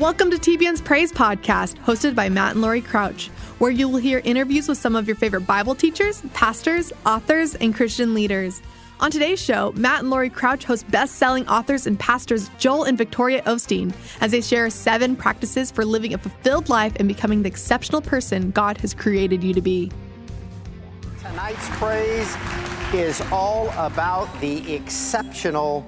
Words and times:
Welcome 0.00 0.30
to 0.30 0.38
TBN's 0.38 0.80
Praise 0.80 1.12
Podcast, 1.12 1.76
hosted 1.84 2.14
by 2.14 2.30
Matt 2.30 2.52
and 2.52 2.62
Lori 2.62 2.80
Crouch, 2.80 3.26
where 3.58 3.70
you 3.70 3.86
will 3.86 3.98
hear 3.98 4.22
interviews 4.24 4.66
with 4.66 4.78
some 4.78 4.96
of 4.96 5.06
your 5.06 5.14
favorite 5.14 5.46
Bible 5.46 5.74
teachers, 5.74 6.22
pastors, 6.32 6.90
authors, 7.04 7.54
and 7.56 7.74
Christian 7.74 8.14
leaders. 8.14 8.62
On 9.00 9.10
today's 9.10 9.38
show, 9.38 9.72
Matt 9.72 10.00
and 10.00 10.08
Lori 10.08 10.30
Crouch 10.30 10.64
host 10.64 10.90
best 10.90 11.16
selling 11.16 11.46
authors 11.48 11.86
and 11.86 11.98
pastors 11.98 12.48
Joel 12.58 12.84
and 12.84 12.96
Victoria 12.96 13.42
Osteen 13.42 13.92
as 14.22 14.30
they 14.30 14.40
share 14.40 14.70
seven 14.70 15.16
practices 15.16 15.70
for 15.70 15.84
living 15.84 16.14
a 16.14 16.18
fulfilled 16.18 16.70
life 16.70 16.94
and 16.96 17.06
becoming 17.06 17.42
the 17.42 17.48
exceptional 17.48 18.00
person 18.00 18.52
God 18.52 18.78
has 18.78 18.94
created 18.94 19.44
you 19.44 19.52
to 19.52 19.60
be. 19.60 19.92
Tonight's 21.20 21.68
praise 21.72 22.34
is 22.94 23.20
all 23.30 23.68
about 23.76 24.28
the 24.40 24.72
exceptional 24.74 25.84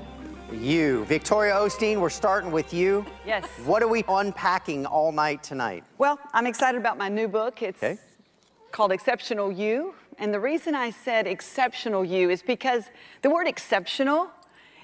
you. 0.55 1.05
Victoria 1.07 1.55
Osteen, 1.55 2.01
we're 2.01 2.11
starting 2.11 2.51
with 2.51 2.73
you. 2.73 3.05
Yes. 3.27 3.45
What 3.65 3.83
are 3.83 3.89
we 3.89 4.05
unpacking 4.09 4.87
all 4.87 5.13
night 5.13 5.43
tonight? 5.43 5.85
Well, 5.99 6.19
I'm 6.33 6.47
excited 6.47 6.81
about 6.81 6.99
my 6.99 7.09
new 7.09 7.29
book. 7.29 7.63
It's 7.63 7.83
Okay. 7.83 7.99
called 8.71 8.93
Exceptional 8.93 9.51
You. 9.53 9.95
And 10.19 10.33
the 10.33 10.41
reason 10.41 10.75
I 10.75 10.91
said 10.91 11.27
exceptional 11.27 12.05
you 12.05 12.31
is 12.31 12.43
because 12.43 12.91
the 13.23 13.31
word 13.31 13.49
exceptional 13.49 14.29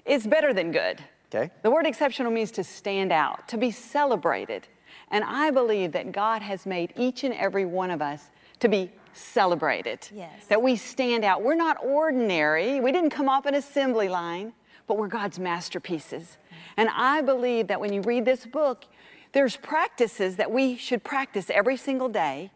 is 0.05 0.27
better 0.27 0.53
than 0.55 0.73
good. 0.73 1.03
Okay. 1.35 1.51
The 1.63 1.71
word 1.71 1.87
exceptional 1.87 2.33
means 2.33 2.51
to 2.53 2.65
stand 2.65 3.13
out, 3.13 3.47
to 3.49 3.59
be 3.59 3.71
celebrated. 3.71 4.67
And 5.11 5.23
I 5.25 5.51
believe 5.51 5.93
that 5.93 6.13
God 6.13 6.43
has 6.43 6.65
made 6.67 6.93
each 6.97 7.25
and 7.25 7.35
every 7.35 7.67
one 7.67 7.91
of 7.91 8.01
us 8.01 8.31
to 8.61 8.69
be 8.69 8.91
celebrated. 9.13 10.09
Yes. 10.13 10.47
That 10.49 10.63
we 10.63 10.77
stand 10.77 11.25
out. 11.25 11.43
We're 11.43 11.55
not 11.55 11.77
ordinary. 11.85 12.81
We 12.81 12.93
didn't 12.93 13.11
come 13.11 13.29
off 13.29 13.47
an 13.47 13.55
assembly 13.55 14.09
line, 14.09 14.53
but 14.89 14.97
we're 14.97 15.07
God's 15.07 15.39
masterpieces. 15.39 16.39
And 16.77 16.89
I 16.89 17.21
believe 17.21 17.69
that 17.69 17.81
when 17.81 17.93
you 17.93 18.01
read 18.01 18.25
this 18.25 18.47
book, 18.47 18.87
there's 19.33 19.57
practices 19.57 20.37
that 20.37 20.51
we 20.51 20.77
should 20.77 21.05
practice 21.05 21.51
every 21.51 21.77
single 21.77 22.09
day 22.09 22.51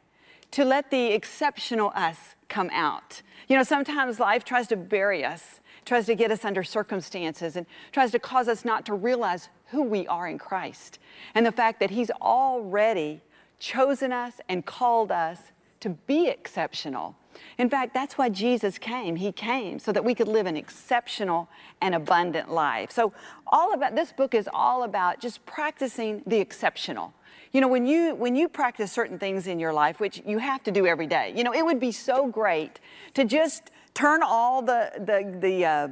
to 0.53 0.65
let 0.65 0.91
the 0.91 1.13
exceptional 1.13 1.93
us 1.95 2.35
come 2.49 2.71
out. 2.73 3.23
You 3.49 3.57
know, 3.57 3.63
sometimes 3.63 4.19
life 4.19 4.45
tries 4.45 4.67
to 4.69 4.77
bury 4.77 5.25
us, 5.25 5.61
tries 5.85 6.07
to 6.07 6.15
get 6.15 6.31
us 6.31 6.45
under 6.45 6.63
circumstances, 6.63 7.57
and 7.57 7.67
tries 7.93 8.13
to 8.13 8.19
cause 8.19 8.49
us 8.49 8.65
not 8.65 8.87
to 8.87 8.95
realize 8.95 9.49
who 9.67 9.83
we 9.83 10.07
are 10.07 10.29
in 10.29 10.39
Christ 10.39 10.99
and 11.35 11.45
the 11.45 11.53
fact 11.53 11.81
that 11.81 11.91
He's 11.91 12.11
already 12.21 13.23
chosen 13.59 14.13
us 14.13 14.35
and 14.49 14.65
called 14.65 15.11
us 15.11 15.39
to 15.81 15.91
be 15.91 16.29
exceptional. 16.29 17.17
In 17.59 17.69
fact, 17.69 17.95
that's 17.95 18.19
why 18.19 18.29
Jesus 18.29 18.79
came. 18.79 19.17
He 19.17 19.33
came 19.33 19.79
so 19.79 19.93
that 19.93 20.05
we 20.05 20.15
could 20.15 20.29
live 20.29 20.47
an 20.47 20.57
exceptional 20.57 21.49
and 21.81 21.95
abundant 21.95 22.51
life. 22.51 22.91
So, 22.91 23.13
all 23.47 23.73
about 23.75 23.95
this 23.95 24.13
book 24.13 24.35
is 24.35 24.49
all 24.53 24.85
about 24.85 25.21
just 25.21 25.45
practicing 25.47 26.23
the 26.27 26.39
exceptional. 26.39 27.13
You 27.53 27.61
know, 27.61 27.69
when 27.69 27.87
you 27.87 28.15
when 28.15 28.35
you 28.35 28.49
practice 28.49 28.91
certain 28.91 29.19
things 29.19 29.47
in 29.47 29.61
your 29.61 29.73
life, 29.73 30.01
which 30.01 30.23
you 30.27 30.39
have 30.39 30.63
to 30.65 30.71
do 30.71 30.87
every 30.87 31.07
day, 31.07 31.33
you 31.37 31.45
know, 31.45 31.53
it 31.53 31.65
would 31.65 31.81
be 31.81 31.93
so 31.93 32.27
great 32.27 32.81
to 33.15 33.25
just 33.25 33.71
turn 33.95 34.23
all 34.23 34.63
the 34.63 34.91
the 34.99 35.39
the 35.41 35.65
uh, 35.65 35.89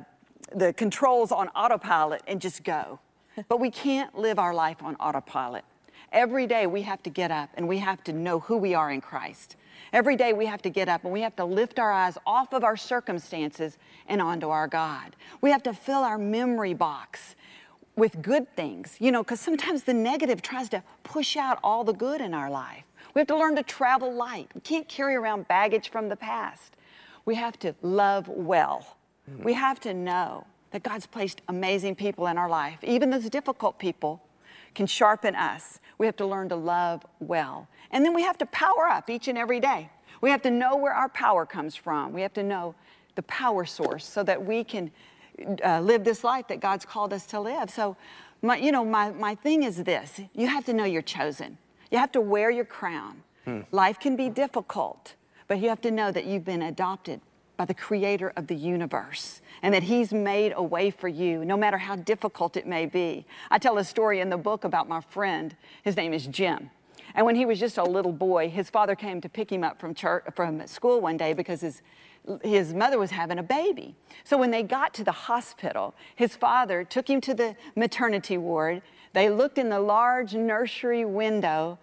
the 0.55 0.72
controls 0.72 1.33
on 1.33 1.48
autopilot 1.48 2.22
and 2.27 2.41
just 2.41 2.64
go. 2.64 2.98
But 3.48 3.61
we 3.61 3.70
can't 3.70 4.18
live 4.18 4.38
our 4.38 4.52
life 4.52 4.83
on 4.83 4.96
autopilot. 4.96 5.64
Every 6.12 6.46
day 6.46 6.66
we 6.66 6.83
have 6.83 7.02
to 7.05 7.11
get 7.11 7.30
up 7.30 7.50
and 7.55 7.68
we 7.68 7.78
have 7.78 8.02
to 8.05 8.12
know 8.12 8.41
who 8.41 8.56
we 8.56 8.74
are 8.74 8.91
in 8.91 9.00
Christ. 9.00 9.56
Every 9.92 10.16
day 10.16 10.32
we 10.32 10.46
have 10.46 10.62
to 10.62 10.70
get 10.70 10.88
up 10.88 11.04
and 11.04 11.12
we 11.12 11.20
have 11.22 11.36
to 11.36 11.44
lift 11.44 11.78
our 11.78 11.92
eyes 11.92 12.16
off 12.26 12.52
of 12.52 12.64
our 12.64 12.76
circumstances 12.76 13.78
and 14.06 14.20
onto 14.20 14.48
our 14.48 14.68
God. 14.68 15.16
We 15.40 15.50
have 15.50 15.62
to 15.64 15.72
fill 15.72 16.02
our 16.02 16.18
memory 16.18 16.74
box 16.74 17.34
with 17.96 18.22
good 18.22 18.54
things, 18.56 18.96
you 18.98 19.10
know, 19.12 19.22
because 19.22 19.40
sometimes 19.40 19.84
the 19.84 19.94
negative 19.94 20.42
tries 20.42 20.68
to 20.70 20.82
push 21.02 21.36
out 21.36 21.58
all 21.62 21.84
the 21.84 21.92
good 21.92 22.20
in 22.20 22.34
our 22.34 22.50
life. 22.50 22.84
We 23.14 23.20
have 23.20 23.28
to 23.28 23.36
learn 23.36 23.56
to 23.56 23.62
travel 23.62 24.12
light. 24.12 24.48
We 24.54 24.60
can't 24.60 24.88
carry 24.88 25.16
around 25.16 25.48
baggage 25.48 25.90
from 25.90 26.08
the 26.08 26.16
past. 26.16 26.77
We 27.24 27.34
have 27.34 27.58
to 27.61 27.74
love 27.83 28.28
well. 28.28 28.96
Hmm. 29.28 29.42
We 29.42 29.55
have 29.55 29.80
to 29.80 29.92
know 29.92 30.46
that 30.70 30.83
God's 30.83 31.06
placed 31.06 31.42
amazing 31.48 31.96
people 31.96 32.27
in 32.28 32.39
our 32.39 32.48
life. 32.48 32.78
Even 32.83 33.11
those 33.11 33.28
difficult 33.28 33.78
people 33.78 34.22
can 34.74 34.86
sharpen 34.86 35.34
us. 35.34 35.80
We 36.00 36.06
have 36.06 36.16
to 36.16 36.27
learn 36.27 36.48
to 36.48 36.56
love 36.56 37.05
well. 37.18 37.68
And 37.90 38.02
then 38.02 38.14
we 38.14 38.22
have 38.22 38.38
to 38.38 38.46
power 38.46 38.88
up 38.88 39.11
each 39.11 39.28
and 39.28 39.36
every 39.36 39.61
day. 39.61 39.90
We 40.22 40.30
have 40.30 40.40
to 40.42 40.50
know 40.50 40.74
where 40.74 40.94
our 40.94 41.11
power 41.11 41.44
comes 41.44 41.77
from. 41.77 42.14
We 42.14 42.22
have 42.22 42.33
to 42.33 42.42
know 42.42 42.74
the 43.16 43.22
power 43.24 43.66
source 43.66 44.06
so 44.06 44.22
that 44.22 44.42
we 44.42 44.64
can 44.64 44.90
uh, 45.62 45.80
live 45.80 46.02
this 46.02 46.24
life 46.24 46.48
that 46.48 46.58
God's 46.58 46.86
called 46.86 47.12
us 47.12 47.27
to 47.27 47.40
live. 47.40 47.68
So, 47.68 47.98
my, 48.40 48.56
you 48.56 48.72
know, 48.72 48.83
my, 48.83 49.10
my 49.10 49.34
thing 49.34 49.62
is 49.62 49.84
this 49.84 50.22
you 50.34 50.46
have 50.46 50.64
to 50.64 50.72
know 50.72 50.84
you're 50.84 51.02
chosen, 51.02 51.58
you 51.90 51.98
have 51.98 52.12
to 52.12 52.20
wear 52.22 52.50
your 52.50 52.64
crown. 52.64 53.22
Life 53.70 54.00
can 54.00 54.16
be 54.16 54.30
difficult, 54.30 55.16
but 55.48 55.58
you 55.58 55.68
have 55.68 55.83
to 55.83 55.90
know 55.90 56.10
that 56.12 56.24
you've 56.24 56.46
been 56.46 56.62
adopted 56.62 57.20
by 57.60 57.66
the 57.66 57.74
creator 57.74 58.32
of 58.36 58.46
the 58.46 58.54
universe 58.54 59.42
and 59.60 59.74
that 59.74 59.82
he's 59.82 60.14
made 60.14 60.54
a 60.56 60.62
way 60.62 60.90
for 60.90 61.08
you 61.08 61.44
no 61.44 61.58
matter 61.58 61.76
how 61.76 61.94
difficult 61.94 62.56
it 62.56 62.66
may 62.66 62.86
be. 62.86 63.26
I 63.50 63.58
tell 63.58 63.76
a 63.76 63.84
story 63.84 64.20
in 64.20 64.30
the 64.30 64.38
book 64.38 64.64
about 64.64 64.88
my 64.88 65.02
friend. 65.02 65.54
His 65.82 65.94
name 65.94 66.14
is 66.14 66.26
Jim. 66.26 66.70
And 67.14 67.26
when 67.26 67.34
he 67.34 67.44
was 67.44 67.60
just 67.60 67.76
a 67.76 67.84
little 67.84 68.12
boy, 68.12 68.48
his 68.48 68.70
father 68.70 68.94
came 68.94 69.20
to 69.20 69.28
pick 69.28 69.52
him 69.52 69.62
up 69.62 69.78
from 69.78 69.92
church, 69.92 70.24
from 70.34 70.66
school 70.66 71.02
one 71.02 71.18
day 71.18 71.34
because 71.34 71.60
his 71.60 71.82
his 72.42 72.72
mother 72.72 72.98
was 72.98 73.10
having 73.10 73.38
a 73.38 73.42
baby. 73.42 73.94
So 74.24 74.38
when 74.38 74.50
they 74.50 74.62
got 74.62 74.94
to 74.94 75.04
the 75.04 75.12
hospital, 75.12 75.94
his 76.16 76.36
father 76.36 76.82
took 76.82 77.10
him 77.10 77.20
to 77.20 77.34
the 77.34 77.56
maternity 77.77 78.38
ward. 78.38 78.80
They 79.12 79.28
looked 79.28 79.58
in 79.58 79.68
the 79.68 79.80
large 79.80 80.32
nursery 80.32 81.04
window 81.04 81.78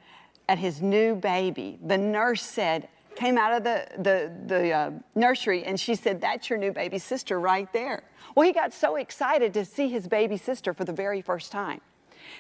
at 0.50 0.58
his 0.58 0.82
new 0.82 1.14
baby. 1.14 1.78
The 1.86 2.00
nurse 2.00 2.42
said, 2.42 2.90
came 3.18 3.38
out 3.38 3.52
of 3.52 3.64
the, 3.64 3.88
the, 3.98 4.32
the 4.46 4.72
uh, 4.72 4.92
nursery 5.16 5.64
and 5.64 5.80
she 5.80 5.96
said, 5.96 6.22
That's 6.22 6.50
your 6.50 6.60
new 6.60 6.72
baby 6.72 7.00
sister 7.00 7.40
right 7.40 7.72
there. 7.74 8.04
Well, 8.36 8.46
he 8.46 8.54
got 8.54 8.72
so 8.72 8.96
excited 8.96 9.54
to 9.56 9.66
see 9.66 9.90
his 9.90 10.08
baby 10.08 10.38
sister 10.38 10.74
for 10.74 10.86
the 10.86 10.94
very 10.94 11.22
first 11.22 11.52
time. 11.52 11.82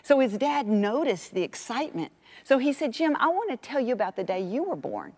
So 0.03 0.19
his 0.19 0.37
dad 0.37 0.67
noticed 0.67 1.33
the 1.33 1.41
excitement. 1.41 2.11
So 2.43 2.59
he 2.59 2.73
said, 2.73 2.93
Jim, 2.93 3.15
I 3.19 3.27
want 3.27 3.49
to 3.49 3.57
tell 3.57 3.81
you 3.81 3.93
about 3.93 4.15
the 4.15 4.23
day 4.23 4.41
you 4.41 4.63
were 4.63 4.75
born. 4.75 5.13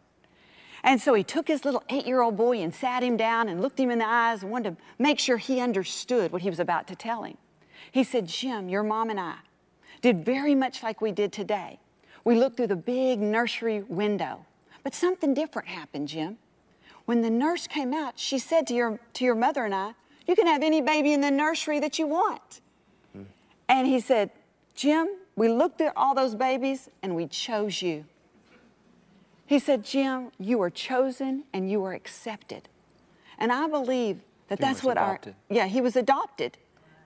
And 0.82 1.02
so 1.02 1.14
he 1.14 1.26
took 1.26 1.50
his 1.50 1.66
little 1.66 1.84
eight 1.90 2.08
year 2.08 2.22
old 2.22 2.38
boy 2.38 2.60
and 2.60 2.74
sat 2.74 3.04
him 3.04 3.18
down 3.18 3.50
and 3.50 3.62
looked 3.62 3.80
him 3.80 3.92
in 3.92 4.00
the 4.00 4.08
eyes 4.08 4.44
and 4.44 4.52
wanted 4.52 4.78
to 4.78 4.84
make 4.98 5.20
sure 5.20 5.36
he 5.36 5.60
understood 5.60 6.32
what 6.32 6.42
he 6.42 6.50
was 6.50 6.60
about 6.60 6.88
to 6.88 6.96
tell 6.96 7.24
him. 7.24 7.38
He 7.92 8.06
said, 8.06 8.28
Jim, 8.28 8.70
your 8.70 8.84
mom 8.84 9.10
and 9.10 9.20
I 9.20 9.36
did 10.02 10.24
very 10.24 10.56
much 10.56 10.82
like 10.82 11.02
we 11.02 11.12
did 11.12 11.34
today. 11.34 11.80
We 12.24 12.36
looked 12.36 12.58
through 12.58 12.68
the 12.68 12.76
big 12.78 13.20
nursery 13.20 13.82
window, 13.82 14.46
but 14.90 14.96
something 14.96 15.36
different 15.36 15.68
happened, 15.68 16.08
Jim. 16.08 16.40
When 17.06 17.22
the 17.22 17.30
nurse 17.30 17.68
came 17.68 17.94
out, 17.94 18.14
she 18.16 18.40
said 18.40 18.66
to 18.66 18.74
your, 18.74 19.00
to 19.14 19.24
your 19.24 19.36
mother 19.36 19.64
and 19.64 19.76
I, 19.76 19.94
You 20.28 20.36
can 20.36 20.48
have 20.48 20.64
any 20.64 20.82
baby 20.82 21.14
in 21.14 21.22
the 21.22 21.30
nursery 21.30 21.80
that 21.80 22.00
you 22.00 22.08
want. 22.08 22.62
Hmm. 23.14 23.22
And 23.68 23.86
he 23.86 24.00
said, 24.00 24.32
Jim, 24.74 25.08
we 25.36 25.48
looked 25.48 25.80
at 25.80 25.94
all 25.96 26.16
those 26.16 26.34
babies 26.34 26.90
and 27.04 27.16
we 27.16 27.28
chose 27.28 27.84
you. 27.84 28.06
He 29.46 29.60
said, 29.60 29.86
Jim, 29.86 30.32
you 30.40 30.60
are 30.64 30.72
chosen 30.72 31.44
and 31.54 31.70
you 31.70 31.84
are 31.84 31.94
accepted. 31.94 32.68
And 33.38 33.52
I 33.52 33.68
believe 33.68 34.22
that 34.48 34.60
that's 34.60 34.80
was 34.80 34.86
what 34.86 34.98
adopted. 34.98 35.36
our, 35.52 35.56
yeah, 35.56 35.68
he 35.68 35.82
was 35.82 35.96
adopted. 35.96 36.58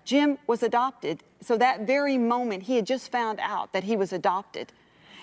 Jim 0.06 0.38
was 0.48 0.64
adopted. 0.64 1.22
So 1.42 1.58
that 1.58 1.82
very 1.82 2.18
moment, 2.18 2.64
he 2.64 2.78
had 2.78 2.86
just 2.86 3.12
found 3.12 3.42
out 3.42 3.74
that 3.74 3.84
he 3.84 3.98
was 3.98 4.14
adopted. 4.14 4.72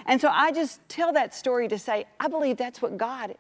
And 0.07 0.21
so 0.21 0.29
I 0.29 0.53
just 0.53 0.81
tell 0.89 1.13
that 1.13 1.35
story 1.35 1.69
to 1.69 1.79
say, 1.79 2.07
I 2.19 2.29
believe 2.29 2.57
that's 2.57 2.81
what 2.81 2.97
God 2.97 3.37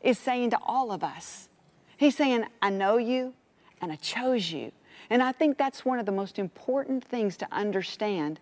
is 0.00 0.18
saying 0.18 0.50
to 0.50 0.58
all 0.62 0.92
of 0.92 1.04
us. 1.04 1.48
He's 1.96 2.16
saying, 2.16 2.46
I 2.62 2.70
know 2.70 2.96
you 2.96 3.34
and 3.80 3.92
I 3.92 3.96
chose 3.96 4.50
you. 4.50 4.72
And 5.08 5.22
I 5.22 5.32
think 5.32 5.58
that's 5.58 5.84
one 5.84 5.98
of 5.98 6.06
the 6.06 6.12
most 6.12 6.38
important 6.38 7.04
things 7.04 7.36
to 7.38 7.48
understand 7.50 8.38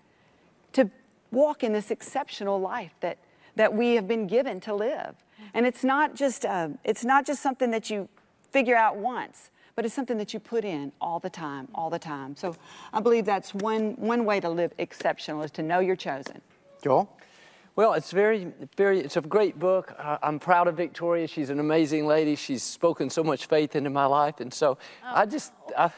to 0.75 0.91
walk 1.31 1.63
in 1.63 1.73
this 1.73 1.91
exceptional 1.91 2.61
life 2.61 2.93
that, 3.01 3.19
that 3.57 3.75
we 3.75 3.95
have 3.95 4.07
been 4.07 4.27
given 4.27 4.61
to 4.61 4.75
live. 4.75 5.15
And 5.55 5.67
it's 5.67 5.85
not 5.85 6.15
just 6.15 6.45
uh, 6.45 6.69
it's 6.85 7.05
not 7.05 7.27
just 7.27 7.43
something 7.43 7.71
that 7.71 7.91
you 7.91 8.09
figure 8.51 8.77
out 8.77 8.97
once, 8.97 9.51
but 9.77 9.85
it's 9.85 9.95
something 9.95 10.19
that 10.19 10.35
you 10.35 10.41
put 10.41 10.65
in 10.65 10.93
all 11.01 11.21
the 11.21 11.31
time, 11.31 11.69
all 11.75 11.91
the 11.91 11.99
time. 11.99 12.35
So 12.37 12.57
I 12.93 13.01
believe 13.01 13.25
that's 13.25 13.55
one 13.55 13.93
one 13.93 14.25
way 14.25 14.41
to 14.41 14.49
live 14.49 14.73
exceptional 14.79 15.43
is 15.43 15.51
to 15.53 15.63
know 15.63 15.79
you're 15.79 15.97
chosen. 15.97 16.41
Joel? 16.83 17.09
Well, 17.79 17.93
it's 17.93 18.11
very, 18.11 18.53
very, 18.77 18.99
it's 18.99 19.17
a 19.17 19.21
great 19.21 19.57
book. 19.57 19.95
Uh, 19.97 20.19
I'm 20.21 20.41
proud 20.41 20.67
of 20.67 20.77
Victoria. 20.77 21.29
She's 21.29 21.49
an 21.49 21.61
amazing 21.61 22.09
lady. 22.09 22.35
She's 22.35 22.65
spoken 22.65 23.09
so 23.09 23.23
much 23.23 23.47
faith 23.47 23.77
into 23.77 23.89
my 23.89 24.05
life. 24.05 24.41
And 24.41 24.53
so 24.53 24.79
I 25.05 25.27
just, 25.27 25.53
I, 25.77 25.93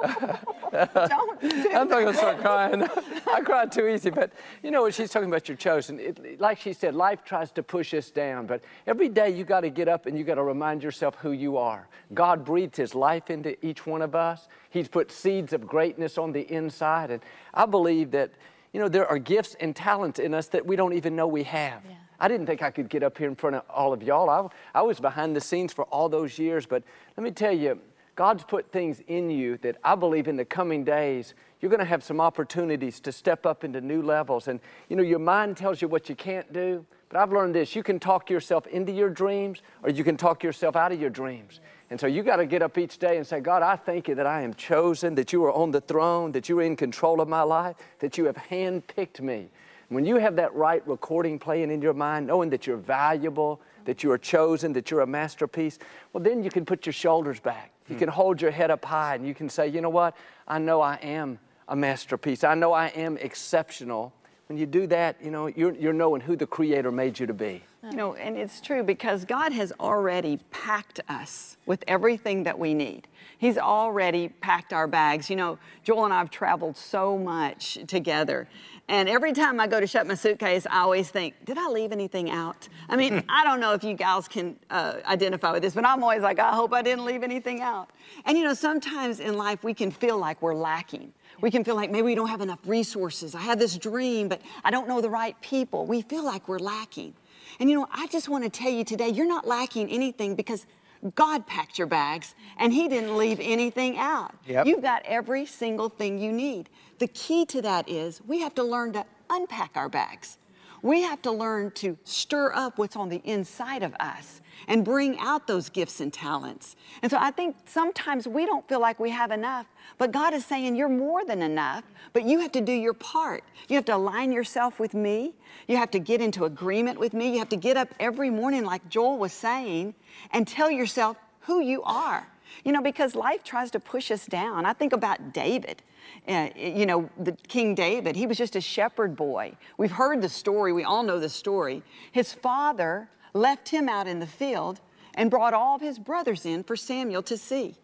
Don't 0.02 1.40
do 1.42 1.48
I'm 1.74 1.86
not 1.86 1.90
going 1.90 2.06
to 2.06 2.14
start 2.14 2.38
crying. 2.40 2.82
I 3.30 3.42
cry 3.42 3.66
too 3.66 3.88
easy. 3.88 4.08
But 4.08 4.32
you 4.62 4.70
know 4.70 4.80
what 4.80 4.94
she's 4.94 5.10
talking 5.10 5.28
about, 5.28 5.46
you're 5.48 5.58
chosen. 5.58 6.00
It, 6.00 6.40
like 6.40 6.60
she 6.60 6.72
said, 6.72 6.94
life 6.94 7.22
tries 7.26 7.52
to 7.52 7.62
push 7.62 7.92
us 7.92 8.10
down. 8.10 8.46
But 8.46 8.64
every 8.86 9.10
day 9.10 9.28
you 9.28 9.44
got 9.44 9.60
to 9.60 9.70
get 9.70 9.86
up 9.86 10.06
and 10.06 10.16
you 10.16 10.24
got 10.24 10.36
to 10.36 10.42
remind 10.42 10.82
yourself 10.82 11.16
who 11.16 11.32
you 11.32 11.58
are. 11.58 11.88
God 12.14 12.42
breathed 12.42 12.76
his 12.76 12.94
life 12.94 13.28
into 13.28 13.54
each 13.62 13.86
one 13.86 14.00
of 14.00 14.14
us. 14.14 14.48
He's 14.70 14.88
put 14.88 15.12
seeds 15.12 15.52
of 15.52 15.66
greatness 15.66 16.16
on 16.16 16.32
the 16.32 16.50
inside. 16.50 17.10
And 17.10 17.22
I 17.52 17.66
believe 17.66 18.12
that 18.12 18.30
you 18.72 18.80
know, 18.80 18.88
there 18.88 19.06
are 19.06 19.18
gifts 19.18 19.56
and 19.60 19.74
talents 19.74 20.18
in 20.18 20.34
us 20.34 20.48
that 20.48 20.64
we 20.64 20.76
don't 20.76 20.92
even 20.92 21.16
know 21.16 21.26
we 21.26 21.44
have. 21.44 21.82
Yeah. 21.88 21.94
I 22.20 22.28
didn't 22.28 22.46
think 22.46 22.62
I 22.62 22.70
could 22.70 22.88
get 22.88 23.02
up 23.02 23.16
here 23.16 23.28
in 23.28 23.36
front 23.36 23.56
of 23.56 23.62
all 23.70 23.92
of 23.92 24.02
y'all. 24.02 24.28
I, 24.28 24.78
I 24.78 24.82
was 24.82 24.98
behind 24.98 25.36
the 25.36 25.40
scenes 25.40 25.72
for 25.72 25.84
all 25.84 26.08
those 26.08 26.38
years, 26.38 26.66
but 26.66 26.82
let 27.16 27.24
me 27.24 27.30
tell 27.30 27.52
you, 27.52 27.80
God's 28.16 28.42
put 28.42 28.72
things 28.72 29.00
in 29.06 29.30
you 29.30 29.58
that 29.58 29.76
I 29.84 29.94
believe 29.94 30.26
in 30.26 30.36
the 30.36 30.44
coming 30.44 30.82
days 30.82 31.34
you're 31.60 31.70
going 31.70 31.80
to 31.80 31.86
have 31.86 32.02
some 32.02 32.20
opportunities 32.20 33.00
to 33.00 33.12
step 33.12 33.46
up 33.46 33.64
into 33.64 33.80
new 33.80 34.02
levels. 34.02 34.48
And 34.48 34.60
you 34.88 34.96
know, 34.96 35.02
your 35.02 35.18
mind 35.18 35.56
tells 35.56 35.80
you 35.80 35.88
what 35.88 36.08
you 36.08 36.14
can't 36.14 36.52
do, 36.52 36.84
but 37.08 37.18
I've 37.18 37.32
learned 37.32 37.54
this 37.54 37.74
you 37.76 37.82
can 37.82 37.98
talk 37.98 38.28
yourself 38.30 38.66
into 38.66 38.92
your 38.92 39.10
dreams 39.10 39.62
or 39.82 39.90
you 39.90 40.04
can 40.04 40.16
talk 40.16 40.42
yourself 40.42 40.76
out 40.76 40.92
of 40.92 41.00
your 41.00 41.10
dreams. 41.10 41.60
And 41.90 41.98
so 41.98 42.06
you 42.06 42.22
got 42.22 42.36
to 42.36 42.46
get 42.46 42.60
up 42.60 42.76
each 42.76 42.98
day 42.98 43.16
and 43.16 43.26
say, 43.26 43.40
God, 43.40 43.62
I 43.62 43.76
thank 43.76 44.08
you 44.08 44.14
that 44.16 44.26
I 44.26 44.42
am 44.42 44.52
chosen, 44.54 45.14
that 45.14 45.32
you 45.32 45.44
are 45.44 45.52
on 45.52 45.70
the 45.70 45.80
throne, 45.80 46.32
that 46.32 46.48
you 46.48 46.58
are 46.58 46.62
in 46.62 46.76
control 46.76 47.20
of 47.20 47.28
my 47.28 47.42
life, 47.42 47.76
that 48.00 48.18
you 48.18 48.26
have 48.26 48.36
handpicked 48.36 49.20
me. 49.20 49.48
When 49.88 50.04
you 50.04 50.16
have 50.16 50.36
that 50.36 50.54
right 50.54 50.86
recording 50.86 51.38
playing 51.38 51.70
in 51.70 51.80
your 51.80 51.94
mind, 51.94 52.26
knowing 52.26 52.50
that 52.50 52.66
you're 52.66 52.76
valuable, 52.76 53.62
that 53.86 54.02
you 54.02 54.12
are 54.12 54.18
chosen, 54.18 54.74
that 54.74 54.90
you're 54.90 55.00
a 55.00 55.06
masterpiece, 55.06 55.78
well, 56.12 56.22
then 56.22 56.42
you 56.42 56.50
can 56.50 56.66
put 56.66 56.84
your 56.84 56.92
shoulders 56.92 57.40
back. 57.40 57.72
You 57.88 57.94
hmm. 57.94 58.00
can 58.00 58.08
hold 58.10 58.42
your 58.42 58.50
head 58.50 58.70
up 58.70 58.84
high 58.84 59.14
and 59.14 59.26
you 59.26 59.34
can 59.34 59.48
say, 59.48 59.66
you 59.68 59.80
know 59.80 59.88
what? 59.88 60.14
I 60.46 60.58
know 60.58 60.82
I 60.82 60.96
am 60.96 61.38
a 61.68 61.74
masterpiece. 61.74 62.44
I 62.44 62.54
know 62.54 62.74
I 62.74 62.88
am 62.88 63.16
exceptional. 63.16 64.12
When 64.48 64.56
you 64.56 64.64
do 64.64 64.86
that, 64.86 65.16
you 65.22 65.30
know, 65.30 65.46
you're, 65.48 65.74
you're 65.74 65.92
knowing 65.92 66.22
who 66.22 66.34
the 66.34 66.46
Creator 66.46 66.90
made 66.90 67.18
you 67.18 67.26
to 67.26 67.34
be. 67.34 67.62
You 67.82 67.96
know, 67.96 68.14
and 68.14 68.36
it's 68.36 68.60
true 68.60 68.82
because 68.82 69.24
God 69.24 69.52
has 69.52 69.72
already 69.78 70.40
packed 70.50 71.00
us 71.08 71.58
with 71.66 71.84
everything 71.86 72.42
that 72.42 72.58
we 72.58 72.74
need. 72.74 73.06
He's 73.36 73.56
already 73.56 74.28
packed 74.28 74.72
our 74.72 74.86
bags. 74.86 75.30
You 75.30 75.36
know, 75.36 75.58
Joel 75.84 76.06
and 76.06 76.14
I 76.14 76.18
have 76.18 76.30
traveled 76.30 76.76
so 76.76 77.16
much 77.16 77.78
together. 77.86 78.48
And 78.88 79.06
every 79.08 79.34
time 79.34 79.60
I 79.60 79.66
go 79.66 79.80
to 79.80 79.86
shut 79.86 80.06
my 80.06 80.14
suitcase, 80.14 80.66
I 80.68 80.80
always 80.80 81.10
think, 81.10 81.34
did 81.44 81.58
I 81.58 81.68
leave 81.68 81.92
anything 81.92 82.30
out? 82.30 82.68
I 82.88 82.96
mean, 82.96 83.22
I 83.28 83.44
don't 83.44 83.60
know 83.60 83.74
if 83.74 83.84
you 83.84 83.94
gals 83.94 84.28
can 84.28 84.56
uh, 84.70 84.94
identify 85.06 85.52
with 85.52 85.62
this, 85.62 85.74
but 85.74 85.84
I'm 85.84 86.02
always 86.02 86.22
like, 86.22 86.38
I 86.38 86.54
hope 86.54 86.72
I 86.72 86.80
didn't 86.80 87.04
leave 87.04 87.22
anything 87.22 87.60
out. 87.60 87.90
And 88.24 88.36
you 88.36 88.44
know, 88.44 88.54
sometimes 88.54 89.20
in 89.20 89.36
life 89.36 89.62
we 89.62 89.74
can 89.74 89.90
feel 89.90 90.18
like 90.18 90.40
we're 90.40 90.54
lacking. 90.54 91.12
We 91.40 91.50
can 91.50 91.64
feel 91.64 91.76
like 91.76 91.90
maybe 91.90 92.02
we 92.02 92.14
don't 92.14 92.28
have 92.28 92.40
enough 92.40 92.60
resources. 92.66 93.34
I 93.34 93.40
have 93.40 93.58
this 93.58 93.76
dream, 93.76 94.28
but 94.28 94.42
I 94.64 94.70
don't 94.70 94.88
know 94.88 95.00
the 95.00 95.10
right 95.10 95.40
people. 95.40 95.86
We 95.86 96.02
feel 96.02 96.24
like 96.24 96.48
we're 96.48 96.58
lacking. 96.58 97.14
And 97.60 97.70
you 97.70 97.76
know, 97.76 97.88
I 97.92 98.06
just 98.08 98.28
want 98.28 98.44
to 98.44 98.50
tell 98.50 98.70
you 98.70 98.84
today, 98.84 99.08
you're 99.08 99.26
not 99.26 99.46
lacking 99.46 99.88
anything 99.90 100.34
because 100.34 100.66
God 101.14 101.46
packed 101.46 101.78
your 101.78 101.86
bags 101.86 102.34
and 102.58 102.72
He 102.72 102.88
didn't 102.88 103.16
leave 103.16 103.38
anything 103.40 103.98
out. 103.98 104.34
Yep. 104.46 104.66
You've 104.66 104.82
got 104.82 105.02
every 105.04 105.46
single 105.46 105.88
thing 105.88 106.18
you 106.18 106.32
need. 106.32 106.68
The 106.98 107.08
key 107.08 107.46
to 107.46 107.62
that 107.62 107.88
is 107.88 108.20
we 108.26 108.40
have 108.40 108.54
to 108.56 108.64
learn 108.64 108.92
to 108.94 109.04
unpack 109.30 109.72
our 109.76 109.88
bags. 109.88 110.38
We 110.82 111.02
have 111.02 111.22
to 111.22 111.32
learn 111.32 111.72
to 111.72 111.96
stir 112.04 112.52
up 112.52 112.78
what's 112.78 112.96
on 112.96 113.08
the 113.08 113.20
inside 113.24 113.82
of 113.82 113.94
us 113.98 114.40
and 114.66 114.84
bring 114.84 115.18
out 115.18 115.46
those 115.46 115.68
gifts 115.68 116.00
and 116.00 116.12
talents. 116.12 116.76
And 117.02 117.10
so 117.10 117.18
I 117.20 117.30
think 117.30 117.56
sometimes 117.66 118.26
we 118.26 118.46
don't 118.46 118.66
feel 118.68 118.80
like 118.80 118.98
we 118.98 119.10
have 119.10 119.30
enough, 119.30 119.66
but 119.98 120.12
God 120.12 120.34
is 120.34 120.44
saying 120.44 120.76
you're 120.76 120.88
more 120.88 121.24
than 121.24 121.42
enough, 121.42 121.84
but 122.12 122.24
you 122.24 122.40
have 122.40 122.52
to 122.52 122.60
do 122.60 122.72
your 122.72 122.94
part. 122.94 123.44
You 123.68 123.76
have 123.76 123.84
to 123.86 123.96
align 123.96 124.32
yourself 124.32 124.80
with 124.80 124.94
me. 124.94 125.34
You 125.66 125.76
have 125.76 125.90
to 125.92 125.98
get 125.98 126.20
into 126.20 126.44
agreement 126.44 126.98
with 126.98 127.12
me. 127.12 127.32
You 127.32 127.38
have 127.38 127.48
to 127.50 127.56
get 127.56 127.76
up 127.76 127.88
every 128.00 128.30
morning, 128.30 128.64
like 128.64 128.88
Joel 128.88 129.18
was 129.18 129.32
saying, 129.32 129.94
and 130.32 130.46
tell 130.46 130.70
yourself 130.70 131.18
who 131.40 131.60
you 131.60 131.82
are. 131.84 132.26
You 132.64 132.72
know, 132.72 132.82
because 132.82 133.14
life 133.14 133.44
tries 133.44 133.70
to 133.72 133.80
push 133.80 134.10
us 134.10 134.26
down. 134.26 134.66
I 134.66 134.72
think 134.72 134.92
about 134.92 135.32
David. 135.32 135.82
Uh, 136.26 136.48
you 136.56 136.86
know, 136.86 137.08
the 137.18 137.32
King 137.48 137.74
David, 137.74 138.16
he 138.16 138.26
was 138.26 138.38
just 138.38 138.56
a 138.56 138.60
shepherd 138.60 139.14
boy. 139.14 139.52
We've 139.76 139.92
heard 139.92 140.22
the 140.22 140.28
story, 140.28 140.72
we 140.72 140.84
all 140.84 141.02
know 141.02 141.18
the 141.18 141.28
story. 141.28 141.82
His 142.12 142.32
father 142.32 143.08
left 143.38 143.68
him 143.68 143.88
out 143.88 144.06
in 144.06 144.18
the 144.18 144.26
field 144.26 144.80
and 145.14 145.30
brought 145.30 145.54
all 145.54 145.76
of 145.76 145.82
his 145.82 145.98
brothers 145.98 146.44
in 146.44 146.62
for 146.62 146.76
Samuel 146.76 147.22
to 147.22 147.36
see. 147.36 147.74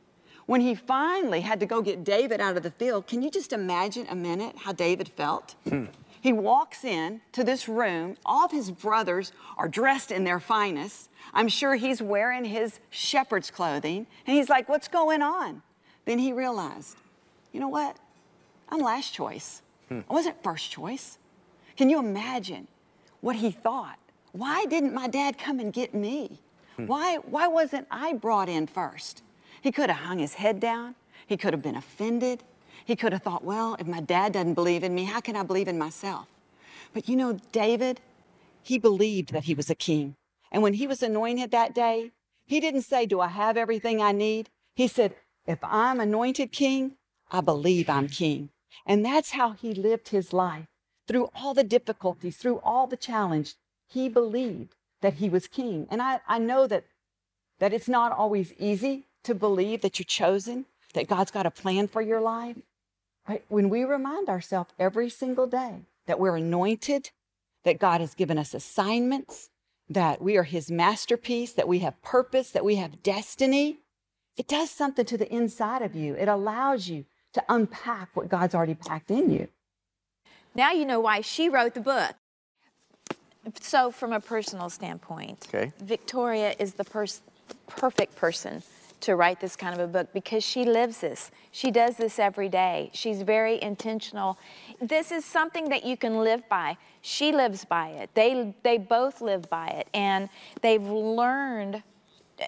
When 0.47 0.61
he 0.61 0.75
finally 0.75 1.41
had 1.41 1.61
to 1.61 1.67
go 1.67 1.81
get 1.81 2.05
David 2.05 2.41
out 2.41 2.57
of 2.57 2.63
the 2.63 2.71
field, 2.71 3.07
can 3.07 3.23
you 3.23 3.31
just 3.31 3.53
imagine 3.53 4.07
a 4.11 4.15
minute 4.15 4.57
how 4.59 4.73
David 4.73 5.09
felt? 5.09 5.55
Hmm. 5.69 5.87
He 6.21 6.33
walks 6.33 6.85
in 6.85 7.21
to 7.33 7.45
this 7.45 7.69
room. 7.69 8.17
All 8.25 8.47
of 8.47 8.51
his 8.51 8.71
brothers 8.71 9.33
are 9.59 9.69
dressed 9.69 10.11
in 10.11 10.25
their 10.25 10.41
finest. 10.41 11.11
I'm 11.35 11.49
sure 11.49 11.75
he's 11.75 12.01
wearing 12.01 12.47
his 12.47 12.81
shepherd's 12.89 13.51
clothing. 13.51 14.07
And 14.27 14.37
he's 14.37 14.49
like, 14.49 14.69
What's 14.69 14.89
going 14.89 15.21
on? 15.21 15.63
Then 16.07 16.19
he 16.19 16.33
realized, 16.33 16.97
You 17.53 17.61
know 17.61 17.69
what? 17.69 17.99
I'm 18.71 18.81
last 18.81 19.13
choice. 19.13 19.63
Hmm. 19.89 20.01
I 20.09 20.13
wasn't 20.15 20.43
first 20.43 20.71
choice. 20.71 21.19
Can 21.77 21.91
you 21.91 21.99
imagine 21.99 22.69
what 23.21 23.37
he 23.37 23.51
thought? 23.51 23.99
Why 24.35 24.65
didn't 24.67 24.93
my 24.93 25.07
dad 25.07 25.39
come 25.39 25.61
and 25.61 25.73
get 25.73 25.95
me? 25.95 26.41
Hmm. 26.75 26.89
Why, 26.89 27.19
why 27.19 27.47
wasn't 27.47 27.87
I 27.89 28.15
brought 28.15 28.49
in 28.49 28.67
first? 28.67 29.23
He 29.63 29.71
could 29.71 29.89
have 29.89 30.05
hung 30.07 30.19
his 30.19 30.35
head 30.35 30.59
down. 30.59 30.97
He 31.29 31.37
could 31.37 31.53
have 31.53 31.63
been 31.63 31.77
offended. 31.77 32.43
He 32.85 32.97
could 32.97 33.13
have 33.13 33.23
thought, 33.23 33.45
well, 33.45 33.77
if 33.79 33.87
my 33.87 34.01
dad 34.01 34.33
doesn't 34.33 34.55
believe 34.55 34.83
in 34.83 34.93
me, 34.93 35.05
how 35.05 35.21
can 35.21 35.37
I 35.37 35.45
believe 35.45 35.69
in 35.69 35.79
myself? 35.79 36.27
But 36.93 37.09
you 37.09 37.15
know, 37.15 37.39
David, 37.53 38.01
he 38.61 38.77
believed 38.77 39.33
that 39.33 39.45
he 39.45 39.55
was 39.55 39.71
a 39.71 39.75
king. 39.77 40.17
And 40.51 40.65
when 40.65 40.75
he 40.75 40.89
was 40.89 41.01
anointed 41.01 41.53
that 41.53 41.73
day, 41.73 42.11
he 42.45 42.59
didn't 42.59 42.83
say, 42.83 43.07
Do 43.07 43.21
I 43.21 43.29
have 43.29 43.57
everything 43.57 44.03
I 44.03 44.11
need? 44.11 44.51
He 44.75 44.89
said, 44.89 45.15
If 45.47 45.61
I'm 45.63 46.01
anointed 46.01 46.51
king, 46.51 46.97
I 47.31 47.41
believe 47.41 47.89
I'm 47.89 48.09
king. 48.09 48.51
And 48.85 49.05
that's 49.05 49.31
how 49.31 49.53
he 49.53 49.75
lived 49.75 50.09
his 50.09 50.33
life. 50.33 50.67
Through 51.07 51.31
all 51.37 51.55
the 51.55 51.63
difficulties, 51.63 52.37
through 52.37 52.59
all 52.65 52.89
the 52.89 52.97
challenge, 52.97 53.55
he 53.95 54.09
believed 54.09 54.75
that 55.01 55.15
he 55.15 55.31
was 55.31 55.47
king. 55.47 55.87
And 55.91 56.03
I, 56.03 56.21
I 56.27 56.39
know 56.39 56.67
that, 56.67 56.85
that 57.61 57.73
it's 57.73 57.89
not 57.89 58.13
always 58.13 58.53
easy 58.59 59.07
to 59.23 59.35
believe 59.35 59.81
that 59.81 59.99
you're 59.99 60.05
chosen, 60.05 60.67
that 60.95 61.09
God's 61.09 61.31
got 61.31 61.47
a 61.47 61.51
plan 61.51 61.89
for 61.89 62.03
your 62.03 62.21
life. 62.21 62.57
But 63.27 63.45
when 63.49 63.71
we 63.71 63.85
remind 63.85 64.29
ourselves 64.29 64.71
every 64.79 65.09
single 65.09 65.47
day 65.47 65.87
that 66.07 66.19
we're 66.19 66.37
anointed, 66.37 67.11
that 67.63 67.79
God 67.79 68.01
has 68.01 68.15
given 68.15 68.37
us 68.37 68.53
assignments, 68.53 69.49
that 69.89 70.21
we 70.21 70.37
are 70.37 70.43
His 70.43 70.71
masterpiece, 70.71 71.53
that 71.53 71.69
we 71.69 71.79
have 71.79 72.03
purpose, 72.03 72.51
that 72.51 72.65
we 72.65 72.77
have 72.77 73.03
destiny, 73.03 73.79
it 74.37 74.49
does 74.49 74.71
something 74.71 75.07
to 75.07 75.17
the 75.17 75.33
inside 75.33 75.83
of 75.83 75.95
you. 75.95 76.15
It 76.15 76.29
allows 76.29 76.89
you 76.89 77.05
to 77.35 77.45
unpack 77.49 78.11
what 78.15 78.29
God's 78.29 78.55
already 78.55 78.75
packed 78.75 79.11
in 79.11 79.31
you. 79.31 79.49
Now 80.55 80.73
you 80.73 80.85
know 80.85 81.01
why 81.01 81.21
she 81.21 81.49
wrote 81.49 81.75
the 81.75 81.81
book. 81.81 82.15
So, 83.61 83.91
from 83.91 84.13
a 84.13 84.21
personal 84.21 84.71
standpoint, 84.71 85.47
okay. 85.53 85.73
Victoria 85.81 86.55
is 86.59 86.75
the 86.75 86.85
pers- 86.85 87.23
perfect 87.67 88.17
person 88.17 88.63
to 89.01 89.17
write 89.17 89.39
this 89.39 89.55
kind 89.55 89.75
of 89.75 89.81
a 89.81 89.87
book 89.87 90.13
because 90.15 90.43
she 90.43 90.65
lives 90.65 91.01
this. 91.01 91.31
She 91.53 91.71
does 91.71 91.97
this 91.97 92.19
every 92.19 92.49
day. 92.49 92.91
She's 92.95 93.21
very 93.21 93.63
intentional. 93.63 94.39
This 94.81 95.13
is 95.13 95.27
something 95.27 95.69
that 95.69 95.85
you 95.85 95.97
can 95.97 96.21
live 96.21 96.49
by. 96.49 96.79
She 97.03 97.31
lives 97.31 97.67
by 97.67 97.89
it. 97.89 98.11
They 98.15 98.55
they 98.63 98.79
both 98.79 99.21
live 99.21 99.51
by 99.51 99.69
it 99.69 99.89
and 99.93 100.31
they've 100.63 100.83
learned 100.83 101.83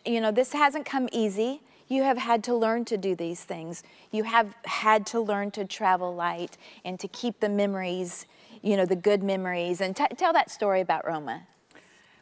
you 0.04 0.20
know, 0.20 0.30
this 0.30 0.52
hasn't 0.52 0.86
come 0.86 1.08
easy. 1.12 1.60
You 1.88 2.02
have 2.02 2.18
had 2.18 2.42
to 2.44 2.54
learn 2.54 2.84
to 2.86 2.96
do 2.96 3.14
these 3.14 3.44
things. 3.44 3.84
You 4.10 4.24
have 4.24 4.54
had 4.64 5.06
to 5.06 5.20
learn 5.20 5.52
to 5.52 5.64
travel 5.64 6.14
light 6.14 6.56
and 6.84 6.98
to 6.98 7.08
keep 7.08 7.38
the 7.38 7.48
memories, 7.48 8.26
you 8.66 8.76
know, 8.76 8.84
the 8.84 8.96
good 8.96 9.22
memories. 9.22 9.80
And 9.80 9.94
t- 9.94 10.04
tell 10.16 10.32
that 10.32 10.50
story 10.50 10.80
about 10.80 11.06
Roma. 11.06 11.46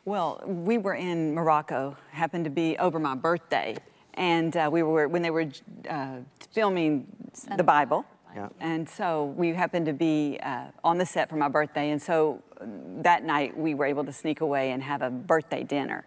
Well, 0.04 0.42
we 0.46 0.76
were 0.76 0.94
in 0.94 1.34
Morocco, 1.34 1.96
happened 2.10 2.44
to 2.44 2.50
be 2.50 2.76
over 2.78 2.98
my 2.98 3.14
birthday 3.14 3.76
and 4.14 4.56
uh, 4.56 4.68
we 4.72 4.82
were 4.82 5.08
when 5.08 5.22
they 5.22 5.30
were 5.30 5.46
uh, 5.88 6.18
filming 6.52 7.06
the 7.56 7.64
Bible. 7.64 8.04
Yeah. 8.34 8.48
And 8.60 8.88
so 8.88 9.26
we 9.36 9.50
happened 9.50 9.86
to 9.86 9.92
be 9.92 10.38
uh, 10.42 10.66
on 10.82 10.98
the 10.98 11.06
set 11.06 11.28
for 11.28 11.36
my 11.36 11.48
birthday, 11.48 11.90
and 11.90 12.02
so 12.02 12.42
that 13.02 13.22
night 13.22 13.56
we 13.56 13.74
were 13.74 13.84
able 13.84 14.04
to 14.04 14.12
sneak 14.12 14.40
away 14.40 14.72
and 14.72 14.82
have 14.82 15.02
a 15.02 15.10
birthday 15.10 15.62
dinner. 15.62 16.04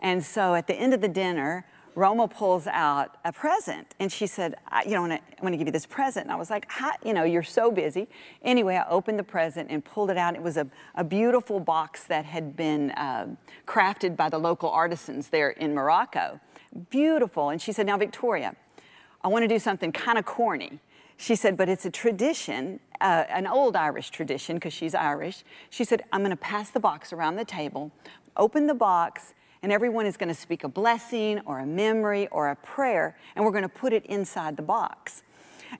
And 0.00 0.24
so 0.24 0.54
at 0.54 0.66
the 0.66 0.74
end 0.74 0.94
of 0.94 1.00
the 1.00 1.08
dinner, 1.08 1.66
Roma 1.96 2.28
pulls 2.28 2.68
out 2.68 3.16
a 3.24 3.32
present, 3.32 3.94
and 3.98 4.12
she 4.12 4.28
said, 4.28 4.54
"You 4.84 4.92
know, 4.92 5.04
I 5.06 5.20
want 5.42 5.52
to 5.52 5.56
give 5.56 5.66
you 5.66 5.72
this 5.72 5.86
present." 5.86 6.26
And 6.26 6.32
I 6.32 6.36
was 6.36 6.50
like, 6.50 6.70
"You 7.04 7.12
know, 7.12 7.24
you're 7.24 7.42
so 7.42 7.72
busy." 7.72 8.06
Anyway, 8.42 8.76
I 8.76 8.88
opened 8.88 9.18
the 9.18 9.24
present 9.24 9.70
and 9.70 9.84
pulled 9.84 10.10
it 10.10 10.16
out. 10.16 10.36
It 10.36 10.42
was 10.42 10.56
a, 10.56 10.68
a 10.94 11.02
beautiful 11.02 11.58
box 11.58 12.04
that 12.04 12.24
had 12.24 12.54
been 12.54 12.92
uh, 12.92 13.26
crafted 13.66 14.16
by 14.16 14.28
the 14.28 14.38
local 14.38 14.70
artisans 14.70 15.28
there 15.28 15.50
in 15.50 15.74
Morocco 15.74 16.38
beautiful. 16.90 17.50
And 17.50 17.60
she 17.60 17.72
said, 17.72 17.86
Now, 17.86 17.96
Victoria, 17.96 18.54
I 19.22 19.28
want 19.28 19.42
to 19.42 19.48
do 19.48 19.58
something 19.58 19.92
kind 19.92 20.18
of 20.18 20.24
corny. 20.24 20.80
She 21.16 21.34
said, 21.34 21.56
But 21.56 21.68
it's 21.68 21.84
a 21.84 21.90
tradition, 21.90 22.80
uh, 23.00 23.24
an 23.28 23.46
old 23.46 23.76
Irish 23.76 24.10
tradition, 24.10 24.56
because 24.56 24.72
she's 24.72 24.94
Irish. 24.94 25.44
She 25.70 25.84
said, 25.84 26.02
I'm 26.12 26.20
going 26.20 26.30
to 26.30 26.36
pass 26.36 26.70
the 26.70 26.80
box 26.80 27.12
around 27.12 27.36
the 27.36 27.44
table, 27.44 27.90
open 28.36 28.66
the 28.66 28.74
box, 28.74 29.34
and 29.66 29.72
everyone 29.72 30.06
is 30.06 30.16
going 30.16 30.28
to 30.28 30.34
speak 30.34 30.62
a 30.62 30.68
blessing 30.68 31.40
or 31.44 31.58
a 31.58 31.66
memory 31.66 32.28
or 32.28 32.50
a 32.50 32.54
prayer, 32.54 33.16
and 33.34 33.44
we're 33.44 33.50
going 33.50 33.64
to 33.64 33.68
put 33.68 33.92
it 33.92 34.06
inside 34.06 34.56
the 34.56 34.62
box. 34.62 35.24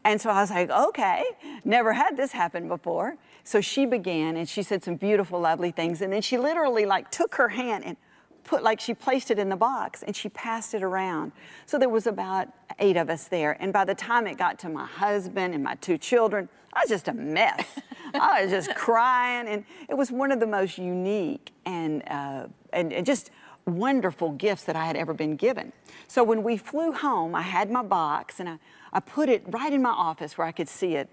And 0.05 0.21
so 0.21 0.29
I 0.29 0.41
was 0.41 0.51
like, 0.51 0.71
okay, 0.71 1.23
never 1.65 1.93
had 1.93 2.17
this 2.17 2.33
happen 2.33 2.67
before. 2.67 3.17
So 3.45 3.61
she 3.61 3.87
began 3.87 4.37
and 4.37 4.49
she 4.49 4.65
said 4.65 4.83
some 4.83 4.97
beautiful, 4.97 5.39
lovely 5.39 5.71
things. 5.71 6.03
And 6.03 6.13
then 6.13 6.21
she 6.21 6.37
literally 6.37 6.85
like 6.85 7.13
took 7.13 7.37
her 7.37 7.51
hand 7.51 7.85
and 7.85 7.97
put 8.43 8.65
like 8.65 8.81
she 8.81 8.93
placed 8.93 9.31
it 9.31 9.39
in 9.39 9.51
the 9.51 9.57
box 9.57 10.03
and 10.03 10.17
she 10.17 10.31
passed 10.31 10.75
it 10.75 10.83
around. 10.83 11.31
So 11.67 11.79
there 11.79 11.89
was 11.89 12.09
about 12.09 12.49
eight 12.81 12.97
of 12.97 13.09
us 13.09 13.29
there. 13.29 13.57
And 13.63 13.73
by 13.73 13.85
the 13.85 13.95
time 13.95 14.27
it 14.27 14.37
got 14.37 14.59
to 14.61 14.69
my 14.69 14.87
husband 14.87 15.55
and 15.55 15.63
my 15.63 15.77
two 15.77 15.97
children, 15.97 16.49
I 16.73 16.81
was 16.81 16.89
just 16.89 17.07
a 17.07 17.15
mess. 17.15 17.79
I 18.15 18.43
was 18.43 18.51
just 18.51 18.75
crying. 18.75 19.47
And 19.47 19.65
it 19.89 19.95
was 19.95 20.11
one 20.11 20.33
of 20.33 20.41
the 20.41 20.47
most 20.49 20.77
unique 20.77 21.53
and, 21.65 22.03
uh, 22.09 22.49
and, 22.73 22.93
and 22.93 23.07
just 23.07 23.31
wonderful 23.67 24.31
gifts 24.31 24.65
that 24.65 24.77
I 24.77 24.87
had 24.87 24.97
ever 24.97 25.13
been 25.13 25.37
given. 25.37 25.73
So 26.09 26.23
when 26.23 26.43
we 26.43 26.57
flew 26.57 26.93
home, 26.93 27.35
I 27.35 27.43
had 27.43 27.71
my 27.71 27.83
box 27.83 28.41
and 28.41 28.49
I, 28.49 28.59
I 28.93 29.01
put 29.01 29.29
it 29.29 29.43
right 29.49 29.73
in 29.73 29.83
my 29.83 29.91
office 29.91 30.39
where 30.39 30.47
I 30.47 30.53
could 30.53 30.69
see 30.69 30.95
it. 30.95 31.09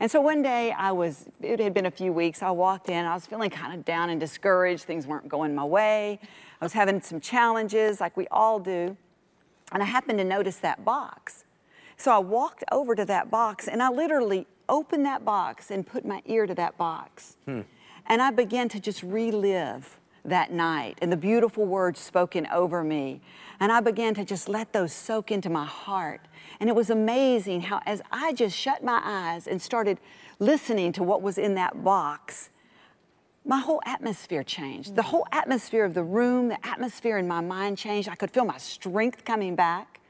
And 0.00 0.10
so 0.10 0.20
one 0.22 0.40
day 0.40 0.72
I 0.72 0.92
was, 0.92 1.26
it 1.42 1.60
had 1.60 1.74
been 1.74 1.84
a 1.84 1.90
few 1.90 2.10
weeks, 2.10 2.42
I 2.42 2.50
walked 2.50 2.88
in, 2.88 3.04
I 3.04 3.12
was 3.12 3.26
feeling 3.26 3.50
kind 3.50 3.78
of 3.78 3.84
down 3.84 4.08
and 4.08 4.18
discouraged, 4.18 4.84
things 4.84 5.06
weren't 5.06 5.28
going 5.28 5.54
my 5.54 5.64
way. 5.64 6.18
I 6.60 6.64
was 6.64 6.72
having 6.72 7.02
some 7.02 7.20
challenges 7.20 8.00
like 8.00 8.16
we 8.16 8.26
all 8.28 8.58
do. 8.58 8.96
And 9.72 9.82
I 9.82 9.86
happened 9.86 10.18
to 10.18 10.24
notice 10.24 10.56
that 10.56 10.84
box. 10.86 11.44
So 11.98 12.10
I 12.10 12.18
walked 12.18 12.64
over 12.72 12.94
to 12.94 13.04
that 13.04 13.30
box 13.30 13.68
and 13.68 13.82
I 13.82 13.90
literally 13.90 14.46
opened 14.70 15.04
that 15.04 15.22
box 15.22 15.70
and 15.70 15.86
put 15.86 16.06
my 16.06 16.22
ear 16.24 16.46
to 16.46 16.54
that 16.54 16.78
box. 16.78 17.36
Hmm. 17.44 17.60
And 18.06 18.22
I 18.22 18.30
began 18.30 18.70
to 18.70 18.80
just 18.80 19.02
relive 19.02 19.99
that 20.24 20.52
night 20.52 20.98
and 21.00 21.10
the 21.10 21.16
beautiful 21.16 21.64
words 21.64 22.00
spoken 22.00 22.46
over 22.48 22.82
me. 22.84 23.20
And 23.58 23.70
I 23.70 23.80
began 23.80 24.14
to 24.14 24.24
just 24.24 24.48
let 24.48 24.72
those 24.72 24.92
soak 24.92 25.30
into 25.30 25.50
my 25.50 25.66
heart. 25.66 26.20
And 26.60 26.68
it 26.68 26.74
was 26.74 26.90
amazing 26.90 27.62
how, 27.62 27.80
as 27.86 28.02
I 28.10 28.32
just 28.32 28.56
shut 28.56 28.82
my 28.82 29.00
eyes 29.04 29.46
and 29.46 29.60
started 29.60 29.98
listening 30.38 30.92
to 30.92 31.02
what 31.02 31.22
was 31.22 31.38
in 31.38 31.54
that 31.54 31.84
box, 31.84 32.50
my 33.44 33.58
whole 33.58 33.80
atmosphere 33.86 34.42
changed. 34.42 34.96
The 34.96 35.02
whole 35.02 35.26
atmosphere 35.32 35.84
of 35.84 35.94
the 35.94 36.02
room, 36.02 36.48
the 36.48 36.66
atmosphere 36.66 37.18
in 37.18 37.26
my 37.26 37.40
mind 37.40 37.78
changed. 37.78 38.08
I 38.08 38.14
could 38.14 38.30
feel 38.30 38.44
my 38.44 38.58
strength 38.58 39.24
coming 39.24 39.56
back. 39.56 40.00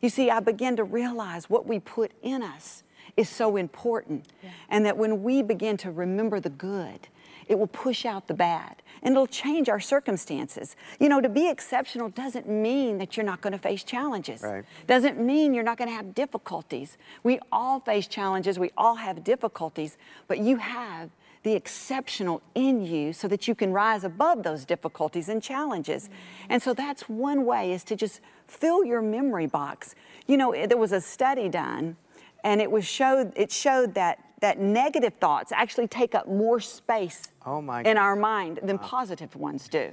You 0.00 0.08
see, 0.08 0.30
I 0.30 0.40
began 0.40 0.76
to 0.76 0.84
realize 0.84 1.48
what 1.48 1.66
we 1.66 1.78
put 1.78 2.12
in 2.22 2.42
us 2.42 2.82
is 3.16 3.28
so 3.28 3.56
important. 3.56 4.26
Yeah. 4.42 4.50
And 4.68 4.86
that 4.86 4.96
when 4.96 5.22
we 5.22 5.42
begin 5.42 5.76
to 5.78 5.90
remember 5.90 6.40
the 6.40 6.50
good, 6.50 7.08
it 7.50 7.58
will 7.58 7.66
push 7.66 8.06
out 8.06 8.28
the 8.28 8.34
bad 8.34 8.76
and 9.02 9.12
it'll 9.12 9.26
change 9.26 9.68
our 9.68 9.80
circumstances. 9.80 10.76
You 11.00 11.08
know, 11.08 11.20
to 11.20 11.28
be 11.28 11.48
exceptional 11.48 12.08
doesn't 12.08 12.48
mean 12.48 12.98
that 12.98 13.16
you're 13.16 13.26
not 13.26 13.40
going 13.40 13.52
to 13.52 13.58
face 13.58 13.82
challenges. 13.82 14.42
Right. 14.42 14.64
Doesn't 14.86 15.18
mean 15.18 15.52
you're 15.52 15.64
not 15.64 15.76
going 15.76 15.88
to 15.88 15.94
have 15.94 16.14
difficulties. 16.14 16.96
We 17.24 17.40
all 17.50 17.80
face 17.80 18.06
challenges, 18.06 18.58
we 18.58 18.70
all 18.78 18.94
have 18.94 19.24
difficulties, 19.24 19.98
but 20.28 20.38
you 20.38 20.56
have 20.56 21.10
the 21.42 21.54
exceptional 21.54 22.40
in 22.54 22.84
you 22.84 23.12
so 23.12 23.26
that 23.26 23.48
you 23.48 23.56
can 23.56 23.72
rise 23.72 24.04
above 24.04 24.44
those 24.44 24.64
difficulties 24.64 25.28
and 25.28 25.42
challenges. 25.42 26.04
Mm-hmm. 26.04 26.46
And 26.50 26.62
so 26.62 26.72
that's 26.72 27.08
one 27.08 27.44
way 27.44 27.72
is 27.72 27.82
to 27.84 27.96
just 27.96 28.20
fill 28.46 28.84
your 28.84 29.02
memory 29.02 29.46
box. 29.46 29.96
You 30.28 30.36
know, 30.36 30.52
there 30.52 30.76
was 30.76 30.92
a 30.92 31.00
study 31.00 31.48
done 31.48 31.96
and 32.44 32.60
it 32.60 32.70
was 32.70 32.86
showed 32.86 33.32
it 33.36 33.50
showed 33.50 33.94
that 33.94 34.18
that 34.40 34.58
negative 34.58 35.14
thoughts 35.20 35.52
actually 35.52 35.86
take 35.86 36.14
up 36.14 36.26
more 36.26 36.60
space 36.60 37.28
oh 37.46 37.58
in 37.80 37.96
our 37.96 38.16
mind 38.16 38.58
than 38.62 38.76
wow. 38.76 38.82
positive 38.82 39.36
ones 39.36 39.68
do. 39.68 39.92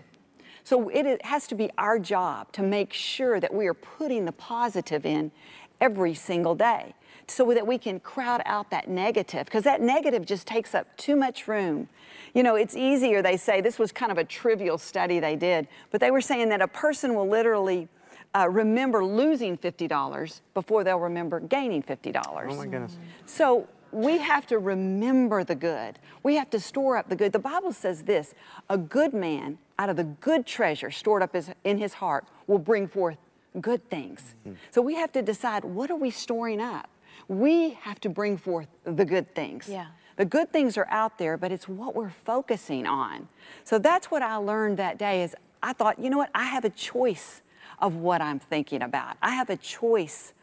So 0.63 0.89
it 0.89 1.24
has 1.25 1.48
to 1.48 1.56
be 1.56 1.70
our 1.77 1.98
job 1.98 2.51
to 2.54 2.63
make 2.63 2.92
sure 2.92 3.39
that 3.39 3.54
we 3.54 3.68
are 3.68 3.74
putting 3.74 4.25
the 4.25 4.34
positive 4.34 5.06
in 5.06 5.32
every 5.80 6.13
single 6.13 6.56
day 6.56 6.94
so 7.27 7.54
that 7.54 7.66
we 7.66 7.77
can 7.77 8.00
crowd 8.00 8.42
out 8.46 8.70
that 8.72 8.89
negative 8.89 9.46
because 9.46 9.63
that 9.63 9.82
negative 9.82 10.25
just 10.25 10.48
takes 10.48 10.74
up 10.74 10.96
too 10.98 11.16
much 11.16 11.48
room. 11.48 11.88
You 12.34 12.44
know, 12.44 12.56
it's 12.56 12.75
easier, 12.75 13.22
they 13.22 13.38
say, 13.38 13.62
this 13.62 13.80
was 13.80 13.92
kind 13.92 14.12
of 14.12 14.18
a 14.18 14.24
trivial 14.24 14.77
study 14.77 15.20
they 15.20 15.36
did, 15.36 15.68
but 15.92 16.01
they 16.01 16.12
were 16.12 16.22
saying 16.22 16.50
that 16.50 16.62
a 16.62 16.68
person 16.68 17.16
will 17.16 17.27
literally 17.27 17.88
uh, 18.36 18.50
remember 18.50 19.04
losing 19.04 19.58
$50 19.58 20.42
before 20.54 20.84
they'll 20.84 21.00
remember 21.00 21.39
gaining 21.39 21.82
$50. 21.82 22.22
Oh 22.25 22.56
my 22.56 22.66
goodness. 22.66 22.98
So 23.25 23.68
we 23.91 24.17
have 24.17 24.48
to 24.48 24.60
remember 24.60 25.44
the 25.44 25.56
good. 25.56 26.00
We 26.24 26.36
have 26.36 26.50
to 26.51 26.60
store 26.60 26.98
up 26.98 27.10
the 27.10 27.15
good. 27.15 27.32
The 27.32 27.39
Bible 27.39 27.72
says 27.72 28.03
this 28.03 28.34
a 28.70 28.77
good 28.77 29.13
man 29.13 29.58
out 29.79 29.89
of 29.89 29.96
the 29.96 30.03
good 30.03 30.46
treasure 30.46 30.91
stored 30.91 31.22
up 31.22 31.36
in 31.63 31.77
his 31.77 31.94
heart 31.96 32.25
will 32.48 32.60
bring 32.60 32.88
forth 32.88 33.17
good 33.62 33.89
things. 33.89 34.36
Mm-hmm. 34.48 34.56
So 34.72 34.82
we 34.82 34.96
have 34.96 35.12
to 35.13 35.22
decide 35.22 35.63
what 35.63 35.89
are 35.91 35.96
we 35.96 36.12
storing 36.12 36.62
up? 36.62 36.89
We 37.27 37.72
have 37.82 38.00
to 38.01 38.10
bring 38.10 38.38
forth 38.38 38.67
the 38.84 39.06
good 39.06 39.34
things. 39.36 39.67
Yeah. 39.67 39.88
The 40.15 40.25
good 40.25 40.51
things 40.51 40.77
are 40.77 40.88
out 40.89 41.17
there, 41.17 41.38
but 41.38 41.51
it's 41.51 41.67
what 41.67 41.96
we're 41.96 42.10
focusing 42.10 42.88
on. 42.88 43.27
So 43.63 43.77
that's 43.77 44.10
what 44.10 44.22
I 44.22 44.36
learned 44.38 44.77
that 44.77 44.98
day 44.98 45.24
is 45.24 45.36
I 45.62 45.74
thought, 45.74 46.00
you 46.00 46.10
know 46.10 46.17
what? 46.17 46.32
I 46.34 46.46
have 46.46 46.65
a 46.65 46.70
choice 46.70 47.41
of 47.79 47.96
what 47.96 48.22
I'm 48.22 48.39
thinking 48.39 48.82
about. 48.82 49.17
I 49.22 49.32
have 49.32 49.50
a 49.50 49.58
choice 49.58 50.34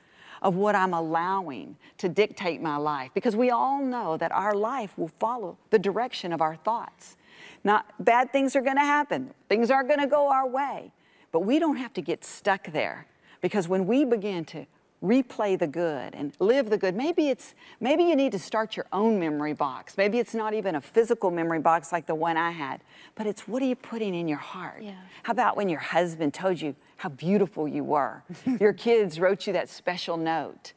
of 0.44 0.54
what 0.54 0.76
I'm 0.76 0.92
allowing 0.92 1.76
to 1.98 2.08
dictate 2.08 2.60
my 2.60 2.76
life 2.76 3.10
because 3.14 3.34
we 3.34 3.50
all 3.50 3.82
know 3.82 4.18
that 4.18 4.30
our 4.30 4.54
life 4.54 4.96
will 4.98 5.08
follow 5.08 5.56
the 5.70 5.78
direction 5.78 6.32
of 6.32 6.42
our 6.42 6.54
thoughts. 6.54 7.16
Not 7.64 7.86
bad 7.98 8.30
things 8.30 8.54
are 8.54 8.60
going 8.60 8.76
to 8.76 8.82
happen. 8.82 9.32
Things 9.48 9.70
aren't 9.70 9.88
going 9.88 10.00
to 10.00 10.06
go 10.06 10.30
our 10.30 10.46
way. 10.46 10.92
But 11.32 11.40
we 11.40 11.58
don't 11.58 11.76
have 11.76 11.94
to 11.94 12.02
get 12.02 12.24
stuck 12.24 12.70
there 12.72 13.06
because 13.40 13.66
when 13.66 13.86
we 13.86 14.04
begin 14.04 14.44
to 14.46 14.66
replay 15.04 15.58
the 15.58 15.66
good 15.66 16.14
and 16.14 16.32
live 16.40 16.70
the 16.70 16.78
good. 16.78 16.96
Maybe 16.96 17.28
it's 17.28 17.54
maybe 17.80 18.04
you 18.04 18.16
need 18.16 18.32
to 18.32 18.38
start 18.38 18.76
your 18.76 18.87
own 18.92 19.20
memory 19.20 19.52
box. 19.52 19.96
Maybe 19.96 20.18
it's 20.18 20.34
not 20.34 20.54
even 20.54 20.75
a 20.75 20.80
physical 20.80 21.30
memory 21.30 21.61
box 21.61 21.92
like 21.92 22.06
the 22.06 22.14
one 22.14 22.37
I 22.37 22.50
had, 22.50 22.80
but 23.14 23.26
it's 23.26 23.46
what 23.46 23.62
are 23.62 23.66
you 23.66 23.76
putting 23.76 24.14
in 24.14 24.26
your 24.26 24.38
heart? 24.38 24.82
Yeah. 24.82 24.94
How 25.23 25.32
about 25.32 25.56
when 25.56 25.68
your 25.68 25.80
husband 25.80 26.32
told 26.32 26.61
you 26.61 26.75
how 26.96 27.11
beautiful 27.11 27.68
you 27.68 27.84
were? 27.84 28.23
your 28.61 28.73
kids 28.73 29.20
wrote 29.20 29.46
you 29.46 29.52
that 29.52 29.68
special 29.68 30.16
note. 30.16 30.73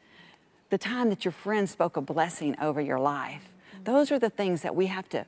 The 0.69 0.77
time 0.77 1.09
that 1.09 1.23
your 1.23 1.31
friend 1.31 1.69
spoke 1.69 1.95
a 1.95 2.01
blessing 2.01 2.57
over 2.59 2.81
your 2.81 2.99
life. 2.99 3.53
Mm-hmm. 3.73 3.83
Those 3.85 4.11
are 4.11 4.19
the 4.19 4.29
things 4.29 4.61
that 4.63 4.75
we 4.75 4.87
have 4.87 5.07
to 5.09 5.25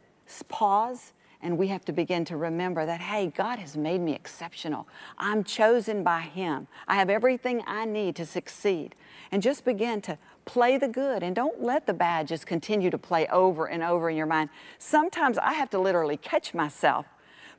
pause 0.49 1.13
and 1.41 1.57
we 1.57 1.67
have 1.67 1.85
to 1.85 1.93
begin 1.93 2.25
to 2.25 2.37
remember 2.37 2.85
that, 2.85 2.99
hey, 2.99 3.27
God 3.27 3.59
has 3.59 3.77
made 3.77 4.01
me 4.01 4.13
exceptional. 4.13 4.87
I'm 5.17 5.43
chosen 5.43 6.03
by 6.03 6.21
Him. 6.21 6.67
I 6.87 6.95
have 6.95 7.09
everything 7.09 7.63
I 7.65 7.85
need 7.85 8.15
to 8.17 8.25
succeed. 8.25 8.95
And 9.31 9.41
just 9.41 9.63
begin 9.63 10.01
to 10.01 10.17
play 10.45 10.77
the 10.77 10.87
good 10.87 11.23
and 11.23 11.35
don't 11.35 11.61
let 11.61 11.85
the 11.85 11.93
bad 11.93 12.27
just 12.27 12.45
continue 12.45 12.89
to 12.89 12.97
play 12.97 13.27
over 13.27 13.67
and 13.67 13.83
over 13.83 14.09
in 14.09 14.17
your 14.17 14.25
mind. 14.25 14.49
Sometimes 14.79 15.37
I 15.37 15.53
have 15.53 15.69
to 15.69 15.79
literally 15.79 16.17
catch 16.17 16.53
myself 16.53 17.05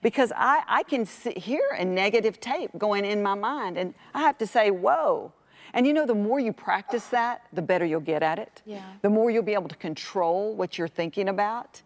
because 0.03 0.33
I, 0.37 0.63
I 0.67 0.83
can 0.83 1.07
sit, 1.07 1.39
hear 1.39 1.63
a 1.79 1.85
negative 1.85 2.41
tape 2.41 2.71
going 2.77 3.05
in 3.05 3.23
my 3.23 3.35
mind 3.35 3.79
and 3.79 3.95
I 4.13 4.21
have 4.21 4.37
to 4.39 4.47
say, 4.47 4.71
whoa. 4.71 5.33
And 5.73 5.87
you 5.87 5.93
know, 5.93 6.05
the 6.05 6.15
more 6.15 6.41
you 6.41 6.53
practice 6.53 7.07
that, 7.09 7.43
the 7.53 7.63
better 7.63 7.85
you'll 7.85 8.01
get 8.01 8.23
at 8.23 8.39
it. 8.39 8.63
Yeah. 8.67 8.83
The 9.03 9.11
more 9.11 9.31
you'll 9.31 9.45
be 9.45 9.55
able 9.55 9.69
to 9.69 9.77
control 9.77 10.55
what 10.57 10.77
you're 10.77 10.89
thinking 10.89 11.29
about. 11.29 11.81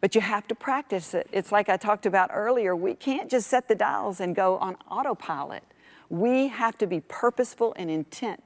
But 0.00 0.14
you 0.14 0.20
have 0.20 0.46
to 0.48 0.54
practice 0.54 1.12
it. 1.14 1.28
It's 1.32 1.50
like 1.50 1.68
I 1.68 1.76
talked 1.76 2.06
about 2.06 2.30
earlier. 2.32 2.76
We 2.76 2.94
can't 2.94 3.28
just 3.28 3.48
set 3.48 3.68
the 3.68 3.74
dials 3.74 4.20
and 4.20 4.34
go 4.34 4.58
on 4.58 4.76
autopilot. 4.90 5.64
We 6.08 6.48
have 6.48 6.78
to 6.78 6.86
be 6.86 7.00
purposeful 7.00 7.74
and 7.76 7.90
intent 7.90 8.42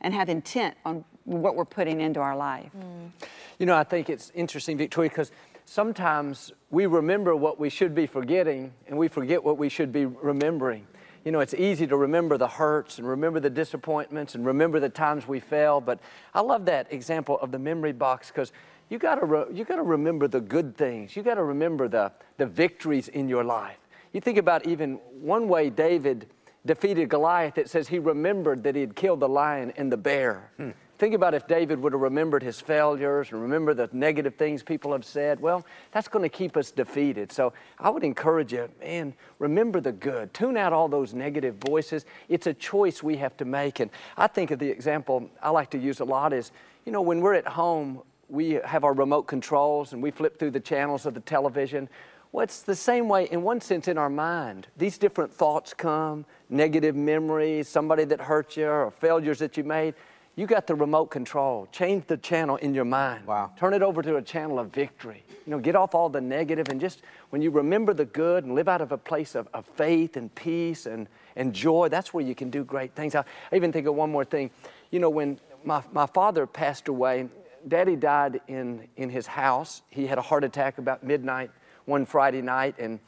and 0.00 0.12
have 0.12 0.28
intent 0.28 0.76
on 0.84 1.04
what 1.24 1.56
we're 1.56 1.64
putting 1.64 2.00
into 2.00 2.20
our 2.20 2.36
life. 2.36 2.70
Mm. 2.76 3.10
You 3.58 3.66
know, 3.66 3.76
I 3.76 3.84
think 3.84 4.10
it's 4.10 4.30
interesting, 4.34 4.76
Victoria, 4.76 5.10
because 5.10 5.32
sometimes 5.64 6.52
we 6.70 6.86
remember 6.86 7.34
what 7.34 7.58
we 7.58 7.70
should 7.70 7.94
be 7.94 8.06
forgetting 8.06 8.72
and 8.88 8.98
we 8.98 9.08
forget 9.08 9.42
what 9.42 9.58
we 9.58 9.68
should 9.68 9.92
be 9.92 10.06
remembering. 10.06 10.86
You 11.24 11.32
know, 11.32 11.40
it's 11.40 11.54
easy 11.54 11.88
to 11.88 11.96
remember 11.96 12.38
the 12.38 12.46
hurts 12.46 12.98
and 12.98 13.08
remember 13.08 13.40
the 13.40 13.50
disappointments 13.50 14.36
and 14.36 14.46
remember 14.46 14.78
the 14.78 14.88
times 14.88 15.26
we 15.26 15.40
fell, 15.40 15.80
but 15.80 15.98
I 16.34 16.40
love 16.40 16.66
that 16.66 16.92
example 16.92 17.38
of 17.40 17.50
the 17.50 17.58
memory 17.58 17.92
box 17.92 18.28
because 18.28 18.52
you 18.88 18.98
got 18.98 19.16
to 19.16 19.46
you 19.52 19.64
got 19.64 19.76
to 19.76 19.82
remember 19.82 20.28
the 20.28 20.40
good 20.40 20.76
things. 20.76 21.16
You 21.16 21.22
got 21.22 21.34
to 21.34 21.44
remember 21.44 21.88
the 21.88 22.12
the 22.36 22.46
victories 22.46 23.08
in 23.08 23.28
your 23.28 23.44
life. 23.44 23.78
You 24.12 24.20
think 24.20 24.38
about 24.38 24.66
even 24.66 24.94
one 25.20 25.48
way 25.48 25.70
David 25.70 26.28
defeated 26.64 27.08
Goliath. 27.08 27.58
It 27.58 27.68
says 27.68 27.88
he 27.88 27.98
remembered 27.98 28.62
that 28.64 28.74
he 28.74 28.80
had 28.80 28.96
killed 28.96 29.20
the 29.20 29.28
lion 29.28 29.72
and 29.76 29.90
the 29.90 29.96
bear. 29.96 30.50
Hmm. 30.56 30.70
Think 30.98 31.14
about 31.14 31.34
if 31.34 31.46
David 31.46 31.78
would 31.80 31.92
have 31.92 32.00
remembered 32.00 32.42
his 32.42 32.58
failures 32.58 33.30
and 33.30 33.42
remember 33.42 33.74
the 33.74 33.90
negative 33.92 34.36
things 34.36 34.62
people 34.62 34.92
have 34.92 35.04
said. 35.04 35.38
Well, 35.38 35.66
that's 35.92 36.08
going 36.08 36.22
to 36.22 36.30
keep 36.30 36.56
us 36.56 36.70
defeated. 36.70 37.30
So 37.30 37.52
I 37.78 37.90
would 37.90 38.02
encourage 38.02 38.54
you, 38.54 38.70
man, 38.80 39.12
remember 39.38 39.82
the 39.82 39.92
good. 39.92 40.32
Tune 40.32 40.56
out 40.56 40.72
all 40.72 40.88
those 40.88 41.12
negative 41.12 41.56
voices. 41.56 42.06
It's 42.30 42.46
a 42.46 42.54
choice 42.54 43.02
we 43.02 43.16
have 43.18 43.36
to 43.36 43.44
make. 43.44 43.80
And 43.80 43.90
I 44.16 44.26
think 44.26 44.50
of 44.50 44.58
the 44.58 44.70
example 44.70 45.28
I 45.42 45.50
like 45.50 45.70
to 45.72 45.78
use 45.78 46.00
a 46.00 46.04
lot 46.04 46.32
is, 46.32 46.50
you 46.86 46.92
know, 46.92 47.02
when 47.02 47.20
we're 47.20 47.34
at 47.34 47.46
home, 47.46 48.00
we 48.28 48.60
have 48.64 48.84
our 48.84 48.92
remote 48.92 49.22
controls 49.22 49.92
and 49.92 50.02
we 50.02 50.10
flip 50.10 50.38
through 50.38 50.50
the 50.50 50.60
channels 50.60 51.06
of 51.06 51.14
the 51.14 51.20
television. 51.20 51.88
Well, 52.32 52.42
it's 52.42 52.62
the 52.62 52.74
same 52.74 53.08
way, 53.08 53.28
in 53.30 53.42
one 53.42 53.60
sense, 53.60 53.88
in 53.88 53.96
our 53.96 54.10
mind. 54.10 54.66
These 54.76 54.98
different 54.98 55.32
thoughts 55.32 55.72
come, 55.72 56.24
negative 56.50 56.96
memories, 56.96 57.68
somebody 57.68 58.04
that 58.04 58.20
hurt 58.20 58.56
you, 58.56 58.66
or 58.66 58.90
failures 58.90 59.38
that 59.38 59.56
you 59.56 59.64
made. 59.64 59.94
You 60.34 60.46
got 60.46 60.66
the 60.66 60.74
remote 60.74 61.06
control. 61.06 61.66
Change 61.72 62.06
the 62.08 62.18
channel 62.18 62.56
in 62.56 62.74
your 62.74 62.84
mind. 62.84 63.26
Wow. 63.26 63.52
Turn 63.58 63.72
it 63.72 63.80
over 63.80 64.02
to 64.02 64.16
a 64.16 64.22
channel 64.22 64.58
of 64.58 64.68
victory. 64.68 65.24
You 65.46 65.52
know, 65.52 65.58
get 65.58 65.74
off 65.74 65.94
all 65.94 66.10
the 66.10 66.20
negative 66.20 66.68
and 66.68 66.78
just 66.78 67.00
when 67.30 67.40
you 67.40 67.50
remember 67.50 67.94
the 67.94 68.04
good 68.04 68.44
and 68.44 68.54
live 68.54 68.68
out 68.68 68.82
of 68.82 68.92
a 68.92 68.98
place 68.98 69.34
of, 69.34 69.48
of 69.54 69.64
faith 69.64 70.18
and 70.18 70.34
peace 70.34 70.84
and, 70.84 71.08
and 71.36 71.54
joy, 71.54 71.88
that's 71.88 72.12
where 72.12 72.22
you 72.22 72.34
can 72.34 72.50
do 72.50 72.64
great 72.64 72.94
things. 72.94 73.14
I, 73.14 73.24
I 73.50 73.56
even 73.56 73.72
think 73.72 73.86
of 73.86 73.94
one 73.94 74.12
more 74.12 74.26
thing. 74.26 74.50
You 74.90 74.98
know, 74.98 75.08
when 75.08 75.38
my, 75.64 75.82
my 75.92 76.04
father 76.04 76.46
passed 76.46 76.88
away, 76.88 77.28
Daddy 77.68 77.96
died 77.96 78.40
in, 78.46 78.86
in 78.96 79.10
his 79.10 79.26
house. 79.26 79.82
He 79.90 80.06
had 80.06 80.18
a 80.18 80.22
heart 80.22 80.44
attack 80.44 80.78
about 80.78 81.02
midnight 81.02 81.50
one 81.84 82.06
Friday 82.06 82.42
night, 82.42 82.76
and 82.78 83.00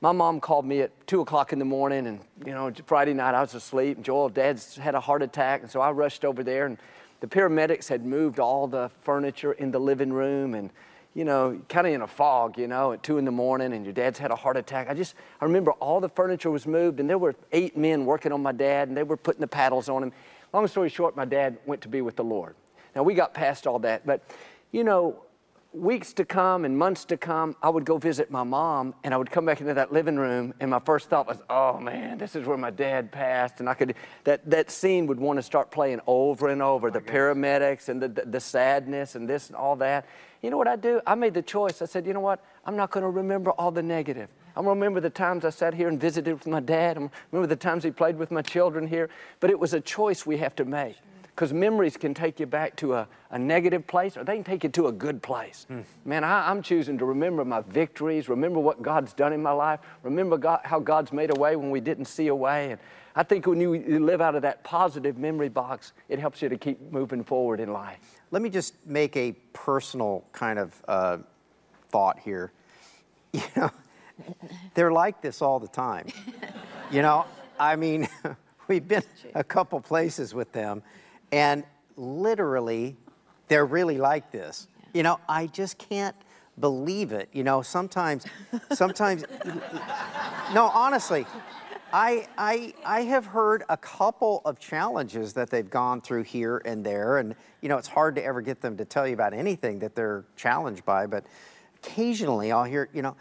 my 0.00 0.12
mom 0.12 0.40
called 0.40 0.64
me 0.64 0.80
at 0.80 1.06
two 1.06 1.20
o'clock 1.20 1.52
in 1.52 1.58
the 1.58 1.64
morning, 1.64 2.06
and 2.06 2.20
you 2.46 2.52
know, 2.52 2.72
Friday 2.86 3.12
night 3.12 3.34
I 3.34 3.40
was 3.40 3.54
asleep. 3.54 3.96
And 3.96 4.04
Joel, 4.04 4.28
Dad's 4.28 4.76
had 4.76 4.94
a 4.94 5.00
heart 5.00 5.22
attack, 5.22 5.62
and 5.62 5.70
so 5.70 5.80
I 5.80 5.90
rushed 5.90 6.24
over 6.24 6.42
there, 6.42 6.66
and 6.66 6.78
the 7.20 7.26
paramedics 7.26 7.88
had 7.88 8.06
moved 8.06 8.38
all 8.38 8.66
the 8.66 8.90
furniture 9.02 9.52
in 9.52 9.70
the 9.70 9.80
living 9.80 10.12
room, 10.12 10.54
and 10.54 10.70
you 11.14 11.24
know, 11.24 11.60
kind 11.68 11.86
of 11.86 11.92
in 11.92 12.02
a 12.02 12.06
fog, 12.06 12.56
you 12.58 12.68
know, 12.68 12.92
at 12.92 13.02
two 13.02 13.18
in 13.18 13.24
the 13.24 13.32
morning, 13.32 13.72
and 13.72 13.84
your 13.84 13.94
dad's 13.94 14.18
had 14.18 14.30
a 14.30 14.36
heart 14.36 14.56
attack. 14.56 14.88
I 14.88 14.94
just, 14.94 15.16
I 15.40 15.44
remember 15.46 15.72
all 15.72 16.00
the 16.00 16.08
furniture 16.08 16.50
was 16.50 16.66
moved, 16.66 17.00
and 17.00 17.10
there 17.10 17.18
were 17.18 17.34
eight 17.50 17.76
men 17.76 18.06
working 18.06 18.30
on 18.30 18.40
my 18.40 18.52
dad, 18.52 18.88
and 18.88 18.96
they 18.96 19.02
were 19.02 19.16
putting 19.16 19.40
the 19.40 19.48
paddles 19.48 19.88
on 19.88 20.02
him. 20.02 20.12
Long 20.52 20.66
story 20.68 20.88
short, 20.88 21.16
my 21.16 21.24
dad 21.24 21.58
went 21.66 21.82
to 21.82 21.88
be 21.88 22.02
with 22.02 22.14
the 22.14 22.24
Lord. 22.24 22.54
Now 22.94 23.02
we 23.02 23.14
got 23.14 23.34
past 23.34 23.66
all 23.66 23.78
that, 23.80 24.06
but 24.06 24.22
you 24.72 24.84
know, 24.84 25.22
weeks 25.72 26.12
to 26.14 26.24
come 26.24 26.64
and 26.64 26.76
months 26.76 27.04
to 27.04 27.16
come, 27.16 27.54
I 27.62 27.68
would 27.68 27.84
go 27.84 27.98
visit 27.98 28.30
my 28.30 28.42
mom 28.42 28.94
and 29.04 29.12
I 29.12 29.16
would 29.16 29.30
come 29.30 29.44
back 29.44 29.60
into 29.60 29.74
that 29.74 29.92
living 29.92 30.16
room 30.16 30.54
and 30.60 30.70
my 30.70 30.78
first 30.78 31.10
thought 31.10 31.26
was, 31.26 31.42
oh 31.50 31.78
man, 31.78 32.18
this 32.18 32.34
is 32.34 32.46
where 32.46 32.56
my 32.56 32.70
dad 32.70 33.12
passed. 33.12 33.60
And 33.60 33.68
I 33.68 33.74
could, 33.74 33.94
that, 34.24 34.48
that 34.50 34.70
scene 34.70 35.06
would 35.06 35.20
want 35.20 35.38
to 35.38 35.42
start 35.42 35.70
playing 35.70 36.00
over 36.06 36.48
and 36.48 36.62
over, 36.62 36.88
oh, 36.88 36.90
the 36.90 37.00
paramedics 37.00 37.88
and 37.88 38.02
the, 38.02 38.08
the, 38.08 38.24
the 38.26 38.40
remember 38.40 39.14
and 39.14 39.28
this 39.28 39.48
and 39.48 39.56
all 39.56 39.76
that. 39.76 40.06
You 40.42 40.50
know 40.50 40.56
what 40.56 40.68
I 40.68 40.76
do? 40.76 41.00
I 41.06 41.14
made 41.14 41.34
the 41.34 41.42
choice. 41.42 41.82
I 41.82 41.84
said, 41.84 42.06
you 42.06 42.14
know 42.14 42.20
what? 42.20 42.42
I'm 42.64 42.76
not 42.76 42.90
going 42.90 43.02
to 43.02 43.10
remember 43.10 43.50
all 43.52 43.70
the 43.70 43.82
negative. 43.82 44.28
I'm 44.56 44.64
going 44.64 44.76
to 44.76 44.80
remember 44.80 45.00
the 45.00 45.10
times 45.10 45.44
I 45.44 45.50
sat 45.50 45.74
here 45.74 45.88
and 45.88 46.00
visited 46.00 46.32
with 46.32 46.46
my 46.46 46.60
dad. 46.60 46.96
I'm 46.96 47.10
remember 47.30 47.46
the 47.46 47.60
times 47.60 47.84
he 47.84 47.90
played 47.90 48.16
with 48.16 48.30
my 48.30 48.42
children 48.42 48.86
here. 48.86 49.10
But 49.40 49.50
it 49.50 49.58
was 49.58 49.74
a 49.74 49.80
choice 49.80 50.24
we 50.24 50.38
have 50.38 50.56
to 50.56 50.64
make 50.64 50.96
because 51.38 51.52
memories 51.52 51.96
can 51.96 52.14
take 52.14 52.40
you 52.40 52.46
back 52.46 52.74
to 52.74 52.94
a, 52.94 53.06
a, 53.30 53.38
negative 53.38 53.86
place 53.86 54.16
or 54.16 54.24
they 54.24 54.34
can 54.34 54.42
take 54.42 54.64
you 54.64 54.70
to 54.70 54.88
a 54.88 54.92
good 54.92 55.22
place. 55.22 55.68
Mm. 55.70 55.84
Man, 56.04 56.24
I, 56.24 56.50
am 56.50 56.62
choosing 56.62 56.98
to 56.98 57.04
remember 57.04 57.44
my 57.44 57.60
victories, 57.60 58.28
remember 58.28 58.58
what 58.58 58.82
God's 58.82 59.12
done 59.12 59.32
in 59.32 59.40
my 59.40 59.52
life, 59.52 59.78
remember 60.02 60.36
God, 60.36 60.62
how 60.64 60.80
God's 60.80 61.12
made 61.12 61.30
a 61.30 61.38
way 61.38 61.54
when 61.54 61.70
we 61.70 61.78
didn't 61.78 62.06
see 62.06 62.26
a 62.26 62.34
way. 62.34 62.72
And 62.72 62.80
I 63.14 63.22
think 63.22 63.46
when 63.46 63.60
you, 63.60 63.74
you 63.74 64.04
live 64.04 64.20
out 64.20 64.34
of 64.34 64.42
that 64.42 64.64
positive 64.64 65.16
memory 65.16 65.48
box, 65.48 65.92
it 66.08 66.18
helps 66.18 66.42
you 66.42 66.48
to 66.48 66.58
keep 66.58 66.80
moving 66.90 67.22
forward 67.22 67.60
in 67.60 67.72
life. 67.72 68.00
Let 68.32 68.42
me 68.42 68.50
just 68.50 68.74
make 68.84 69.16
a 69.16 69.30
personal 69.52 70.24
kind 70.32 70.58
of 70.58 70.82
uh, 70.88 71.18
thought 71.90 72.18
here. 72.18 72.50
You 73.32 73.42
know, 73.56 73.70
they're 74.74 74.90
like 74.90 75.20
this 75.20 75.40
all 75.42 75.60
the 75.60 75.68
time. 75.68 76.06
you 76.90 77.02
know, 77.02 77.26
I 77.60 77.76
mean, 77.76 78.08
we've 78.66 78.88
been 78.88 79.04
a 79.36 79.44
couple 79.44 79.80
places 79.80 80.34
with 80.34 80.50
them 80.50 80.82
and 81.32 81.64
literally, 81.96 82.96
they're 83.48 83.66
really 83.66 83.98
like 83.98 84.30
this. 84.30 84.68
You 84.94 85.02
know, 85.02 85.20
I 85.28 85.46
just 85.46 85.78
can't 85.78 86.16
believe 86.60 87.12
it. 87.12 87.28
You 87.32 87.44
know, 87.44 87.62
sometimes, 87.62 88.26
sometimes, 88.72 89.24
no, 90.54 90.70
honestly, 90.74 91.26
I, 91.92 92.26
I, 92.36 92.74
I 92.84 93.02
have 93.02 93.26
heard 93.26 93.64
a 93.68 93.76
couple 93.76 94.42
of 94.44 94.58
challenges 94.58 95.32
that 95.34 95.50
they've 95.50 95.68
gone 95.68 96.00
through 96.00 96.24
here 96.24 96.60
and 96.64 96.84
there. 96.84 97.18
And, 97.18 97.34
you 97.62 97.68
know, 97.68 97.78
it's 97.78 97.88
hard 97.88 98.14
to 98.16 98.24
ever 98.24 98.40
get 98.42 98.60
them 98.60 98.76
to 98.76 98.84
tell 98.84 99.06
you 99.06 99.14
about 99.14 99.32
anything 99.32 99.78
that 99.78 99.94
they're 99.94 100.24
challenged 100.36 100.84
by. 100.84 101.06
But 101.06 101.24
occasionally 101.82 102.52
I'll 102.52 102.64
hear, 102.64 102.88
you 102.92 103.02
know, 103.02 103.16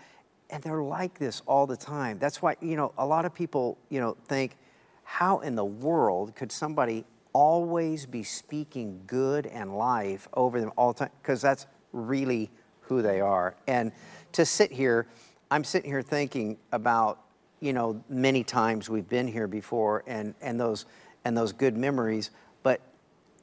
and 0.49 0.63
they're 0.63 0.83
like 0.83 1.17
this 1.17 1.41
all 1.45 1.67
the 1.67 1.77
time. 1.77 2.19
That's 2.19 2.41
why, 2.41 2.55
you 2.61 2.75
know, 2.75 2.93
a 2.97 3.05
lot 3.05 3.25
of 3.25 3.33
people, 3.33 3.77
you 3.89 3.99
know, 3.99 4.17
think, 4.27 4.57
how 5.03 5.39
in 5.39 5.55
the 5.55 5.65
world 5.65 6.35
could 6.35 6.51
somebody 6.51 7.05
always 7.37 8.07
be 8.07 8.23
speaking 8.23 8.99
good 9.05 9.45
and 9.45 9.77
life 9.77 10.27
over 10.33 10.59
them 10.59 10.71
all 10.75 10.91
the 10.91 10.97
time 11.01 11.11
because 11.21 11.39
that's 11.39 11.67
really 11.93 12.49
who 12.81 13.03
they 13.03 13.21
are. 13.21 13.55
And 13.67 13.91
to 14.31 14.43
sit 14.43 14.71
here, 14.71 15.05
I'm 15.51 15.63
sitting 15.63 15.91
here 15.91 16.01
thinking 16.01 16.57
about, 16.71 17.21
you 17.59 17.73
know, 17.73 18.03
many 18.09 18.43
times 18.43 18.89
we've 18.89 19.07
been 19.07 19.27
here 19.27 19.47
before 19.47 20.03
and, 20.07 20.33
and 20.41 20.59
those 20.59 20.87
and 21.25 21.37
those 21.37 21.53
good 21.53 21.77
memories. 21.77 22.31
But 22.63 22.81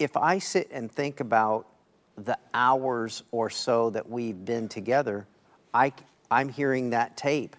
if 0.00 0.16
I 0.16 0.40
sit 0.40 0.72
and 0.72 0.90
think 0.90 1.20
about 1.20 1.68
the 2.16 2.36
hours 2.52 3.22
or 3.30 3.48
so 3.48 3.90
that 3.90 4.10
we've 4.10 4.44
been 4.44 4.68
together, 4.68 5.24
I, 5.72 5.92
I'm 6.32 6.48
hearing 6.48 6.90
that 6.90 7.16
tape 7.16 7.54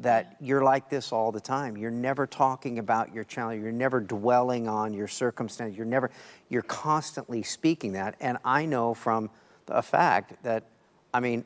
that 0.00 0.36
you're 0.40 0.62
like 0.62 0.88
this 0.88 1.12
all 1.12 1.32
the 1.32 1.40
time. 1.40 1.76
You're 1.76 1.90
never 1.90 2.26
talking 2.26 2.78
about 2.78 3.12
your 3.12 3.24
challenge. 3.24 3.62
You're 3.62 3.72
never 3.72 4.00
dwelling 4.00 4.68
on 4.68 4.94
your 4.94 5.08
circumstance. 5.08 5.76
You're 5.76 5.86
never, 5.86 6.10
you're 6.48 6.62
constantly 6.62 7.42
speaking 7.42 7.92
that. 7.92 8.14
And 8.20 8.38
I 8.44 8.64
know 8.64 8.94
from 8.94 9.28
a 9.66 9.82
fact 9.82 10.42
that, 10.44 10.64
I 11.12 11.20
mean, 11.20 11.44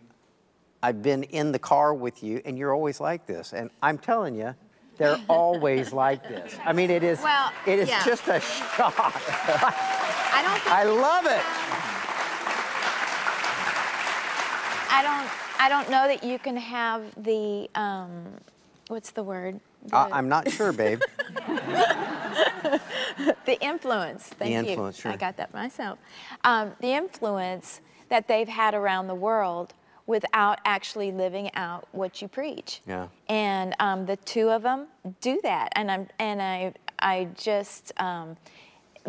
I've 0.83 1.03
been 1.03 1.23
in 1.25 1.53
the 1.53 1.59
car 1.59 1.95
with 1.95 2.23
you 2.23 2.43
and 2.45 2.59
you're 2.59 2.75
always 2.75 3.01
like 3.01 3.27
this. 3.27 3.55
And 3.55 3.71
I'm 3.83 3.97
telling 3.97 4.35
you, 4.35 4.55
they're 4.99 5.21
always 5.29 5.93
like 5.93 6.29
this. 6.29 6.55
I 6.65 6.73
mean, 6.73 6.91
it 6.91 7.03
is, 7.03 7.21
well, 7.23 7.53
it 7.67 7.79
is 7.79 7.88
yeah. 7.88 8.05
just 8.05 8.29
a 8.29 8.41
shock. 8.41 8.95
I 8.99 10.43
don't 10.45 10.73
I 10.73 10.85
love 10.85 11.25
it. 11.27 11.43
I 14.95 15.03
don't 15.03 15.41
I 15.62 15.68
don't 15.68 15.88
know 15.90 16.09
that 16.09 16.25
you 16.25 16.40
can 16.40 16.57
have 16.57 17.05
the, 17.22 17.70
um, 17.77 18.25
what's 18.88 19.12
the 19.12 19.22
word? 19.22 19.61
The, 19.87 19.96
uh, 19.96 20.09
I'm 20.11 20.29
not 20.29 20.51
sure, 20.51 20.72
babe. 20.72 21.01
the 23.46 23.57
influence. 23.61 24.25
Thank 24.25 24.38
the 24.38 24.70
influence, 24.70 24.98
you. 24.98 25.03
Sure. 25.03 25.12
I 25.12 25.16
got 25.16 25.37
that 25.37 25.55
myself. 25.55 26.01
Um, 26.42 26.72
the 26.81 26.88
influence 26.88 27.81
that 28.09 28.27
they've 28.27 28.48
had 28.48 28.75
around 28.75 29.07
the 29.07 29.14
world 29.14 29.72
without 30.09 30.59
actually 30.64 31.12
living 31.12 31.48
out 31.55 31.87
what 31.92 32.20
you 32.20 32.27
preach. 32.27 32.81
Yeah. 32.85 33.07
And 33.29 33.77
um, 33.79 34.05
the 34.05 34.16
two 34.16 34.51
of 34.51 34.62
them 34.62 34.88
do 35.20 35.38
that, 35.44 35.68
and 35.77 35.92
I'm 35.92 36.09
and 36.18 36.42
I 36.42 36.75
I 36.98 37.29
just 37.37 37.92
um, 38.01 38.37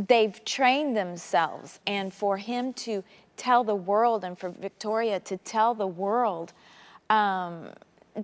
they've 0.08 0.46
trained 0.46 0.96
themselves, 0.96 1.80
and 1.88 2.14
for 2.14 2.38
him 2.38 2.74
to 2.74 3.04
tell 3.38 3.64
the 3.64 3.76
world 3.76 4.24
and 4.24 4.38
for 4.38 4.50
Victoria 4.50 5.20
to 5.22 5.38
tell 5.38 5.74
the 5.74 5.88
world 5.88 6.54
um, 7.10 7.70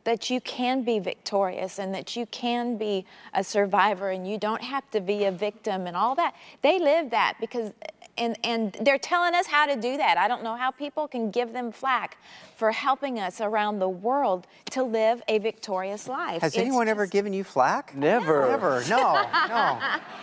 that 0.03 0.29
you 0.29 0.39
can 0.41 0.83
be 0.83 0.99
victorious 0.99 1.79
and 1.79 1.93
that 1.93 2.15
you 2.15 2.25
can 2.27 2.77
be 2.77 3.05
a 3.33 3.43
survivor 3.43 4.11
and 4.11 4.27
you 4.27 4.37
don't 4.37 4.61
have 4.61 4.89
to 4.91 5.01
be 5.01 5.25
a 5.25 5.31
victim 5.31 5.87
and 5.87 5.95
all 5.95 6.15
that. 6.15 6.35
They 6.61 6.79
live 6.79 7.09
that 7.09 7.35
because 7.39 7.73
and, 8.19 8.37
and 8.43 8.73
they're 8.81 8.99
telling 8.99 9.33
us 9.33 9.47
how 9.47 9.65
to 9.65 9.75
do 9.75 9.97
that. 9.97 10.17
I 10.17 10.27
don't 10.27 10.43
know 10.43 10.55
how 10.55 10.71
people 10.71 11.07
can 11.07 11.31
give 11.31 11.53
them 11.53 11.71
flack 11.71 12.17
for 12.57 12.71
helping 12.71 13.17
us 13.17 13.39
around 13.39 13.79
the 13.79 13.87
world 13.87 14.45
to 14.71 14.83
live 14.83 15.21
a 15.29 15.39
victorious 15.39 16.07
life. 16.07 16.41
Has 16.41 16.53
it's 16.53 16.61
anyone 16.61 16.87
just, 16.87 16.91
ever 16.91 17.05
given 17.07 17.31
you 17.31 17.45
flack? 17.45 17.95
Never. 17.95 18.49
Never. 18.49 18.83
No. 18.89 19.13
No. 19.47 19.79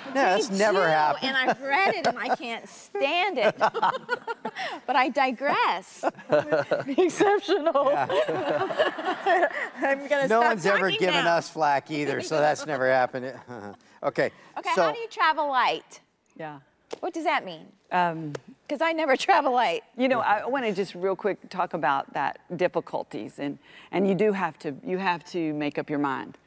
No, 0.08 0.12
that's 0.14 0.50
never 0.50 0.80
too, 0.80 0.84
happened. 0.84 1.24
And 1.24 1.36
I've 1.36 1.60
read 1.60 1.94
it 1.94 2.06
and 2.06 2.18
I 2.18 2.34
can't 2.34 2.68
stand 2.68 3.38
it. 3.38 3.54
but 4.86 4.96
I 4.96 5.08
digress. 5.08 6.04
Exceptional. 6.86 7.90
Yeah. 7.90 9.48
I'm 9.76 10.08
gonna 10.08 10.28
no 10.28 10.40
one's 10.40 10.66
ever 10.66 10.90
now. 10.90 10.96
given 10.96 11.26
us 11.26 11.48
flack 11.48 11.90
either, 11.90 12.20
so 12.20 12.38
that's 12.38 12.66
never 12.66 12.90
happened. 12.90 13.26
okay. 14.02 14.30
Okay, 14.58 14.70
so, 14.74 14.82
how 14.82 14.92
do 14.92 14.98
you 14.98 15.08
travel 15.08 15.48
light? 15.48 16.00
Yeah. 16.38 16.60
What 17.00 17.12
does 17.12 17.24
that 17.24 17.44
mean? 17.44 17.66
Because 17.88 18.80
um, 18.80 18.86
I 18.86 18.92
never 18.92 19.16
travel 19.16 19.52
light. 19.52 19.82
You 19.96 20.08
know, 20.08 20.20
I 20.20 20.46
want 20.46 20.64
to 20.64 20.72
just 20.72 20.94
real 20.94 21.16
quick 21.16 21.38
talk 21.50 21.74
about 21.74 22.12
that 22.14 22.38
difficulties, 22.56 23.38
and 23.38 23.58
and 23.90 24.08
you 24.08 24.14
do 24.14 24.32
have 24.32 24.58
to 24.60 24.74
you 24.84 24.98
have 24.98 25.24
to 25.26 25.52
make 25.54 25.78
up 25.78 25.90
your 25.90 25.98
mind 25.98 26.38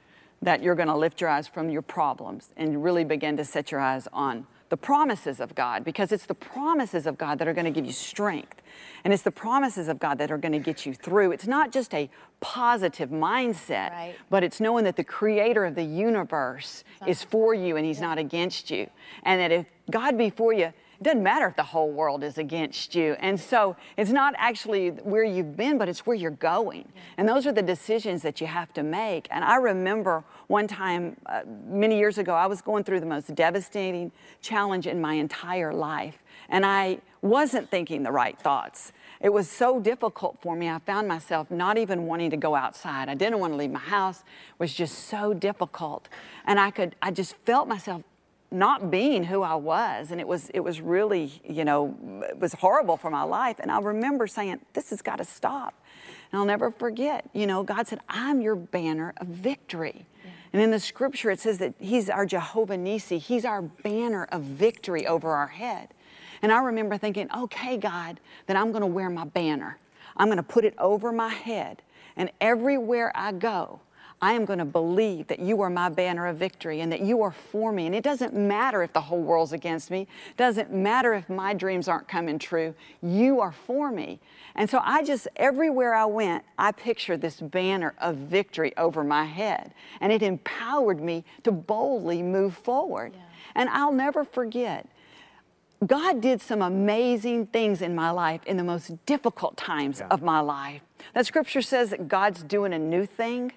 that 0.41 0.63
you're 0.63 0.75
going 0.75 0.87
to 0.87 0.95
lift 0.95 1.19
your 1.19 1.29
eyes 1.29 1.47
from 1.47 1.69
your 1.69 1.81
problems 1.81 2.53
and 2.55 2.81
really 2.83 3.03
begin 3.03 3.35
to 3.37 3.43
set 3.43 3.71
your 3.71 3.79
eyes 3.81 4.07
on 4.13 4.47
the 4.69 4.77
promises 4.77 5.39
of 5.39 5.55
God 5.55 5.83
because 5.83 6.11
it's 6.11 6.25
the 6.25 6.35
promises 6.35 7.05
of 7.05 7.17
God 7.17 7.39
that 7.39 7.47
are 7.47 7.53
going 7.53 7.65
to 7.65 7.71
give 7.71 7.85
you 7.85 7.91
strength. 7.91 8.61
And 9.03 9.13
it's 9.13 9.23
the 9.23 9.31
promises 9.31 9.87
of 9.87 9.99
God 9.99 10.17
that 10.19 10.31
are 10.31 10.37
going 10.37 10.51
to 10.51 10.59
get 10.59 10.85
you 10.85 10.93
through. 10.93 11.31
It's 11.31 11.47
not 11.47 11.71
just 11.71 11.93
a 11.93 12.09
positive 12.39 13.09
mindset, 13.09 13.91
right. 13.91 14.15
but 14.29 14.43
it's 14.43 14.59
knowing 14.59 14.85
that 14.85 14.95
the 14.95 15.03
creator 15.03 15.65
of 15.65 15.75
the 15.75 15.83
universe 15.83 16.83
is 17.07 17.23
for 17.23 17.53
you 17.53 17.75
and 17.75 17.85
he's 17.85 17.99
yeah. 17.99 18.07
not 18.07 18.17
against 18.17 18.69
you. 18.69 18.89
And 19.23 19.41
that 19.41 19.51
if 19.51 19.65
God 19.89 20.17
be 20.17 20.29
for 20.29 20.53
you, 20.53 20.65
it 20.99 21.03
doesn't 21.03 21.23
matter 21.23 21.47
if 21.47 21.55
the 21.55 21.63
whole 21.63 21.91
world 21.91 22.25
is 22.25 22.37
against 22.37 22.93
you. 22.93 23.15
And 23.19 23.39
so 23.39 23.77
it's 23.95 24.11
not 24.11 24.33
actually 24.37 24.89
where 24.89 25.23
you've 25.23 25.55
been, 25.55 25.77
but 25.77 25.87
it's 25.87 26.05
where 26.05 26.15
you're 26.15 26.29
going. 26.29 26.91
And 27.17 27.27
those 27.27 27.47
are 27.47 27.53
the 27.53 27.61
decisions 27.61 28.21
that 28.23 28.41
you 28.41 28.47
have 28.47 28.73
to 28.73 28.83
make. 28.83 29.27
And 29.31 29.45
I 29.45 29.55
remember 29.55 30.25
one 30.49 30.67
time, 30.67 31.15
uh, 31.27 31.43
many 31.67 31.99
years 31.99 32.17
ago, 32.17 32.33
I 32.33 32.47
was 32.47 32.59
going 32.59 32.83
through 32.83 33.01
the 33.01 33.05
most 33.05 33.33
devastating 33.35 34.11
challenge 34.41 34.87
in 34.87 34.99
my 34.99 35.13
entire 35.13 35.71
life. 35.71 36.23
And 36.49 36.65
I 36.65 37.01
wasn't 37.21 37.69
thinking 37.69 38.01
the 38.01 38.11
right 38.11 38.37
thoughts. 38.39 38.91
It 39.21 39.29
was 39.29 39.47
so 39.47 39.79
difficult 39.79 40.39
for 40.41 40.55
me. 40.55 40.67
I 40.67 40.79
found 40.79 41.07
myself 41.07 41.51
not 41.51 41.77
even 41.77 42.07
wanting 42.07 42.31
to 42.31 42.37
go 42.37 42.55
outside. 42.55 43.09
I 43.09 43.13
didn't 43.13 43.37
want 43.39 43.53
to 43.53 43.57
leave 43.57 43.69
my 43.69 43.79
house. 43.79 44.21
It 44.21 44.59
was 44.59 44.73
just 44.73 45.07
so 45.07 45.35
difficult. 45.35 46.09
And 46.45 46.59
I 46.59 46.71
could 46.71 46.95
I 46.99 47.11
just 47.11 47.35
felt 47.45 47.67
myself 47.67 48.01
not 48.51 48.89
being 48.89 49.23
who 49.23 49.41
I 49.41 49.55
was. 49.55 50.11
And 50.11 50.19
it 50.19 50.27
was, 50.27 50.49
it 50.49 50.59
was 50.61 50.81
really, 50.81 51.41
you 51.43 51.65
know, 51.65 51.95
it 52.27 52.39
was 52.39 52.53
horrible 52.53 52.97
for 52.97 53.09
my 53.09 53.23
life. 53.23 53.57
And 53.59 53.71
I 53.71 53.79
remember 53.79 54.27
saying, 54.27 54.59
this 54.73 54.89
has 54.89 55.01
got 55.01 55.17
to 55.17 55.25
stop. 55.25 55.73
And 56.31 56.39
I'll 56.39 56.45
never 56.45 56.71
forget, 56.71 57.29
you 57.33 57.47
know, 57.47 57.63
God 57.63 57.87
said, 57.87 57.99
I'm 58.07 58.41
your 58.41 58.55
banner 58.55 59.13
of 59.17 59.27
victory. 59.27 60.05
Yeah. 60.23 60.31
And 60.53 60.61
in 60.61 60.71
the 60.71 60.79
scripture, 60.79 61.31
it 61.31 61.39
says 61.39 61.57
that 61.59 61.73
He's 61.79 62.09
our 62.09 62.25
Jehovah 62.25 62.75
Nissi. 62.75 63.19
He's 63.19 63.45
our 63.45 63.61
banner 63.61 64.25
of 64.31 64.41
victory 64.41 65.07
over 65.07 65.31
our 65.31 65.47
head. 65.47 65.89
And 66.41 66.51
I 66.51 66.59
remember 66.63 66.97
thinking, 66.97 67.29
okay, 67.35 67.77
God, 67.77 68.19
then 68.47 68.57
I'm 68.57 68.71
going 68.71 68.81
to 68.81 68.87
wear 68.87 69.09
my 69.09 69.25
banner. 69.25 69.77
I'm 70.17 70.27
going 70.27 70.37
to 70.37 70.43
put 70.43 70.65
it 70.65 70.75
over 70.77 71.11
my 71.11 71.29
head. 71.29 71.81
And 72.15 72.31
everywhere 72.41 73.11
I 73.15 73.31
go, 73.31 73.79
I 74.21 74.33
am 74.33 74.43
going 74.43 74.59
to 74.59 74.65
believe 74.65 75.27
that 75.27 75.39
you 75.39 75.61
are 75.61 75.69
my 75.69 75.87
banner 75.87 76.27
of 76.27 76.37
victory 76.37 76.81
and 76.81 76.91
that 76.91 77.01
you 77.01 77.21
are 77.21 77.31
for 77.31 77.71
me. 77.71 77.85
And 77.85 77.95
it 77.95 78.03
doesn't 78.03 78.33
matter 78.33 78.83
if 78.83 78.91
the 78.91 79.01
whole 79.01 79.21
world's 79.21 79.53
against 79.53 79.89
me. 79.89 80.01
It 80.01 80.37
doesn't 80.37 80.73
matter 80.73 81.13
if 81.13 81.29
my 81.29 81.53
dreams 81.53 81.87
aren't 81.87 82.07
coming 82.07 82.37
true. 82.37 82.75
You 83.01 83.39
are 83.39 83.53
for 83.53 83.91
me. 83.91 84.19
And 84.55 84.69
so 84.69 84.81
I 84.83 85.03
just, 85.03 85.27
everywhere 85.37 85.93
I 85.93 86.05
went, 86.05 86.43
I 86.57 86.73
pictured 86.73 87.21
this 87.21 87.39
banner 87.39 87.93
of 87.97 88.15
victory 88.15 88.75
over 88.75 89.05
my 89.05 89.23
head. 89.23 89.73
And 90.01 90.11
it 90.11 90.21
empowered 90.21 90.99
me 90.99 91.23
to 91.43 91.51
boldly 91.51 92.21
move 92.21 92.55
forward. 92.55 93.13
Yeah. 93.15 93.21
And 93.55 93.69
I'll 93.69 93.93
never 93.93 94.25
forget, 94.25 94.85
God 95.85 96.19
did 96.19 96.41
some 96.41 96.61
amazing 96.61 97.47
things 97.47 97.81
in 97.81 97.95
my 97.95 98.11
life 98.11 98.41
in 98.45 98.57
the 98.57 98.65
most 98.65 99.05
difficult 99.05 99.55
times 99.55 99.99
yeah. 99.99 100.07
of 100.11 100.21
my 100.21 100.41
life. 100.41 100.81
That 101.13 101.25
scripture 101.25 101.61
says 101.61 101.91
that 101.91 102.09
God's 102.09 102.43
doing 102.43 102.73
a 102.73 102.79
new 102.79 103.05
thing. 103.05 103.53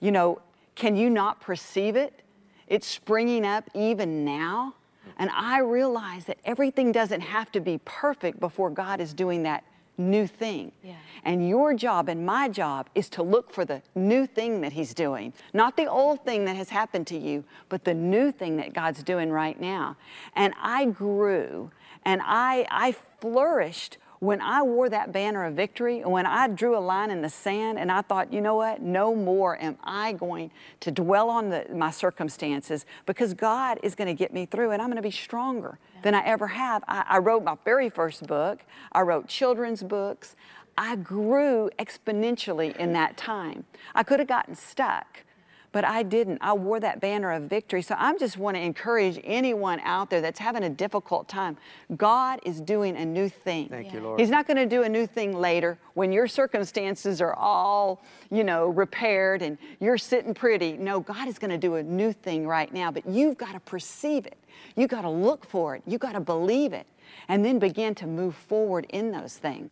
You 0.00 0.12
know, 0.12 0.40
can 0.74 0.96
you 0.96 1.10
not 1.10 1.40
perceive 1.40 1.96
it? 1.96 2.22
It's 2.66 2.86
springing 2.86 3.44
up 3.44 3.68
even 3.74 4.24
now. 4.24 4.74
And 5.18 5.30
I 5.30 5.60
realize 5.60 6.26
that 6.26 6.38
everything 6.44 6.92
doesn't 6.92 7.22
have 7.22 7.50
to 7.52 7.60
be 7.60 7.80
perfect 7.84 8.38
before 8.38 8.70
God 8.70 9.00
is 9.00 9.14
doing 9.14 9.42
that 9.44 9.64
new 9.96 10.26
thing. 10.26 10.70
Yeah. 10.82 10.94
And 11.24 11.48
your 11.48 11.74
job 11.74 12.08
and 12.08 12.24
my 12.24 12.48
job 12.48 12.88
is 12.94 13.08
to 13.10 13.22
look 13.22 13.52
for 13.52 13.64
the 13.64 13.82
new 13.94 14.26
thing 14.26 14.60
that 14.60 14.72
He's 14.72 14.94
doing. 14.94 15.32
Not 15.52 15.76
the 15.76 15.86
old 15.86 16.24
thing 16.24 16.44
that 16.44 16.56
has 16.56 16.68
happened 16.68 17.08
to 17.08 17.18
you, 17.18 17.44
but 17.68 17.84
the 17.84 17.94
new 17.94 18.30
thing 18.30 18.56
that 18.58 18.72
God's 18.72 19.02
doing 19.02 19.30
right 19.30 19.60
now. 19.60 19.96
And 20.36 20.54
I 20.60 20.86
grew 20.86 21.72
and 22.04 22.20
I, 22.24 22.66
I 22.70 22.94
flourished 23.20 23.98
when 24.20 24.40
I 24.40 24.62
wore 24.62 24.88
that 24.88 25.12
banner 25.12 25.44
of 25.44 25.54
victory, 25.54 26.00
and 26.00 26.10
when 26.10 26.26
I 26.26 26.48
drew 26.48 26.76
a 26.76 26.80
line 26.80 27.10
in 27.10 27.22
the 27.22 27.28
sand 27.28 27.78
and 27.78 27.90
I 27.90 28.02
thought, 28.02 28.32
you 28.32 28.40
know 28.40 28.56
what, 28.56 28.82
no 28.82 29.14
more 29.14 29.60
am 29.60 29.78
I 29.84 30.12
going 30.12 30.50
to 30.80 30.90
dwell 30.90 31.30
on 31.30 31.50
the, 31.50 31.66
my 31.72 31.90
circumstances 31.90 32.84
because 33.06 33.34
God 33.34 33.78
is 33.82 33.94
going 33.94 34.08
to 34.08 34.14
get 34.14 34.32
me 34.32 34.46
through 34.46 34.72
and 34.72 34.82
I'm 34.82 34.88
going 34.88 34.96
to 34.96 35.02
be 35.02 35.10
stronger 35.10 35.78
yeah. 35.94 36.00
than 36.02 36.14
I 36.14 36.24
ever 36.24 36.48
have. 36.48 36.82
I, 36.88 37.04
I 37.08 37.18
wrote 37.18 37.44
my 37.44 37.56
very 37.64 37.90
first 37.90 38.26
book, 38.26 38.64
I 38.92 39.02
wrote 39.02 39.28
children's 39.28 39.82
books. 39.82 40.34
I 40.80 40.94
grew 40.94 41.70
exponentially 41.76 42.76
in 42.76 42.92
that 42.92 43.16
time. 43.16 43.64
I 43.96 44.04
could 44.04 44.20
have 44.20 44.28
gotten 44.28 44.54
stuck 44.54 45.24
but 45.72 45.84
I 45.84 46.02
didn't. 46.02 46.38
I 46.40 46.52
wore 46.52 46.80
that 46.80 47.00
banner 47.00 47.32
of 47.32 47.44
victory. 47.44 47.82
So 47.82 47.94
I 47.98 48.16
just 48.16 48.36
want 48.36 48.56
to 48.56 48.60
encourage 48.60 49.20
anyone 49.24 49.80
out 49.80 50.10
there 50.10 50.20
that's 50.20 50.38
having 50.38 50.64
a 50.64 50.70
difficult 50.70 51.28
time. 51.28 51.56
God 51.96 52.40
is 52.44 52.60
doing 52.60 52.96
a 52.96 53.04
new 53.04 53.28
thing. 53.28 53.68
Thank 53.68 53.88
yeah. 53.88 53.94
you, 53.94 54.00
Lord. 54.00 54.20
He's 54.20 54.30
not 54.30 54.46
going 54.46 54.56
to 54.56 54.66
do 54.66 54.82
a 54.82 54.88
new 54.88 55.06
thing 55.06 55.36
later 55.36 55.78
when 55.94 56.12
your 56.12 56.26
circumstances 56.26 57.20
are 57.20 57.34
all, 57.34 58.02
you 58.30 58.44
know, 58.44 58.68
repaired 58.68 59.42
and 59.42 59.58
you're 59.80 59.98
sitting 59.98 60.34
pretty. 60.34 60.72
No, 60.72 61.00
God 61.00 61.28
is 61.28 61.38
going 61.38 61.50
to 61.50 61.58
do 61.58 61.76
a 61.76 61.82
new 61.82 62.12
thing 62.12 62.46
right 62.46 62.72
now, 62.72 62.90
but 62.90 63.06
you've 63.06 63.36
got 63.36 63.52
to 63.52 63.60
perceive 63.60 64.26
it. 64.26 64.38
You've 64.76 64.90
got 64.90 65.02
to 65.02 65.10
look 65.10 65.44
for 65.46 65.76
it. 65.76 65.82
You've 65.86 66.00
got 66.00 66.12
to 66.12 66.20
believe 66.20 66.72
it 66.72 66.86
and 67.28 67.44
then 67.44 67.58
begin 67.58 67.94
to 67.96 68.06
move 68.06 68.34
forward 68.34 68.86
in 68.90 69.10
those 69.10 69.36
things. 69.36 69.70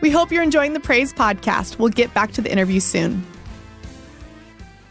We 0.00 0.10
hope 0.10 0.30
you're 0.30 0.44
enjoying 0.44 0.74
the 0.74 0.80
Praise 0.80 1.12
podcast. 1.12 1.80
We'll 1.80 1.88
get 1.88 2.14
back 2.14 2.30
to 2.32 2.40
the 2.40 2.52
interview 2.52 2.78
soon. 2.78 3.26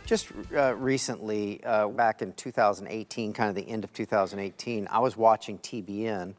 Just 0.05 0.27
uh, 0.53 0.75
recently, 0.75 1.63
uh, 1.63 1.87
back 1.87 2.21
in 2.21 2.33
2018, 2.33 3.31
kind 3.31 3.49
of 3.49 3.55
the 3.55 3.69
end 3.71 3.85
of 3.85 3.93
2018, 3.93 4.85
I 4.91 4.99
was 4.99 5.15
watching 5.15 5.59
TBN, 5.59 6.33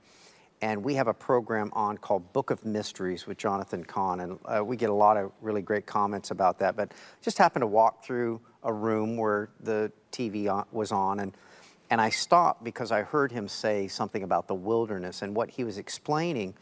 and 0.61 0.85
we 0.85 0.95
have 0.97 1.09
a 1.09 1.15
program 1.15 1.71
on 1.73 1.97
called 1.97 2.31
Book 2.35 2.51
of 2.51 2.67
Mysteries 2.67 3.27
with 3.27 3.39
Jonathan 3.39 3.85
Cahn, 3.85 4.21
and 4.21 4.39
uh, 4.45 4.63
we 4.63 4.77
get 4.77 4.91
a 4.91 4.95
lot 4.95 5.17
of 5.17 5.33
really 5.41 5.63
great 5.63 5.87
comments 5.87 6.31
about 6.31 6.59
that. 6.59 6.77
But 6.77 6.93
just 7.23 7.39
happened 7.39 7.63
to 7.63 7.67
walk 7.67 8.05
through 8.05 8.39
a 8.65 8.73
room 8.73 9.17
where 9.17 9.49
the 9.61 9.91
TV 10.13 10.53
on, 10.53 10.67
was 10.73 10.93
on, 10.93 11.21
and 11.21 11.35
and 11.89 12.03
I 12.03 12.11
stopped 12.11 12.65
because 12.65 12.93
I 12.93 13.01
heard 13.01 13.33
him 13.33 13.49
say 13.49 13.89
something 13.89 14.23
about 14.23 14.47
the 14.47 14.55
wilderness, 14.55 15.23
and 15.23 15.35
what 15.35 15.49
he 15.49 15.65
was 15.65 15.79
explaining 15.79 16.53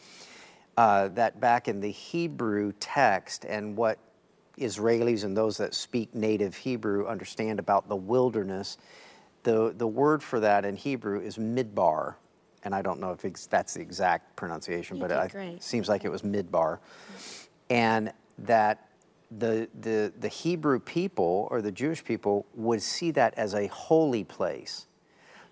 uh, 0.77 1.09
that 1.09 1.41
back 1.41 1.69
in 1.69 1.81
the 1.81 1.91
Hebrew 1.91 2.73
text 2.81 3.45
and 3.45 3.77
what 3.77 3.99
Israelis 4.59 5.25
and 5.25 5.37
those 5.37 5.57
that 5.59 5.75
speak 5.75 6.15
native 6.15 6.57
Hebrew 6.57 7.07
understand 7.07 7.59
about 7.59 7.89
the 7.89 7.97
wilderness, 7.97 8.79
the, 9.43 9.75
the 9.77 9.87
word 9.87 10.23
for 10.23 10.41
that 10.41 10.65
in 10.65 10.77
Hebrew 10.77 11.21
is 11.21 11.37
midbar. 11.37 12.15
And 12.63 12.75
I 12.75 12.83
don't 12.83 13.01
know 13.01 13.13
if 13.13 13.49
that's 13.49 13.75
the 13.75 13.81
exact 13.81 14.35
pronunciation, 14.35 14.97
you 14.97 15.03
but 15.03 15.11
it 15.35 15.63
seems 15.63 15.89
like 15.89 16.05
it 16.05 16.11
was 16.11 16.23
midbar. 16.23 16.79
And 17.71 18.13
that 18.39 18.89
the, 19.31 19.69
the, 19.81 20.13
the 20.19 20.29
Hebrew 20.29 20.81
people 20.81 21.49
or 21.51 21.63
the 21.63 21.73
Jewish 21.73 22.03
people 22.03 22.47
would 22.55 22.83
see 22.83 23.11
that 23.13 23.35
as 23.35 23.55
a 23.55 23.67
holy 23.69 24.25
place. 24.25 24.87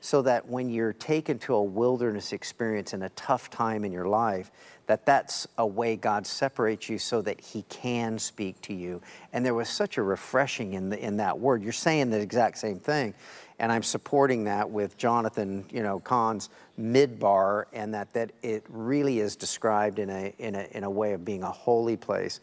So 0.01 0.21
that 0.23 0.47
when 0.47 0.69
you're 0.69 0.93
taken 0.93 1.39
to 1.41 1.55
a 1.55 1.63
wilderness 1.63 2.33
experience 2.33 2.93
in 2.93 3.03
a 3.03 3.09
tough 3.11 3.49
time 3.49 3.85
in 3.85 3.93
your 3.93 4.07
life, 4.07 4.51
that 4.87 5.07
that's 5.07 5.47
a 5.59 5.66
way 5.66 5.97
God 5.97 6.27
separates 6.27 6.88
you 6.88 6.99
so 6.99 7.23
that 7.23 7.40
He 7.40 7.62
can 7.68 8.18
speak 8.18 8.61
to 8.62 8.75
you. 8.75 9.01
And 9.33 9.44
there 9.44 9.55
was 9.55 9.68
such 9.68 9.97
a 9.99 10.03
refreshing 10.03 10.75
in, 10.75 10.90
the, 10.90 10.99
in 10.99 11.16
that 11.18 11.38
word. 11.38 11.62
You're 11.62 11.73
saying 11.73 12.11
the 12.11 12.20
exact 12.20 12.59
same 12.59 12.79
thing. 12.79 13.14
And 13.59 13.70
I'm 13.70 13.83
supporting 13.83 14.44
that 14.44 14.68
with 14.68 14.97
Jonathan, 14.97 15.64
you 15.70 15.83
know, 15.83 16.01
Cahn's 16.01 16.51
midbar, 16.79 17.64
and 17.73 17.94
that, 17.94 18.12
that 18.12 18.33
it 18.42 18.64
really 18.68 19.20
is 19.20 19.37
described 19.37 19.99
in 20.01 20.11
a, 20.11 20.35
in, 20.38 20.55
a, 20.57 20.66
in 20.73 20.85
a 20.85 20.90
way 20.90 21.12
of 21.12 21.25
being 21.25 21.44
a 21.44 21.51
holy 21.51 21.97
place 21.97 22.40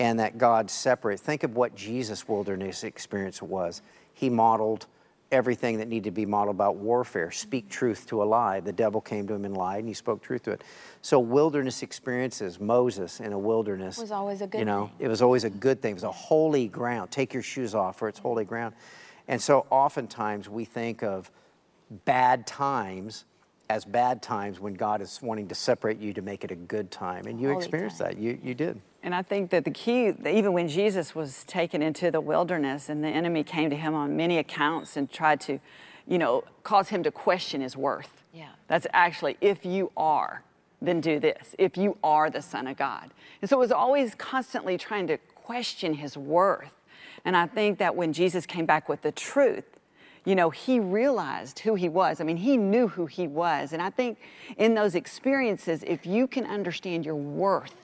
and 0.00 0.18
that 0.18 0.38
God 0.38 0.70
separates. 0.70 1.20
Think 1.20 1.44
of 1.44 1.54
what 1.54 1.76
Jesus' 1.76 2.26
wilderness 2.26 2.84
experience 2.84 3.42
was. 3.42 3.82
He 4.14 4.30
modeled 4.30 4.86
everything 5.32 5.78
that 5.78 5.88
needed 5.88 6.04
to 6.04 6.10
be 6.10 6.26
modeled 6.26 6.56
about 6.56 6.76
warfare. 6.76 7.30
Speak 7.30 7.64
mm-hmm. 7.64 7.72
truth 7.72 8.06
to 8.08 8.22
a 8.22 8.24
lie. 8.24 8.60
The 8.60 8.72
devil 8.72 9.00
came 9.00 9.26
to 9.28 9.34
him 9.34 9.44
and 9.44 9.56
lied, 9.56 9.80
and 9.80 9.88
he 9.88 9.94
spoke 9.94 10.22
truth 10.22 10.42
to 10.44 10.52
it. 10.52 10.64
So 11.02 11.18
wilderness 11.18 11.82
experiences, 11.82 12.60
Moses 12.60 13.20
in 13.20 13.32
a 13.32 13.38
wilderness 13.38 13.98
was 13.98 14.12
always 14.12 14.42
a 14.42 14.46
good. 14.46 14.58
You 14.58 14.64
know, 14.64 14.86
thing. 14.86 15.06
it 15.06 15.08
was 15.08 15.22
always 15.22 15.44
a 15.44 15.50
good 15.50 15.80
thing. 15.80 15.92
It 15.92 15.94
was 15.94 16.04
a 16.04 16.12
holy 16.12 16.68
ground. 16.68 17.10
Take 17.10 17.32
your 17.32 17.42
shoes 17.42 17.74
off, 17.74 17.98
for 17.98 18.08
it's 18.08 18.18
mm-hmm. 18.18 18.28
holy 18.28 18.44
ground. 18.44 18.74
And 19.28 19.40
so 19.40 19.66
oftentimes 19.70 20.48
we 20.48 20.64
think 20.64 21.02
of 21.02 21.30
bad 22.04 22.46
times 22.46 23.24
as 23.70 23.84
bad 23.84 24.20
times 24.20 24.58
when 24.58 24.74
God 24.74 25.00
is 25.00 25.20
wanting 25.22 25.46
to 25.46 25.54
separate 25.54 26.00
you 26.00 26.12
to 26.12 26.22
make 26.22 26.42
it 26.42 26.50
a 26.50 26.56
good 26.56 26.90
time. 26.90 27.26
And 27.26 27.40
you 27.40 27.48
holy 27.48 27.58
experienced 27.58 27.98
time. 27.98 28.14
that. 28.14 28.18
You 28.18 28.36
you 28.42 28.52
did. 28.52 28.80
And 29.04 29.14
I 29.14 29.22
think 29.22 29.50
that 29.50 29.64
the 29.64 29.70
key, 29.70 30.12
even 30.26 30.52
when 30.52 30.66
Jesus 30.68 31.14
was 31.14 31.44
taken 31.44 31.80
into 31.80 32.10
the 32.10 32.20
wilderness 32.20 32.88
and 32.88 33.02
the 33.02 33.08
enemy 33.08 33.44
came 33.44 33.70
to 33.70 33.76
him 33.76 33.94
on 33.94 34.16
many 34.16 34.38
accounts 34.38 34.96
and 34.96 35.10
tried 35.10 35.40
to, 35.42 35.60
you 36.06 36.18
know, 36.18 36.42
cause 36.64 36.88
him 36.88 37.02
to 37.04 37.12
question 37.12 37.60
his 37.60 37.76
worth. 37.76 38.24
Yeah. 38.34 38.50
That's 38.66 38.86
actually, 38.92 39.38
if 39.40 39.64
you 39.64 39.92
are, 39.96 40.42
then 40.82 41.00
do 41.00 41.20
this. 41.20 41.54
If 41.58 41.78
you 41.78 41.96
are 42.02 42.28
the 42.28 42.42
Son 42.42 42.66
of 42.66 42.76
God. 42.76 43.10
And 43.40 43.48
so 43.48 43.56
it 43.56 43.60
was 43.60 43.72
always 43.72 44.14
constantly 44.16 44.76
trying 44.76 45.06
to 45.06 45.16
question 45.34 45.94
his 45.94 46.16
worth. 46.16 46.74
And 47.24 47.36
I 47.36 47.46
think 47.46 47.78
that 47.78 47.96
when 47.96 48.12
Jesus 48.12 48.44
came 48.44 48.66
back 48.66 48.88
with 48.88 49.02
the 49.02 49.12
truth, 49.12 49.69
you 50.24 50.34
know, 50.34 50.50
he 50.50 50.80
realized 50.80 51.60
who 51.60 51.74
he 51.74 51.88
was. 51.88 52.20
I 52.20 52.24
mean, 52.24 52.36
he 52.36 52.56
knew 52.56 52.88
who 52.88 53.06
he 53.06 53.26
was. 53.26 53.72
And 53.72 53.80
I 53.80 53.90
think 53.90 54.18
in 54.56 54.74
those 54.74 54.94
experiences, 54.94 55.82
if 55.86 56.06
you 56.06 56.26
can 56.26 56.44
understand 56.44 57.04
your 57.04 57.16
worth, 57.16 57.74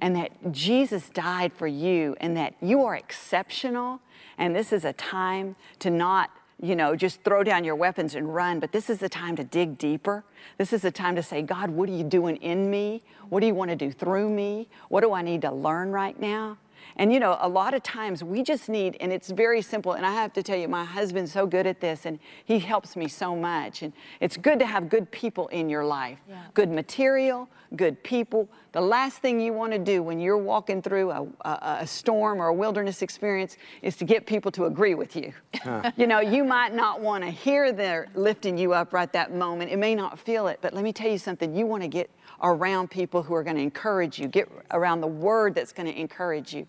and 0.00 0.14
that 0.16 0.30
Jesus 0.52 1.08
died 1.10 1.52
for 1.52 1.66
you 1.66 2.16
and 2.20 2.36
that 2.36 2.54
you 2.60 2.84
are 2.84 2.94
exceptional. 2.94 4.00
And 4.38 4.54
this 4.54 4.72
is 4.72 4.84
a 4.84 4.92
time 4.92 5.56
to 5.80 5.90
not 5.90 6.30
you 6.60 6.74
know, 6.74 6.96
just 6.96 7.22
throw 7.22 7.44
down 7.44 7.62
your 7.62 7.76
weapons 7.76 8.16
and 8.16 8.34
run. 8.34 8.58
But 8.58 8.72
this 8.72 8.90
is 8.90 8.98
the 8.98 9.08
time 9.08 9.36
to 9.36 9.44
dig 9.44 9.78
deeper. 9.78 10.24
This 10.56 10.72
is 10.72 10.82
the 10.82 10.90
time 10.90 11.14
to 11.14 11.22
say, 11.22 11.40
God, 11.40 11.70
what 11.70 11.88
are 11.88 11.92
you 11.92 12.02
doing 12.02 12.36
in 12.38 12.68
me? 12.68 13.04
What 13.28 13.40
do 13.40 13.46
you 13.46 13.54
want 13.54 13.70
to 13.70 13.76
do 13.76 13.92
through 13.92 14.28
me? 14.28 14.68
What 14.88 15.02
do 15.02 15.12
I 15.12 15.22
need 15.22 15.42
to 15.42 15.52
learn 15.52 15.92
right 15.92 16.18
now? 16.18 16.58
And 16.98 17.12
you 17.12 17.20
know, 17.20 17.38
a 17.40 17.48
lot 17.48 17.74
of 17.74 17.82
times 17.82 18.24
we 18.24 18.42
just 18.42 18.68
need, 18.68 18.96
and 19.00 19.12
it's 19.12 19.30
very 19.30 19.62
simple. 19.62 19.92
And 19.92 20.04
I 20.04 20.12
have 20.12 20.32
to 20.34 20.42
tell 20.42 20.58
you, 20.58 20.68
my 20.68 20.84
husband's 20.84 21.32
so 21.32 21.46
good 21.46 21.66
at 21.66 21.80
this, 21.80 22.06
and 22.06 22.18
he 22.44 22.58
helps 22.58 22.96
me 22.96 23.08
so 23.08 23.36
much. 23.36 23.82
And 23.82 23.92
it's 24.20 24.36
good 24.36 24.58
to 24.58 24.66
have 24.66 24.88
good 24.88 25.10
people 25.10 25.48
in 25.48 25.68
your 25.68 25.84
life 25.84 26.18
yeah. 26.28 26.42
good 26.54 26.70
material, 26.70 27.48
good 27.76 28.02
people. 28.02 28.48
The 28.72 28.80
last 28.80 29.18
thing 29.18 29.40
you 29.40 29.52
want 29.52 29.72
to 29.72 29.78
do 29.78 30.02
when 30.02 30.20
you're 30.20 30.38
walking 30.38 30.82
through 30.82 31.10
a, 31.10 31.26
a, 31.42 31.78
a, 31.80 31.86
storm 31.86 32.40
or 32.40 32.48
a 32.48 32.54
wilderness 32.54 33.02
experience 33.02 33.56
is 33.82 33.96
to 33.96 34.04
get 34.04 34.26
people 34.26 34.50
to 34.52 34.66
agree 34.66 34.94
with 34.94 35.16
you. 35.16 35.32
Huh. 35.54 35.90
you 35.96 36.06
know, 36.06 36.20
you 36.20 36.44
might 36.44 36.74
not 36.74 37.00
want 37.00 37.24
to 37.24 37.30
hear 37.30 37.72
they're 37.72 38.08
lifting 38.14 38.56
you 38.56 38.72
up 38.72 38.92
right 38.92 39.12
that 39.12 39.34
moment. 39.34 39.70
It 39.70 39.78
may 39.78 39.94
not 39.94 40.18
feel 40.18 40.48
it, 40.48 40.58
but 40.60 40.74
let 40.74 40.84
me 40.84 40.92
tell 40.92 41.10
you 41.10 41.18
something. 41.18 41.54
You 41.54 41.66
want 41.66 41.82
to 41.82 41.88
get 41.88 42.10
around 42.42 42.90
people 42.90 43.22
who 43.22 43.34
are 43.34 43.42
going 43.42 43.56
to 43.56 43.62
encourage 43.62 44.18
you, 44.18 44.28
get 44.28 44.48
around 44.70 45.00
the 45.00 45.06
word 45.06 45.54
that's 45.54 45.72
going 45.72 45.86
to 45.86 45.98
encourage 45.98 46.54
you. 46.54 46.66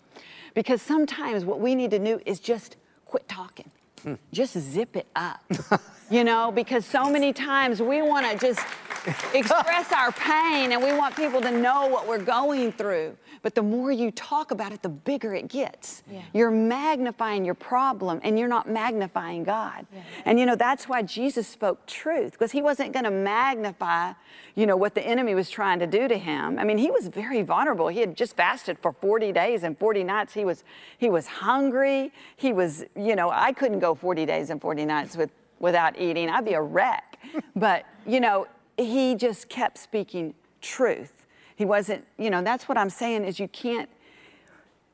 Because 0.54 0.82
sometimes 0.82 1.44
what 1.44 1.60
we 1.60 1.74
need 1.74 1.90
to 1.92 1.98
do 1.98 2.20
is 2.26 2.40
just 2.40 2.76
quit 3.04 3.28
talking. 3.28 3.70
Hmm. 4.02 4.14
Just 4.32 4.58
zip 4.58 4.96
it 4.96 5.06
up. 5.14 5.42
you 6.10 6.24
know, 6.24 6.50
because 6.50 6.84
so 6.84 7.10
many 7.10 7.32
times 7.32 7.80
we 7.80 8.02
want 8.02 8.26
to 8.30 8.38
just 8.38 8.66
express 9.34 9.92
our 9.92 10.12
pain 10.12 10.72
and 10.72 10.82
we 10.82 10.92
want 10.92 11.14
people 11.16 11.40
to 11.40 11.50
know 11.50 11.86
what 11.86 12.08
we're 12.08 12.18
going 12.18 12.72
through. 12.72 13.16
But 13.42 13.54
the 13.54 13.62
more 13.62 13.90
you 13.90 14.10
talk 14.10 14.50
about 14.50 14.72
it, 14.72 14.82
the 14.82 14.88
bigger 14.88 15.34
it 15.34 15.48
gets. 15.48 16.02
Yeah. 16.10 16.22
You're 16.34 16.50
magnifying 16.50 17.44
your 17.44 17.54
problem 17.54 18.20
and 18.22 18.38
you're 18.38 18.48
not 18.48 18.68
magnifying 18.68 19.44
God. 19.44 19.86
Yeah. 19.92 20.02
And 20.26 20.38
you 20.38 20.46
know, 20.46 20.56
that's 20.56 20.88
why 20.88 21.02
Jesus 21.02 21.48
spoke 21.48 21.86
truth, 21.86 22.32
because 22.32 22.52
he 22.52 22.60
wasn't 22.60 22.92
going 22.92 23.04
to 23.04 23.10
magnify, 23.10 24.12
you 24.54 24.66
know, 24.66 24.76
what 24.76 24.94
the 24.94 25.02
enemy 25.02 25.34
was 25.34 25.48
trying 25.48 25.78
to 25.78 25.86
do 25.86 26.06
to 26.06 26.18
him. 26.18 26.58
I 26.58 26.64
mean, 26.64 26.78
he 26.78 26.90
was 26.90 27.08
very 27.08 27.42
vulnerable. 27.42 27.88
He 27.88 28.00
had 28.00 28.16
just 28.16 28.36
fasted 28.36 28.78
for 28.78 28.92
40 28.92 29.32
days 29.32 29.62
and 29.62 29.78
40 29.78 30.04
nights. 30.04 30.34
He 30.34 30.44
was 30.44 30.64
he 30.98 31.08
was 31.08 31.26
hungry. 31.26 32.12
He 32.36 32.52
was, 32.52 32.84
you 32.94 33.16
know, 33.16 33.30
I 33.30 33.52
couldn't 33.52 33.78
go 33.78 33.94
40 33.94 34.26
days 34.26 34.50
and 34.50 34.60
40 34.60 34.84
nights 34.84 35.16
with 35.16 35.30
without 35.60 35.98
eating. 36.00 36.28
I'd 36.28 36.44
be 36.44 36.54
a 36.54 36.62
wreck. 36.62 37.18
but, 37.56 37.84
you 38.06 38.18
know, 38.18 38.48
he 38.76 39.14
just 39.14 39.48
kept 39.48 39.78
speaking 39.78 40.34
truth. 40.60 41.19
He 41.60 41.66
wasn't, 41.66 42.06
you 42.16 42.30
know, 42.30 42.40
that's 42.40 42.70
what 42.70 42.78
I'm 42.78 42.88
saying 42.88 43.26
is 43.26 43.38
you 43.38 43.46
can't 43.46 43.90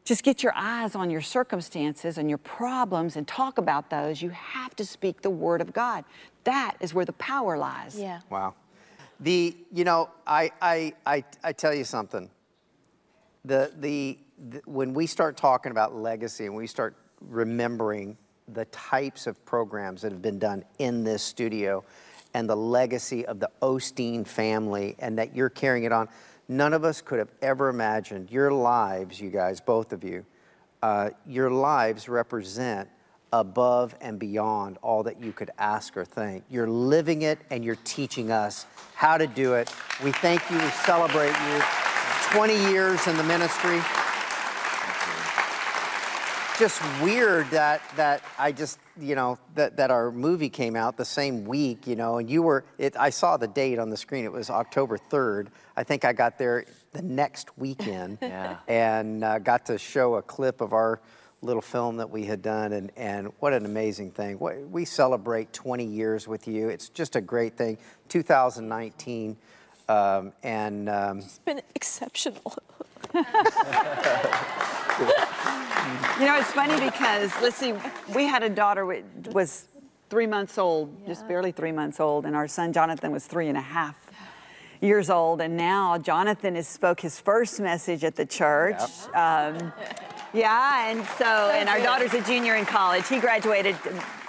just 0.05 0.25
get 0.25 0.43
your 0.43 0.53
eyes 0.57 0.97
on 0.97 1.11
your 1.11 1.21
circumstances 1.21 2.19
and 2.19 2.29
your 2.29 2.39
problems 2.39 3.15
and 3.15 3.25
talk 3.25 3.59
about 3.59 3.89
those. 3.89 4.21
You 4.21 4.31
have 4.31 4.75
to 4.75 4.85
speak 4.85 5.23
the 5.23 5.31
word 5.31 5.61
of 5.61 5.73
God. 5.73 6.05
That 6.43 6.75
is 6.81 6.93
where 6.93 7.05
the 7.05 7.13
power 7.13 7.57
lies. 7.57 7.97
Yeah. 7.97 8.19
Wow. 8.31 8.55
The, 9.21 9.57
you 9.73 9.85
know, 9.85 10.11
I, 10.27 10.51
I, 10.61 10.93
I, 11.07 11.23
I 11.45 11.53
tell 11.53 11.73
you 11.73 11.85
something. 11.85 12.29
The, 13.45 13.71
the, 13.79 14.19
the, 14.51 14.61
when 14.65 14.93
we 14.93 15.07
start 15.07 15.37
talking 15.37 15.71
about 15.71 15.95
legacy 15.95 16.47
and 16.47 16.57
we 16.57 16.67
start 16.67 16.97
remembering 17.21 18.17
the 18.49 18.65
types 18.67 19.29
of 19.29 19.45
programs 19.45 20.03
that 20.03 20.11
have 20.11 20.21
been 20.21 20.41
done 20.41 20.65
in 20.81 21.05
this 21.05 21.23
studio, 21.23 21.85
and 22.37 22.51
the 22.51 22.57
legacy 22.57 23.25
of 23.25 23.41
the 23.41 23.49
Osteen 23.63 24.27
family 24.27 24.95
and 24.99 25.17
that 25.17 25.35
you're 25.35 25.49
carrying 25.49 25.85
it 25.85 25.93
on. 25.93 26.07
None 26.49 26.73
of 26.73 26.85
us 26.85 27.01
could 27.01 27.19
have 27.19 27.33
ever 27.43 27.69
imagined 27.69 28.31
your 28.31 28.53
lives, 28.53 29.21
you 29.21 29.31
guys, 29.31 29.61
both 29.61 29.93
of 29.93 30.05
you, 30.05 30.25
uh, 30.83 31.11
your 31.27 31.51
lives 31.51 32.09
represent 32.09 32.89
above 33.33 33.95
and 34.01 34.19
beyond 34.19 34.79
all 34.83 35.03
that 35.03 35.21
you 35.21 35.33
could 35.33 35.51
ask 35.59 35.97
or 35.97 36.05
think. 36.05 36.45
You're 36.49 36.69
living 36.69 37.23
it 37.23 37.41
and 37.51 37.65
you're 37.65 37.79
teaching 37.85 38.31
us 38.31 38.67
how 38.95 39.19
to 39.19 39.27
do 39.27 39.55
it. 39.55 39.73
We 40.05 40.13
thank 40.13 40.49
you, 40.51 40.59
we 40.59 40.69
celebrate 40.71 41.35
you. 41.49 41.63
20 42.31 42.71
years 42.71 43.07
in 43.07 43.17
the 43.17 43.25
ministry. 43.25 43.81
It's 46.59 46.79
just 46.79 47.03
weird 47.03 47.51
that 47.51 47.83
that 47.97 48.23
I 48.39 48.51
just 48.51 48.79
you 48.99 49.15
know, 49.15 49.39
that, 49.55 49.77
that 49.77 49.91
our 49.91 50.11
movie 50.11 50.49
came 50.49 50.75
out 50.75 50.97
the 50.97 51.05
same 51.05 51.45
week, 51.45 51.87
you 51.87 51.97
know, 51.97 52.17
and 52.17 52.31
you 52.31 52.41
were, 52.41 52.65
it, 52.79 52.97
I 52.97 53.11
saw 53.11 53.37
the 53.37 53.47
date 53.47 53.79
on 53.79 53.91
the 53.91 53.97
screen. 53.97 54.25
It 54.25 54.33
was 54.33 54.49
October 54.49 54.97
3rd. 54.97 55.49
I 55.77 55.85
think 55.85 56.07
I 56.07 56.15
got 56.15 56.39
there 56.39 56.65
the 56.93 57.03
next 57.03 57.59
weekend 57.59 58.17
yeah. 58.23 58.57
and 58.69 59.23
uh, 59.23 59.39
got 59.39 59.67
to 59.67 59.77
show 59.77 60.15
a 60.15 60.23
clip 60.23 60.63
of 60.63 60.73
our 60.73 60.99
little 61.43 61.61
film 61.61 61.99
that 61.99 62.09
we 62.09 62.25
had 62.25 62.41
done. 62.41 62.73
And, 62.73 62.91
and 62.97 63.33
what 63.41 63.53
an 63.53 63.67
amazing 63.67 64.13
thing. 64.13 64.39
We 64.71 64.87
celebrate 64.87 65.53
20 65.53 65.85
years 65.85 66.27
with 66.27 66.49
you. 66.49 66.71
It's 66.71 66.89
just 66.89 67.17
a 67.17 67.21
great 67.21 67.59
thing. 67.59 67.77
2019. 68.09 69.37
Um, 69.89 70.33
and 70.43 70.89
um, 70.89 71.19
it's 71.19 71.39
been 71.41 71.61
exceptional. 71.75 72.57
You 76.19 76.27
know, 76.27 76.37
it's 76.39 76.53
funny 76.53 76.79
because, 76.85 77.31
let's 77.43 77.57
see, 77.57 77.75
we 78.15 78.25
had 78.25 78.43
a 78.43 78.49
daughter 78.49 78.85
who 78.85 79.03
was 79.33 79.69
three 80.09 80.27
months 80.27 80.59
old, 80.59 80.97
yeah. 81.01 81.09
just 81.09 81.27
barely 81.29 81.53
three 81.53 81.73
months 81.73 82.01
old, 82.01 82.27
and 82.27 82.37
our 82.37 82.49
son 82.49 82.73
Jonathan 82.73 83.13
was 83.13 83.27
three 83.27 83.49
and 83.49 83.59
a 83.59 83.63
half 83.63 83.97
years 84.81 85.11
old, 85.11 85.41
and 85.41 85.57
now 85.57 85.99
Jonathan 85.99 86.55
has 86.55 86.69
spoke 86.69 87.01
his 87.01 87.19
first 87.19 87.61
message 87.61 88.05
at 88.05 88.15
the 88.15 88.27
church. 88.27 88.79
Yep. 88.79 89.17
Um, 89.17 89.73
yeah, 90.35 90.91
and 90.91 91.05
so, 91.19 91.25
and 91.25 91.69
our 91.69 91.81
daughter's 91.81 92.15
a 92.15 92.21
junior 92.21 92.57
in 92.57 92.67
college. 92.67 93.09
He 93.09 93.19
graduated 93.19 93.77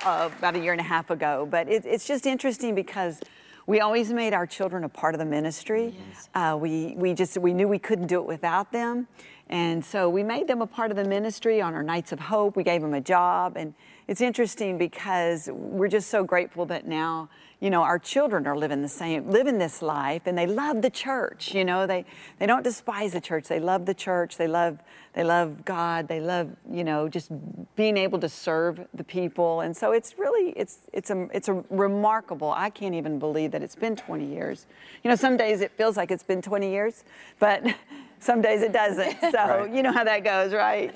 uh, 0.06 0.30
about 0.38 0.56
a 0.56 0.60
year 0.60 0.72
and 0.72 0.82
a 0.82 0.86
half 0.86 1.10
ago, 1.10 1.48
but 1.50 1.68
it, 1.68 1.86
it's 1.86 2.08
just 2.08 2.26
interesting 2.26 2.76
because 2.76 3.20
we 3.66 3.82
always 3.82 4.14
made 4.14 4.34
our 4.34 4.48
children 4.48 4.86
a 4.86 4.90
part 4.90 5.14
of 5.14 5.20
the 5.20 5.26
ministry. 5.26 5.94
Yes. 6.10 6.30
Uh, 6.34 6.58
we, 6.60 6.94
we 6.96 7.14
just, 7.14 7.38
we 7.38 7.54
knew 7.54 7.68
we 7.68 7.80
couldn't 7.80 8.08
do 8.08 8.22
it 8.22 8.26
without 8.26 8.72
them. 8.72 9.08
And 9.50 9.84
so 9.84 10.10
we 10.10 10.24
made 10.24 10.48
them 10.48 10.62
a 10.62 10.68
part 10.68 10.92
of 10.92 10.98
the 10.98 11.06
ministry 11.06 11.62
on 11.62 11.74
our 11.74 11.84
Nights 11.84 12.12
of 12.12 12.20
Hope. 12.20 12.56
We 12.58 12.64
gave 12.64 12.82
them 12.82 12.94
a 12.94 13.02
job. 13.02 13.56
And 13.56 13.74
it's 14.08 14.22
interesting 14.22 14.78
because 14.78 15.50
we're 15.52 15.88
just 15.88 16.10
so 16.10 16.24
grateful 16.24 16.66
that 16.68 16.88
now, 16.88 17.30
you 17.60 17.70
know, 17.70 17.82
our 17.82 17.98
children 17.98 18.46
are 18.46 18.58
living 18.58 18.82
the 18.82 18.90
same, 18.90 19.30
living 19.30 19.58
this 19.58 19.82
life 19.82 20.24
and 20.26 20.38
they 20.38 20.48
love 20.48 20.82
the 20.82 20.90
church. 20.90 21.54
You 21.54 21.66
know, 21.66 21.88
they, 21.88 22.06
they 22.40 22.46
don't 22.46 22.64
despise 22.64 23.14
the 23.14 23.22
church. 23.22 23.48
They 23.48 23.60
love 23.60 23.86
the 23.86 23.94
church. 23.94 24.38
They 24.38 24.48
love, 24.48 24.80
they 25.14 25.24
love 25.24 25.66
God. 25.66 26.08
They 26.08 26.20
love, 26.20 26.50
you 26.70 26.84
know, 26.84 27.10
just 27.10 27.32
being 27.76 27.98
able 27.98 28.20
to 28.20 28.30
serve 28.30 28.86
the 28.94 29.04
people. 29.04 29.62
And 29.62 29.76
so 29.76 29.92
it's 29.92 30.18
really, 30.18 30.52
it's, 30.58 30.80
it's 30.94 31.10
a, 31.10 31.28
it's 31.34 31.48
a 31.48 31.64
remarkable, 31.70 32.52
I 32.52 32.70
can't 32.70 32.96
even 32.96 33.18
believe 33.18 33.52
that 33.52 33.64
it's 33.64 33.76
been 33.76 33.96
20 33.96 34.26
years. 34.26 34.68
You 35.04 35.10
know, 35.10 35.16
some 35.16 35.36
days 35.36 35.62
it 35.62 35.72
feels 35.72 35.98
like 35.98 36.12
it's 36.12 36.24
been 36.24 36.42
20 36.42 36.70
years, 36.70 37.04
but 37.40 37.64
some 38.20 38.42
days 38.42 38.62
it 38.62 38.74
doesn't. 38.74 39.18
So 39.32 39.32
right. 39.32 39.74
you 39.74 39.84
know 39.84 39.92
how 39.92 40.04
that 40.04 40.24
goes, 40.24 40.54
right? 40.54 40.96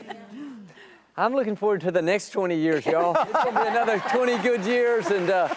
I'm 1.18 1.34
looking 1.34 1.56
forward 1.56 1.82
to 1.82 1.92
the 1.92 2.02
next 2.02 2.30
20 2.30 2.56
years, 2.56 2.86
y'all. 2.86 3.16
it's 3.20 3.44
going 3.44 3.54
to 3.54 3.62
be 3.62 3.68
another 3.68 4.00
20 4.10 4.38
good 4.40 4.66
years. 4.66 5.08
And, 5.08 5.30
uh, 5.30 5.54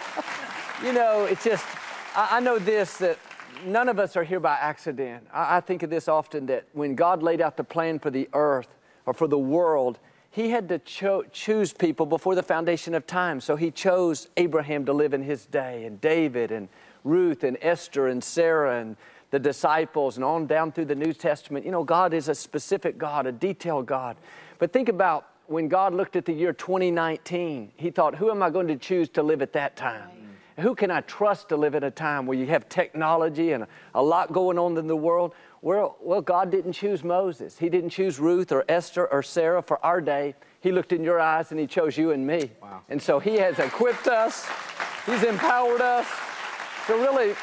you 0.83 0.91
know, 0.91 1.25
it's 1.25 1.43
just, 1.43 1.65
I, 2.15 2.37
I, 2.37 2.39
know 2.41 2.59
this 2.59 2.97
that 2.97 3.17
none 3.65 3.87
of 3.87 3.97
us 3.97 4.17
are 4.17 4.23
here 4.23 4.39
by 4.41 4.55
accident. 4.55 5.25
I, 5.33 5.57
I 5.57 5.59
think 5.61 5.83
of 5.83 5.89
this 5.89 6.07
often 6.07 6.45
that 6.47 6.65
when 6.73 6.95
God 6.95 7.23
laid 7.23 7.41
out 7.41 7.55
the 7.55 7.63
plan 7.63 7.99
for 7.99 8.09
the 8.11 8.27
earth 8.33 8.75
or 9.05 9.13
for 9.13 9.27
the 9.27 9.39
world, 9.39 9.99
he 10.29 10.49
had 10.49 10.67
to 10.67 10.79
cho- 10.79 11.23
choose 11.31 11.71
people 11.71 12.05
before 12.05 12.35
the 12.35 12.43
foundation 12.43 12.93
of 12.93 13.07
time. 13.07 13.39
So 13.39 13.55
he 13.55 13.71
chose 13.71 14.27
Abraham 14.35 14.85
to 14.85 14.93
live 14.93 15.13
in 15.13 15.23
his 15.23 15.45
day, 15.45 15.85
and 15.85 16.01
David, 16.01 16.51
and 16.51 16.67
Ruth, 17.05 17.45
and 17.45 17.57
Esther, 17.61 18.07
and 18.07 18.21
Sarah, 18.21 18.81
and 18.81 18.97
the 19.35 19.39
disciples 19.39 20.15
and 20.15 20.23
on 20.23 20.47
down 20.47 20.71
through 20.71 20.85
the 20.85 20.95
New 20.95 21.11
Testament. 21.11 21.65
You 21.65 21.71
know, 21.71 21.83
God 21.83 22.13
is 22.13 22.29
a 22.29 22.35
specific 22.35 22.97
God, 22.97 23.27
a 23.27 23.33
detailed 23.33 23.85
God. 23.85 24.15
But 24.59 24.71
think 24.71 24.87
about 24.87 25.27
when 25.47 25.67
God 25.67 25.93
looked 25.93 26.15
at 26.15 26.23
the 26.23 26.31
year 26.31 26.53
2019, 26.53 27.73
He 27.75 27.91
thought, 27.91 28.15
who 28.15 28.31
am 28.31 28.41
I 28.41 28.49
going 28.49 28.69
to 28.69 28.77
choose 28.77 29.09
to 29.09 29.23
live 29.23 29.41
at 29.41 29.51
that 29.51 29.75
time? 29.75 30.09
Who 30.59 30.73
can 30.73 30.89
I 30.89 31.01
trust 31.01 31.49
to 31.49 31.57
live 31.57 31.75
at 31.75 31.83
a 31.83 31.91
time 31.91 32.25
where 32.25 32.37
you 32.37 32.45
have 32.45 32.69
technology 32.69 33.51
and 33.51 33.67
a, 33.93 34.01
lot 34.01 34.31
going 34.31 34.57
on 34.57 34.77
in 34.77 34.87
the 34.87 34.95
world? 34.95 35.35
Well, 35.61 35.97
well, 35.99 36.21
God 36.21 36.49
didn't 36.49 36.71
choose 36.71 37.03
Moses. 37.03 37.57
He 37.57 37.67
didn't 37.67 37.89
choose 37.89 38.21
Ruth 38.21 38.53
or 38.53 38.63
Esther 38.69 39.05
or 39.11 39.21
Sarah 39.21 39.61
for 39.61 39.85
our 39.85 39.99
day. 39.99 40.33
He 40.61 40.71
looked 40.71 40.93
in 40.93 41.03
your 41.03 41.19
eyes 41.19 41.51
and 41.51 41.59
He 41.59 41.67
chose 41.67 41.97
you 41.97 42.11
and 42.11 42.25
me. 42.25 42.51
Wow. 42.61 42.83
And 42.87 43.01
so 43.01 43.19
He 43.19 43.35
has 43.35 43.59
equipped 43.59 44.07
us, 44.07 44.47
He's 45.05 45.23
empowered 45.23 45.81
us. 45.81 46.07
So, 46.87 46.97
really, 47.01 47.35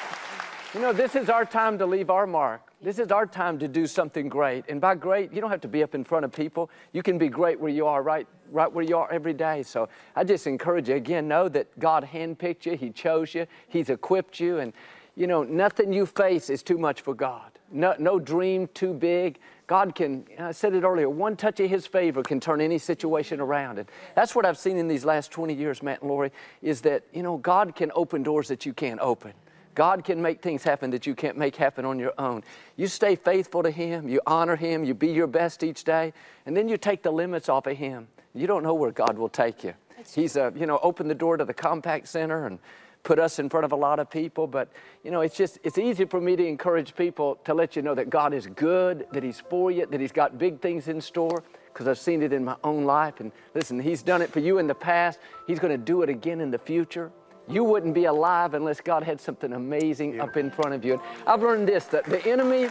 you 0.74 0.80
know, 0.80 0.92
this 0.92 1.14
is 1.16 1.28
our 1.28 1.44
time 1.44 1.76
to 1.78 1.86
leave 1.86 2.08
our 2.08 2.26
mark. 2.26 2.62
This 2.80 2.98
is 2.98 3.12
our 3.12 3.26
time 3.26 3.58
to 3.58 3.68
do 3.68 3.86
something 3.86 4.28
great. 4.28 4.64
And 4.68 4.80
by 4.80 4.94
great, 4.94 5.32
you 5.32 5.40
don't 5.40 5.50
have 5.50 5.60
to 5.60 5.68
be 5.68 5.82
up 5.82 5.94
in 5.94 6.02
front 6.02 6.24
of 6.24 6.32
people. 6.32 6.70
You 6.92 7.02
can 7.02 7.18
be 7.18 7.28
great 7.28 7.60
where 7.60 7.70
you 7.70 7.86
are, 7.86 8.02
right, 8.02 8.26
right 8.50 8.72
where 8.72 8.84
you 8.84 8.96
are 8.96 9.10
every 9.12 9.34
day. 9.34 9.62
So 9.62 9.88
I 10.16 10.24
just 10.24 10.46
encourage 10.46 10.88
you 10.88 10.96
again, 10.96 11.28
know 11.28 11.48
that 11.50 11.78
God 11.78 12.08
handpicked 12.10 12.64
you, 12.64 12.76
He 12.76 12.90
chose 12.90 13.34
you, 13.34 13.46
He's 13.68 13.90
equipped 13.90 14.40
you, 14.40 14.58
and 14.58 14.72
you 15.14 15.26
know, 15.26 15.42
nothing 15.42 15.92
you 15.92 16.06
face 16.06 16.48
is 16.48 16.62
too 16.62 16.78
much 16.78 17.02
for 17.02 17.14
God. 17.14 17.50
no, 17.70 17.94
no 17.98 18.18
dream 18.18 18.66
too 18.72 18.94
big. 18.94 19.38
God 19.66 19.94
can, 19.94 20.24
I 20.38 20.52
said 20.52 20.74
it 20.74 20.84
earlier, 20.84 21.08
one 21.08 21.36
touch 21.36 21.60
of 21.60 21.68
His 21.68 21.86
favor 21.86 22.22
can 22.22 22.40
turn 22.40 22.62
any 22.62 22.78
situation 22.78 23.40
around. 23.40 23.78
And 23.78 23.88
that's 24.14 24.34
what 24.34 24.46
I've 24.46 24.58
seen 24.58 24.78
in 24.78 24.88
these 24.88 25.04
last 25.04 25.30
20 25.30 25.52
years, 25.52 25.82
Matt 25.82 26.00
and 26.00 26.10
Lori, 26.10 26.32
is 26.62 26.80
that, 26.82 27.04
you 27.12 27.22
know, 27.22 27.36
God 27.36 27.76
can 27.76 27.92
open 27.94 28.22
doors 28.22 28.48
that 28.48 28.64
you 28.64 28.72
can't 28.72 29.00
open. 29.00 29.34
God 29.74 30.04
can 30.04 30.20
make 30.20 30.42
things 30.42 30.62
happen 30.62 30.90
that 30.90 31.06
you 31.06 31.14
can't 31.14 31.36
make 31.36 31.56
happen 31.56 31.84
on 31.84 31.98
your 31.98 32.12
own. 32.18 32.42
You 32.76 32.86
stay 32.86 33.16
faithful 33.16 33.62
to 33.62 33.70
Him, 33.70 34.08
you 34.08 34.20
honor 34.26 34.56
Him, 34.56 34.84
you 34.84 34.94
be 34.94 35.08
your 35.08 35.26
best 35.26 35.62
each 35.62 35.84
day, 35.84 36.12
and 36.46 36.56
then 36.56 36.68
you 36.68 36.76
take 36.76 37.02
the 37.02 37.10
limits 37.10 37.48
off 37.48 37.66
of 37.66 37.76
Him. 37.76 38.08
You 38.34 38.46
don't 38.46 38.62
know 38.62 38.74
where 38.74 38.90
God 38.90 39.18
will 39.18 39.28
take 39.28 39.64
you. 39.64 39.74
He's, 40.14 40.36
uh, 40.36 40.50
you 40.54 40.66
know, 40.66 40.78
opened 40.82 41.10
the 41.10 41.14
door 41.14 41.36
to 41.36 41.44
the 41.44 41.54
Compaq 41.54 42.06
Center 42.06 42.46
and 42.46 42.58
put 43.02 43.18
us 43.18 43.38
in 43.38 43.48
front 43.48 43.64
of 43.64 43.72
a 43.72 43.76
lot 43.76 43.98
of 43.98 44.10
people. 44.10 44.46
But, 44.46 44.68
you 45.04 45.10
know, 45.10 45.20
it's 45.20 45.36
just, 45.36 45.58
it's 45.64 45.78
easy 45.78 46.04
for 46.04 46.20
me 46.20 46.36
to 46.36 46.46
encourage 46.46 46.94
people 46.94 47.36
to 47.44 47.54
let 47.54 47.76
you 47.76 47.82
know 47.82 47.94
that 47.94 48.10
God 48.10 48.32
is 48.34 48.46
good, 48.46 49.06
that 49.12 49.22
He's 49.22 49.40
for 49.40 49.70
you, 49.70 49.86
that 49.86 50.00
He's 50.00 50.12
got 50.12 50.38
big 50.38 50.60
things 50.60 50.88
in 50.88 51.00
store, 51.00 51.42
because 51.72 51.88
I've 51.88 51.98
seen 51.98 52.22
it 52.22 52.32
in 52.32 52.44
my 52.44 52.56
own 52.64 52.84
life. 52.84 53.20
And 53.20 53.32
listen, 53.54 53.80
He's 53.80 54.02
done 54.02 54.22
it 54.22 54.30
for 54.30 54.40
you 54.40 54.58
in 54.58 54.66
the 54.66 54.74
past, 54.74 55.18
He's 55.46 55.58
going 55.58 55.72
to 55.72 55.84
do 55.84 56.02
it 56.02 56.08
again 56.08 56.40
in 56.40 56.50
the 56.50 56.58
future. 56.58 57.10
You 57.48 57.64
wouldn't 57.64 57.94
be 57.94 58.04
alive 58.04 58.54
unless 58.54 58.80
God 58.80 59.02
had 59.02 59.20
something 59.20 59.52
amazing 59.52 60.14
yeah. 60.14 60.24
up 60.24 60.36
in 60.36 60.50
front 60.50 60.74
of 60.74 60.84
you. 60.84 60.94
And 60.94 61.02
I've 61.26 61.42
learned 61.42 61.68
this 61.68 61.86
that 61.86 62.04
the 62.04 62.24
enemy, 62.26 62.68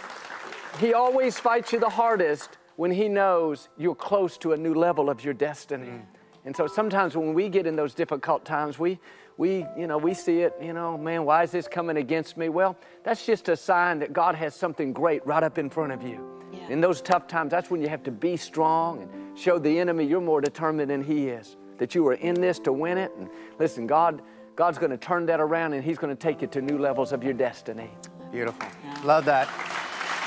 he 0.79 0.93
always 0.93 1.39
fights 1.39 1.73
you 1.73 1.79
the 1.79 1.89
hardest 1.89 2.57
when 2.77 2.91
he 2.91 3.07
knows 3.07 3.69
you're 3.77 3.95
close 3.95 4.38
to 4.39 4.53
a 4.53 4.57
new 4.57 4.73
level 4.73 5.10
of 5.10 5.23
your 5.23 5.34
destiny. 5.34 5.88
Mm. 5.88 6.01
And 6.45 6.55
so 6.55 6.65
sometimes 6.67 7.15
when 7.15 7.34
we 7.34 7.49
get 7.49 7.67
in 7.67 7.75
those 7.75 7.93
difficult 7.93 8.45
times, 8.45 8.79
we, 8.79 8.99
we, 9.38 9.65
you 9.77 9.88
know, 9.88 9.97
we 9.97 10.13
see 10.13 10.39
it, 10.39 10.55
you 10.62 10.73
know, 10.73 10.97
man, 10.97 11.25
why 11.25 11.43
is 11.43 11.51
this 11.51 11.67
coming 11.67 11.97
against 11.97 12.38
me? 12.38 12.49
Well, 12.49 12.77
that's 13.03 13.25
just 13.25 13.49
a 13.49 13.55
sign 13.55 13.99
that 13.99 14.13
God 14.13 14.36
has 14.36 14.55
something 14.55 14.93
great 14.93 15.25
right 15.25 15.43
up 15.43 15.57
in 15.57 15.69
front 15.69 15.91
of 15.91 16.01
you. 16.01 16.41
Yeah. 16.51 16.69
In 16.69 16.81
those 16.81 17.01
tough 17.01 17.27
times, 17.27 17.51
that's 17.51 17.69
when 17.69 17.81
you 17.81 17.89
have 17.89 18.03
to 18.03 18.12
be 18.12 18.38
strong 18.38 19.03
and 19.03 19.38
show 19.38 19.60
the 19.60 19.79
enemy 19.79 20.05
you're 20.05 20.21
more 20.21 20.41
determined 20.41 20.89
than 20.89 21.03
he 21.03 21.27
is, 21.27 21.57
that 21.77 21.93
you 21.93 22.07
are 22.07 22.15
in 22.15 22.36
this 22.36 22.60
to 22.60 22.73
win 22.73 22.97
it. 22.97 23.12
And 23.17 23.29
listen, 23.60 23.86
God, 23.88 24.21
God's 24.62 24.78
going 24.78 24.91
to 24.91 24.97
turn 24.97 25.26
that 25.26 25.39
around 25.39 25.74
and 25.74 25.84
he's 25.84 25.97
going 25.97 26.15
to 26.15 26.19
take 26.21 26.43
you 26.43 26.47
to 26.50 26.62
new 26.62 26.78
levels 26.78 27.13
of 27.13 27.24
your 27.24 27.34
destiny. 27.34 27.89
Beautiful. 28.32 28.67
Yeah. 28.84 29.02
Love 29.04 29.26
that. 29.26 29.47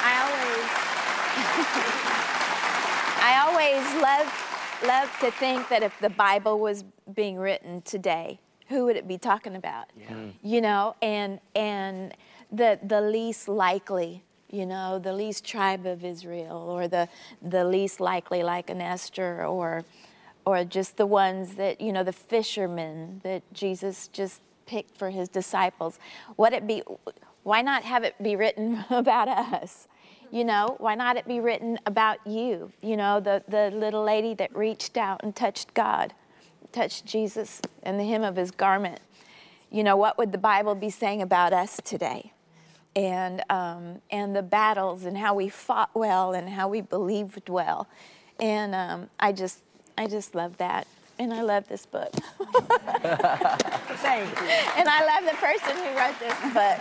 I 0.02 0.22
always, 0.24 0.66
I 3.22 3.38
always 3.46 3.84
love 4.02 4.26
love 4.84 5.08
to 5.20 5.30
think 5.38 5.68
that 5.68 5.84
if 5.84 5.96
the 6.00 6.10
Bible 6.10 6.58
was 6.58 6.82
being 7.14 7.36
written 7.36 7.80
today, 7.82 8.40
who 8.66 8.86
would 8.86 8.96
it 8.96 9.06
be 9.06 9.18
talking 9.18 9.54
about? 9.54 9.90
Yeah. 9.96 10.08
Mm. 10.08 10.32
You 10.42 10.60
know, 10.62 10.96
and 11.00 11.38
and 11.54 12.12
the 12.50 12.80
the 12.82 13.02
least 13.02 13.46
likely, 13.46 14.24
you 14.50 14.66
know, 14.66 14.98
the 14.98 15.12
least 15.12 15.44
tribe 15.44 15.86
of 15.86 16.04
Israel, 16.04 16.56
or 16.56 16.88
the 16.88 17.08
the 17.40 17.64
least 17.64 18.00
likely, 18.00 18.42
like 18.42 18.68
an 18.68 18.80
Esther, 18.80 19.46
or 19.46 19.84
or 20.46 20.64
just 20.64 20.96
the 20.96 21.06
ones 21.06 21.54
that 21.54 21.80
you 21.80 21.92
know, 21.92 22.02
the 22.02 22.12
fishermen 22.12 23.20
that 23.24 23.42
Jesus 23.52 24.08
just 24.08 24.40
picked 24.66 24.96
for 24.96 25.10
his 25.10 25.28
disciples. 25.28 25.98
What 26.36 26.52
it 26.52 26.66
be? 26.66 26.82
Why 27.42 27.62
not 27.62 27.84
have 27.84 28.04
it 28.04 28.14
be 28.22 28.36
written 28.36 28.84
about 28.90 29.28
us? 29.28 29.88
You 30.30 30.44
know, 30.44 30.76
why 30.78 30.94
not 30.94 31.16
it 31.16 31.28
be 31.28 31.38
written 31.38 31.78
about 31.86 32.26
you? 32.26 32.72
You 32.82 32.96
know, 32.96 33.20
the, 33.20 33.44
the 33.46 33.70
little 33.70 34.02
lady 34.02 34.34
that 34.34 34.54
reached 34.56 34.96
out 34.96 35.22
and 35.22 35.34
touched 35.34 35.74
God, 35.74 36.12
touched 36.72 37.04
Jesus 37.06 37.60
and 37.84 38.00
the 38.00 38.04
hem 38.04 38.24
of 38.24 38.34
his 38.34 38.50
garment. 38.50 39.00
You 39.70 39.84
know, 39.84 39.96
what 39.96 40.18
would 40.18 40.32
the 40.32 40.38
Bible 40.38 40.74
be 40.74 40.90
saying 40.90 41.22
about 41.22 41.52
us 41.52 41.80
today? 41.84 42.32
And, 42.96 43.42
um, 43.50 44.00
and 44.10 44.34
the 44.34 44.42
battles 44.42 45.04
and 45.04 45.18
how 45.18 45.34
we 45.34 45.48
fought 45.48 45.90
well 45.94 46.32
and 46.32 46.48
how 46.48 46.68
we 46.68 46.80
believed 46.80 47.48
well. 47.48 47.88
And 48.38 48.74
um, 48.74 49.10
I 49.18 49.32
just, 49.32 49.63
I 49.96 50.06
just 50.06 50.34
love 50.34 50.56
that. 50.58 50.86
And 51.18 51.32
I 51.32 51.42
love 51.42 51.68
this 51.68 51.86
book. 51.86 52.10
Thank 54.00 54.30
you. 54.40 54.48
And 54.76 54.88
I 54.88 55.04
love 55.06 55.24
the 55.24 55.36
person 55.36 55.76
who 55.76 55.96
wrote 55.96 56.18
this 56.18 56.52
book. 56.52 56.80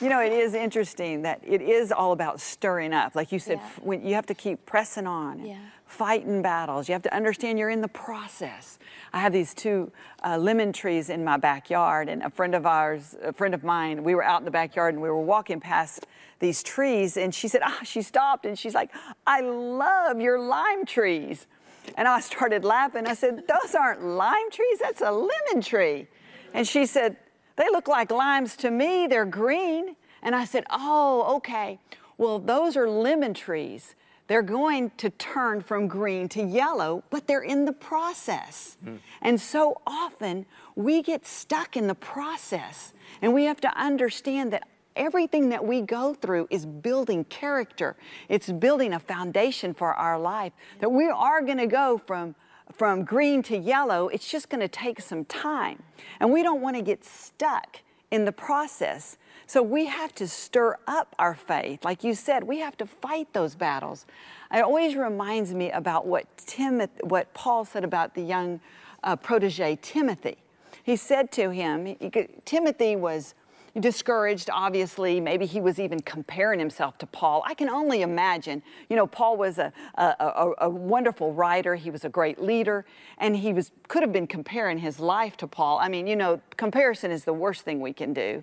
You 0.00 0.08
know, 0.08 0.20
it 0.20 0.32
is 0.32 0.54
interesting 0.54 1.22
that 1.22 1.40
it 1.42 1.62
is 1.62 1.92
all 1.92 2.12
about 2.12 2.40
stirring 2.40 2.92
up. 2.92 3.14
Like 3.14 3.32
you 3.32 3.38
said, 3.38 3.58
yeah. 3.58 3.70
when 3.82 4.06
you 4.06 4.14
have 4.14 4.26
to 4.26 4.34
keep 4.34 4.64
pressing 4.66 5.06
on, 5.06 5.44
yeah. 5.44 5.58
fighting 5.86 6.42
battles. 6.42 6.88
You 6.88 6.92
have 6.92 7.02
to 7.02 7.14
understand 7.14 7.58
you're 7.58 7.70
in 7.70 7.80
the 7.80 7.88
process. 7.88 8.78
I 9.12 9.20
have 9.20 9.32
these 9.32 9.54
two 9.54 9.90
uh, 10.24 10.36
lemon 10.38 10.72
trees 10.72 11.08
in 11.08 11.24
my 11.24 11.38
backyard, 11.38 12.08
and 12.08 12.22
a 12.22 12.30
friend 12.30 12.54
of 12.54 12.66
ours, 12.66 13.16
a 13.22 13.32
friend 13.32 13.54
of 13.54 13.64
mine, 13.64 14.04
we 14.04 14.14
were 14.14 14.24
out 14.24 14.40
in 14.40 14.44
the 14.44 14.50
backyard 14.50 14.94
and 14.94 15.02
we 15.02 15.08
were 15.08 15.22
walking 15.22 15.60
past 15.60 16.06
these 16.38 16.62
trees, 16.62 17.16
and 17.16 17.34
she 17.34 17.48
said, 17.48 17.62
ah, 17.64 17.80
she 17.82 18.02
stopped 18.02 18.44
and 18.44 18.58
she's 18.58 18.74
like, 18.74 18.90
I 19.26 19.40
love 19.40 20.20
your 20.20 20.38
lime 20.38 20.84
trees. 20.84 21.46
And 21.96 22.06
I 22.06 22.20
started 22.20 22.64
laughing. 22.64 23.06
I 23.06 23.14
said, 23.14 23.44
Those 23.48 23.74
aren't 23.74 24.04
lime 24.04 24.50
trees, 24.50 24.78
that's 24.80 25.00
a 25.00 25.10
lemon 25.10 25.62
tree. 25.62 26.06
And 26.54 26.66
she 26.66 26.86
said, 26.86 27.16
they 27.56 27.68
look 27.70 27.88
like 27.88 28.10
limes 28.10 28.56
to 28.58 28.70
me, 28.70 29.06
they're 29.06 29.24
green. 29.24 29.96
And 30.22 30.34
I 30.34 30.44
said, 30.44 30.64
Oh, 30.70 31.36
okay. 31.36 31.78
Well, 32.18 32.38
those 32.38 32.76
are 32.76 32.88
lemon 32.88 33.34
trees. 33.34 33.94
They're 34.28 34.42
going 34.42 34.90
to 34.96 35.10
turn 35.10 35.60
from 35.60 35.86
green 35.86 36.28
to 36.30 36.42
yellow, 36.42 37.04
but 37.10 37.26
they're 37.26 37.42
in 37.42 37.64
the 37.64 37.72
process. 37.72 38.76
Mm. 38.84 38.98
And 39.22 39.40
so 39.40 39.80
often 39.86 40.46
we 40.74 41.02
get 41.02 41.26
stuck 41.26 41.76
in 41.76 41.86
the 41.86 41.94
process, 41.94 42.92
and 43.22 43.32
we 43.32 43.44
have 43.44 43.60
to 43.60 43.78
understand 43.78 44.52
that 44.52 44.66
everything 44.96 45.50
that 45.50 45.64
we 45.64 45.80
go 45.82 46.14
through 46.14 46.48
is 46.50 46.66
building 46.66 47.24
character. 47.24 47.96
It's 48.28 48.50
building 48.50 48.92
a 48.94 48.98
foundation 48.98 49.74
for 49.74 49.94
our 49.94 50.18
life. 50.18 50.52
That 50.80 50.90
we 50.90 51.08
are 51.08 51.42
going 51.42 51.58
to 51.58 51.66
go 51.66 51.98
from 51.98 52.34
from 52.74 53.04
green 53.04 53.42
to 53.44 53.56
yellow, 53.56 54.08
it's 54.08 54.28
just 54.28 54.48
going 54.48 54.60
to 54.60 54.68
take 54.68 55.00
some 55.00 55.24
time. 55.24 55.82
And 56.20 56.32
we 56.32 56.42
don't 56.42 56.60
want 56.60 56.76
to 56.76 56.82
get 56.82 57.04
stuck 57.04 57.80
in 58.10 58.24
the 58.24 58.32
process. 58.32 59.18
So 59.46 59.62
we 59.62 59.86
have 59.86 60.14
to 60.16 60.26
stir 60.26 60.76
up 60.86 61.14
our 61.18 61.34
faith. 61.34 61.84
Like 61.84 62.02
you 62.02 62.14
said, 62.14 62.44
we 62.44 62.58
have 62.58 62.76
to 62.78 62.86
fight 62.86 63.32
those 63.32 63.54
battles. 63.54 64.06
It 64.52 64.62
always 64.62 64.96
reminds 64.96 65.54
me 65.54 65.70
about 65.70 66.06
what 66.06 66.26
Timothy, 66.38 67.00
what 67.04 67.32
Paul 67.34 67.64
said 67.64 67.84
about 67.84 68.14
the 68.14 68.22
young 68.22 68.60
uh, 69.04 69.16
protege 69.16 69.78
Timothy. 69.82 70.36
He 70.82 70.96
said 70.96 71.30
to 71.32 71.50
him, 71.50 71.86
he, 71.86 72.10
Timothy 72.44 72.96
was 72.96 73.34
discouraged, 73.80 74.48
obviously. 74.52 75.20
Maybe 75.20 75.46
he 75.46 75.60
was 75.60 75.78
even 75.78 76.00
comparing 76.00 76.58
himself 76.58 76.98
to 76.98 77.06
Paul. 77.06 77.42
I 77.46 77.54
can 77.54 77.68
only 77.68 78.02
imagine. 78.02 78.62
You 78.88 78.96
know, 78.96 79.06
Paul 79.06 79.36
was 79.36 79.58
a, 79.58 79.72
a, 79.96 80.14
a, 80.18 80.52
a 80.62 80.70
wonderful 80.70 81.32
writer, 81.32 81.74
he 81.74 81.90
was 81.90 82.04
a 82.04 82.08
great 82.08 82.40
leader, 82.40 82.84
and 83.18 83.36
he 83.36 83.52
was, 83.52 83.72
could 83.88 84.02
have 84.02 84.12
been 84.12 84.26
comparing 84.26 84.78
his 84.78 84.98
life 84.98 85.36
to 85.38 85.46
Paul. 85.46 85.78
I 85.78 85.88
mean, 85.88 86.06
you 86.06 86.16
know, 86.16 86.40
comparison 86.56 87.10
is 87.10 87.24
the 87.24 87.32
worst 87.32 87.62
thing 87.62 87.80
we 87.80 87.92
can 87.92 88.12
do. 88.12 88.42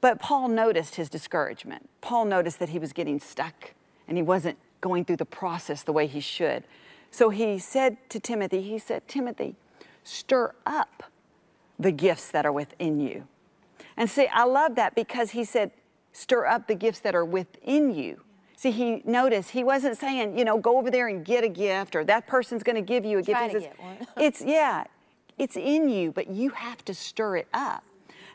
But 0.00 0.18
Paul 0.18 0.48
noticed 0.48 0.94
his 0.94 1.08
discouragement. 1.08 1.88
Paul 2.00 2.24
noticed 2.24 2.58
that 2.58 2.70
he 2.70 2.78
was 2.78 2.92
getting 2.92 3.20
stuck 3.20 3.74
and 4.08 4.16
he 4.16 4.22
wasn't 4.22 4.58
going 4.80 5.04
through 5.04 5.16
the 5.16 5.26
process 5.26 5.82
the 5.82 5.92
way 5.92 6.06
he 6.06 6.20
should. 6.20 6.64
So 7.10 7.30
he 7.30 7.58
said 7.58 7.98
to 8.10 8.18
Timothy, 8.18 8.62
he 8.62 8.78
said, 8.78 9.06
Timothy, 9.06 9.56
stir 10.04 10.54
up 10.64 11.04
the 11.78 11.92
gifts 11.92 12.30
that 12.30 12.46
are 12.46 12.52
within 12.52 13.00
you. 13.00 13.26
And 13.96 14.08
see, 14.08 14.26
I 14.26 14.44
love 14.44 14.74
that 14.76 14.94
because 14.94 15.30
he 15.32 15.44
said, 15.44 15.70
stir 16.12 16.46
up 16.46 16.66
the 16.66 16.74
gifts 16.74 17.00
that 17.00 17.14
are 17.14 17.24
within 17.24 17.94
you. 17.94 18.20
See, 18.56 18.70
he 18.70 19.02
noticed 19.06 19.50
he 19.50 19.64
wasn't 19.64 19.96
saying, 19.96 20.36
you 20.36 20.44
know, 20.44 20.58
go 20.58 20.76
over 20.76 20.90
there 20.90 21.08
and 21.08 21.24
get 21.24 21.44
a 21.44 21.48
gift 21.48 21.96
or 21.96 22.04
that 22.04 22.26
person's 22.26 22.62
going 22.62 22.76
to 22.76 22.82
give 22.82 23.04
you 23.04 23.18
a 23.18 23.22
Try 23.22 23.48
gift. 23.48 23.78
One. 23.80 24.06
it's 24.18 24.42
yeah, 24.42 24.84
it's 25.38 25.56
in 25.56 25.88
you, 25.88 26.12
but 26.12 26.28
you 26.28 26.50
have 26.50 26.84
to 26.84 26.92
stir 26.92 27.36
it 27.36 27.48
up. 27.54 27.84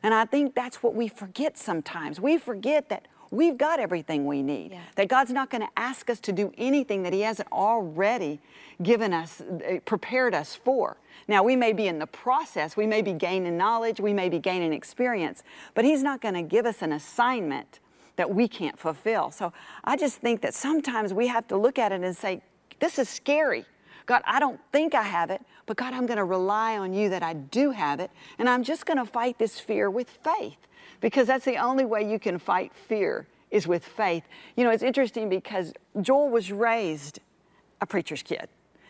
And 0.02 0.14
I 0.14 0.26
think 0.26 0.56
that's 0.56 0.82
what 0.82 0.96
we 0.96 1.08
forget 1.08 1.58
sometimes. 1.58 2.20
We 2.20 2.38
forget 2.38 2.90
that 2.90 3.08
we've 3.32 3.58
got 3.58 3.80
everything 3.80 4.26
we 4.26 4.42
need. 4.42 4.72
Yeah. 4.72 4.82
That 4.96 5.08
God's 5.08 5.32
not 5.32 5.50
going 5.50 5.62
to 5.62 5.70
ask 5.78 6.10
us 6.10 6.20
to 6.22 6.32
do 6.32 6.52
anything 6.58 7.04
that 7.04 7.14
He 7.14 7.22
hasn't 7.22 7.52
already 7.52 8.40
given 8.82 9.14
us, 9.14 9.42
uh, 9.42 9.80
prepared 9.86 10.34
us 10.34 10.56
for. 10.56 10.98
Now, 11.28 11.44
we 11.44 11.56
may 11.56 11.74
be 11.74 11.88
in 11.88 12.00
the 12.00 12.08
process, 12.08 12.78
we 12.78 12.86
may 12.86 13.02
be 13.02 13.14
gaining 13.14 13.58
knowledge, 13.58 14.00
we 14.00 14.14
may 14.14 14.30
be 14.30 14.40
gaining 14.40 14.74
experience, 14.74 15.44
but 15.74 15.86
He's 15.86 16.04
not 16.04 16.22
going 16.22 16.36
to 16.36 16.44
give 16.44 16.66
us 16.66 16.82
an 16.82 16.92
assignment 16.92 17.80
that 18.16 18.34
we 18.34 18.48
can't 18.48 18.78
fulfill. 18.78 19.32
So 19.32 19.52
I 19.84 19.98
just 19.98 20.18
think 20.18 20.42
that 20.42 20.54
sometimes 20.54 21.14
we 21.14 21.28
have 21.28 21.48
to 21.50 21.58
look 21.58 21.80
at 21.80 21.92
it 21.92 22.02
and 22.02 22.16
say, 22.16 22.42
This 22.80 23.00
is 23.00 23.10
scary. 23.10 23.66
God, 24.06 24.22
I 24.26 24.40
don't 24.40 24.60
think 24.72 24.94
I 24.94 25.04
have 25.04 25.30
it, 25.30 25.42
but 25.66 25.78
God, 25.78 25.94
I'm 25.94 26.06
going 26.06 26.18
to 26.18 26.26
rely 26.26 26.78
on 26.78 26.94
you 26.94 27.10
that 27.10 27.24
I 27.24 27.34
do 27.34 27.72
have 27.72 28.00
it, 28.00 28.12
and 28.38 28.48
I'm 28.48 28.64
just 28.64 28.86
going 28.86 28.98
to 28.98 29.06
fight 29.06 29.40
this 29.40 29.60
fear 29.60 29.90
with 29.90 30.10
faith 30.10 30.58
because 31.02 31.28
that's 31.28 31.46
the 31.46 31.58
only 31.58 31.86
way 31.86 32.10
you 32.10 32.20
can 32.20 32.38
fight 32.38 32.72
fear 32.74 33.28
is 33.52 33.68
with 33.68 33.86
faith. 33.86 34.24
You 34.56 34.64
know, 34.64 34.70
it's 34.70 34.84
interesting 34.84 35.30
because 35.30 35.74
Joel 36.02 36.30
was 36.30 36.52
raised 36.52 37.20
a 37.82 37.86
preacher's 37.86 38.24
kid. 38.24 38.48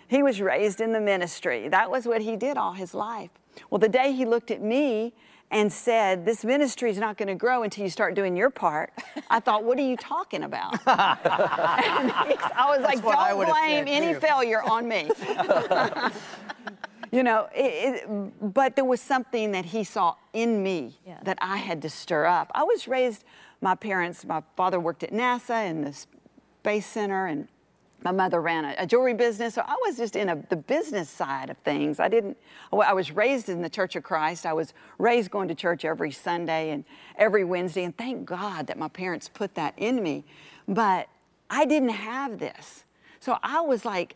He 0.08 0.22
was 0.22 0.42
raised 0.42 0.82
in 0.82 0.94
the 0.94 1.00
ministry. 1.00 1.68
That 1.70 1.90
was 1.90 2.06
what 2.06 2.22
he 2.22 2.36
did 2.36 2.58
all 2.58 2.74
his 2.74 2.94
life. 2.94 3.32
Well, 3.70 3.80
the 3.80 3.90
day 3.90 4.12
he 4.12 4.26
looked 4.26 4.52
at 4.52 4.62
me 4.62 5.14
and 5.52 5.72
said, 5.72 6.26
This 6.26 6.44
ministry 6.44 6.90
is 6.90 6.98
not 6.98 7.18
going 7.18 7.28
to 7.28 7.36
grow 7.36 7.64
until 7.64 7.84
you 7.84 7.90
start 7.90 8.16
doing 8.16 8.36
your 8.36 8.50
part. 8.50 8.92
I 9.30 9.40
thought, 9.40 9.64
What 9.64 9.78
are 9.78 9.88
you 9.88 9.98
talking 9.98 10.44
about? 10.44 10.80
I 10.88 12.66
was 12.70 12.82
like, 12.82 13.02
Don't 13.02 13.46
blame 13.46 13.86
any 13.88 14.14
too. 14.14 14.20
failure 14.20 14.62
on 14.64 14.88
me. 14.88 15.10
you 17.12 17.24
know, 17.24 17.48
it, 17.56 18.04
it, 18.04 18.54
but 18.54 18.76
there 18.76 18.86
was 18.86 19.02
something 19.02 19.52
that 19.52 19.66
he 19.66 19.84
saw 19.84 20.16
in 20.34 20.62
me 20.64 21.00
yeah. 21.06 21.20
that 21.24 21.38
I 21.42 21.58
had 21.58 21.82
to 21.84 21.90
stir 21.90 22.26
up. 22.26 22.52
I 22.54 22.64
was 22.64 22.88
raised, 22.88 23.24
my 23.62 23.76
parents, 23.76 24.26
my 24.26 24.44
father 24.58 24.80
worked 24.80 25.04
at 25.04 25.12
NASA 25.12 25.70
and 25.70 25.86
the 25.86 25.94
Space 25.94 26.86
Center, 26.86 27.28
and 27.28 27.48
my 28.06 28.12
mother 28.12 28.40
ran 28.40 28.66
a, 28.66 28.76
a, 28.78 28.86
jewelry 28.86 29.16
business, 29.16 29.56
so 29.56 29.64
I 29.66 29.76
was 29.82 29.98
just 29.98 30.16
in 30.16 30.30
a, 30.30 30.36
the 30.50 30.56
business 30.56 31.10
side 31.10 31.50
of 31.50 31.58
things. 31.58 32.00
I 32.00 32.08
didn't, 32.08 32.38
I 32.72 32.94
was 32.94 33.12
raised 33.12 33.50
in 33.50 33.64
the 33.64 33.70
Church 33.70 33.96
of 33.96 34.04
Christ. 34.04 34.46
I 34.46 34.54
was 34.54 34.74
raised 35.00 35.32
going 35.32 35.48
to 35.48 35.56
church 35.56 35.84
every 35.84 36.12
Sunday 36.12 36.70
and 36.70 36.86
every 37.18 37.44
Wednesday, 37.44 37.84
and 37.84 37.98
thank 37.98 38.24
God 38.24 38.68
that 38.68 38.78
my 38.78 38.90
parents 38.90 39.28
put 39.28 39.56
that 39.56 39.74
in 39.78 40.04
me. 40.04 40.24
But 40.68 41.10
I 41.50 41.66
didn't 41.66 41.90
have 41.90 42.38
this. 42.38 42.86
So 43.20 43.40
I 43.42 43.62
was 43.62 43.86
like, 43.86 44.16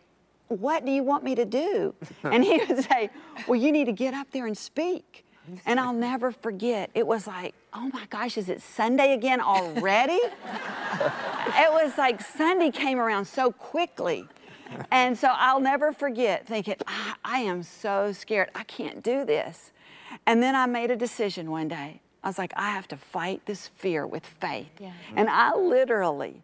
what 0.49 0.85
do 0.85 0.91
you 0.91 1.03
want 1.03 1.23
me 1.23 1.33
to 1.33 1.45
do? 1.45 1.95
And 2.23 2.43
he 2.43 2.61
would 2.67 2.83
say, 2.83 3.09
well, 3.47 3.59
you 3.59 3.71
need 3.71 3.85
to 3.85 3.91
get 3.91 4.13
up 4.13 4.29
there 4.31 4.45
and 4.45 4.57
speak. 4.57 5.25
And 5.65 5.79
I'll 5.79 5.93
never 5.93 6.31
forget, 6.31 6.89
it 6.93 7.05
was 7.05 7.27
like, 7.27 7.53
oh 7.73 7.89
my 7.93 8.05
gosh, 8.09 8.37
is 8.37 8.49
it 8.49 8.61
Sunday 8.61 9.13
again 9.13 9.41
already? 9.41 10.13
it 10.13 11.71
was 11.71 11.97
like 11.97 12.21
Sunday 12.21 12.71
came 12.71 12.99
around 12.99 13.25
so 13.25 13.51
quickly. 13.51 14.27
And 14.91 15.17
so 15.17 15.29
I'll 15.31 15.59
never 15.59 15.91
forget 15.91 16.45
thinking, 16.47 16.75
I, 16.85 17.15
I 17.23 17.39
am 17.39 17.63
so 17.63 18.11
scared. 18.11 18.49
I 18.55 18.63
can't 18.63 19.03
do 19.03 19.25
this. 19.25 19.71
And 20.25 20.41
then 20.41 20.55
I 20.55 20.65
made 20.65 20.91
a 20.91 20.95
decision 20.95 21.49
one 21.51 21.67
day. 21.67 22.01
I 22.23 22.27
was 22.27 22.37
like, 22.37 22.53
I 22.55 22.71
have 22.71 22.87
to 22.89 22.97
fight 22.97 23.45
this 23.45 23.67
fear 23.67 24.05
with 24.05 24.25
faith. 24.25 24.69
Yeah. 24.79 24.91
And 25.15 25.29
I 25.29 25.55
literally 25.55 26.43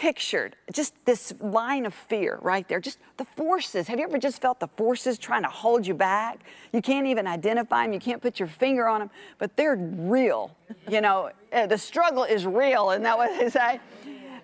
pictured 0.00 0.56
just 0.72 0.94
this 1.04 1.34
line 1.40 1.84
of 1.84 1.92
fear 1.92 2.38
right 2.40 2.66
there, 2.68 2.80
just 2.80 2.98
the 3.18 3.24
forces. 3.36 3.86
Have 3.86 3.98
you 3.98 4.06
ever 4.06 4.16
just 4.16 4.40
felt 4.40 4.58
the 4.58 4.68
forces 4.68 5.18
trying 5.18 5.42
to 5.42 5.50
hold 5.50 5.86
you 5.86 5.92
back? 5.92 6.38
You 6.72 6.80
can't 6.80 7.06
even 7.06 7.26
identify 7.26 7.82
them, 7.82 7.92
you 7.92 8.00
can't 8.00 8.22
put 8.22 8.38
your 8.38 8.48
finger 8.48 8.88
on 8.88 9.00
them, 9.00 9.10
but 9.36 9.54
they're 9.58 9.76
real. 9.76 10.56
You 10.88 11.02
know, 11.02 11.32
uh, 11.52 11.66
the 11.66 11.76
struggle 11.76 12.24
is 12.24 12.46
real, 12.46 12.90
isn't 12.92 13.02
that 13.02 13.18
what 13.18 13.38
they 13.38 13.50
say? 13.50 13.78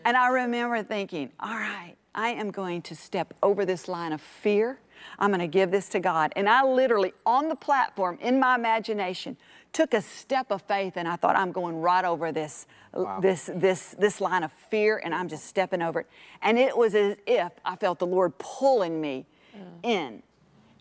And 0.05 0.15
I 0.15 0.29
remember 0.29 0.83
thinking, 0.83 1.33
all 1.41 1.57
right, 1.57 1.95
I 2.15 2.29
am 2.29 2.51
going 2.51 2.83
to 2.83 2.95
step 2.95 3.33
over 3.43 3.65
this 3.65 3.89
line 3.89 4.13
of 4.13 4.21
fear. 4.21 4.79
I'm 5.19 5.31
going 5.31 5.41
to 5.41 5.47
give 5.47 5.71
this 5.71 5.89
to 5.91 6.01
God. 6.01 6.35
And 6.37 6.51
I 6.51 6.65
literally, 6.65 7.15
on 7.25 7.49
the 7.49 7.57
platform, 7.57 8.19
in 8.21 8.39
my 8.39 8.57
imagination, 8.57 9.39
took 9.73 9.95
a 9.95 10.03
step 10.03 10.51
of 10.51 10.63
faith 10.63 10.95
and 10.97 11.07
I 11.07 11.17
thought 11.17 11.37
I'm 11.37 11.53
going 11.53 11.81
right 11.81 12.05
over 12.05 12.33
this 12.33 12.67
wow. 12.93 13.21
this 13.21 13.51
this 13.55 13.95
this 13.99 14.21
line 14.21 14.43
of 14.43 14.53
fear 14.53 15.01
and 15.05 15.15
I'm 15.15 15.29
just 15.29 15.47
stepping 15.47 15.83
over 15.83 16.01
it. 16.01 16.07
And 16.43 16.59
it 16.59 16.77
was 16.77 16.95
as 16.95 17.17
if 17.27 17.53
I 17.65 17.77
felt 17.77 17.99
the 17.99 18.07
Lord 18.07 18.37
pulling 18.39 19.01
me 19.01 19.27
mm. 19.57 19.61
in. 19.83 20.23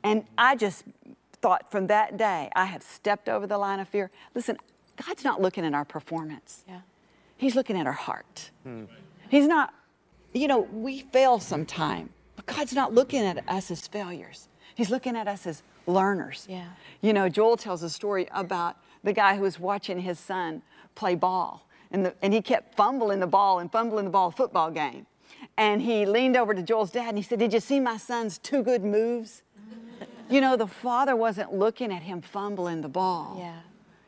And 0.04 0.26
I 0.38 0.56
just 0.56 0.84
thought 1.42 1.72
from 1.72 1.88
that 1.88 2.18
day 2.18 2.50
I 2.56 2.66
have 2.66 2.84
stepped 2.84 3.30
over 3.30 3.48
the 3.48 3.58
line 3.58 3.80
of 3.80 3.88
fear. 3.88 4.12
Listen, 4.34 4.58
God's 5.06 5.24
not 5.24 5.42
looking 5.42 5.66
at 5.66 5.74
our 5.74 5.86
performance. 5.86 6.64
Yeah. 6.68 6.82
He's 7.38 7.56
looking 7.56 7.78
at 7.78 7.86
our 7.86 7.94
heart. 7.94 8.52
Hmm. 8.64 8.86
He's 9.30 9.48
not 9.48 9.74
you 10.36 10.48
know, 10.50 10.60
we 10.72 11.00
fail 11.00 11.40
sometime, 11.40 12.10
but 12.36 12.46
God's 12.46 12.74
not 12.74 12.94
looking 12.94 13.22
at 13.22 13.42
us 13.48 13.72
as 13.72 13.88
failures. 13.88 14.50
He's 14.76 14.90
looking 14.90 15.16
at 15.16 15.28
us 15.28 15.48
as 15.48 15.64
learners. 15.88 16.46
Yeah. 16.50 16.68
You 17.02 17.14
know, 17.14 17.30
Joel 17.30 17.58
tells 17.58 17.82
a 17.82 17.90
story 17.90 18.28
about 18.32 18.78
the 19.04 19.14
guy 19.14 19.36
who 19.36 19.42
was 19.42 19.60
watching 19.60 20.00
his 20.00 20.20
son 20.20 20.62
play 20.96 21.16
ball. 21.16 21.68
And, 21.92 22.06
the, 22.06 22.16
and 22.22 22.34
he 22.34 22.42
kept 22.42 22.76
fumbling 22.76 23.20
the 23.20 23.28
ball 23.28 23.60
and 23.60 23.72
fumbling 23.72 24.06
the 24.06 24.12
ball 24.12 24.32
football 24.32 24.72
game. 24.72 25.06
And 25.58 25.82
he 25.82 26.06
leaned 26.06 26.36
over 26.36 26.54
to 26.54 26.62
Joel's 26.62 26.92
dad 26.92 27.10
and 27.10 27.18
he 27.18 27.24
said, 27.24 27.40
Did 27.40 27.54
you 27.54 27.60
see 27.60 27.80
my 27.80 27.98
son's 27.98 28.38
two 28.38 28.64
good 28.64 28.84
moves? 28.84 29.44
you 30.30 30.42
know, 30.42 30.58
the 30.58 30.68
father 30.68 31.16
wasn't 31.16 31.54
looking 31.54 31.94
at 31.94 32.02
him 32.02 32.22
fumbling 32.22 32.82
the 32.82 32.90
ball. 32.90 33.38
Yeah. 33.40 33.60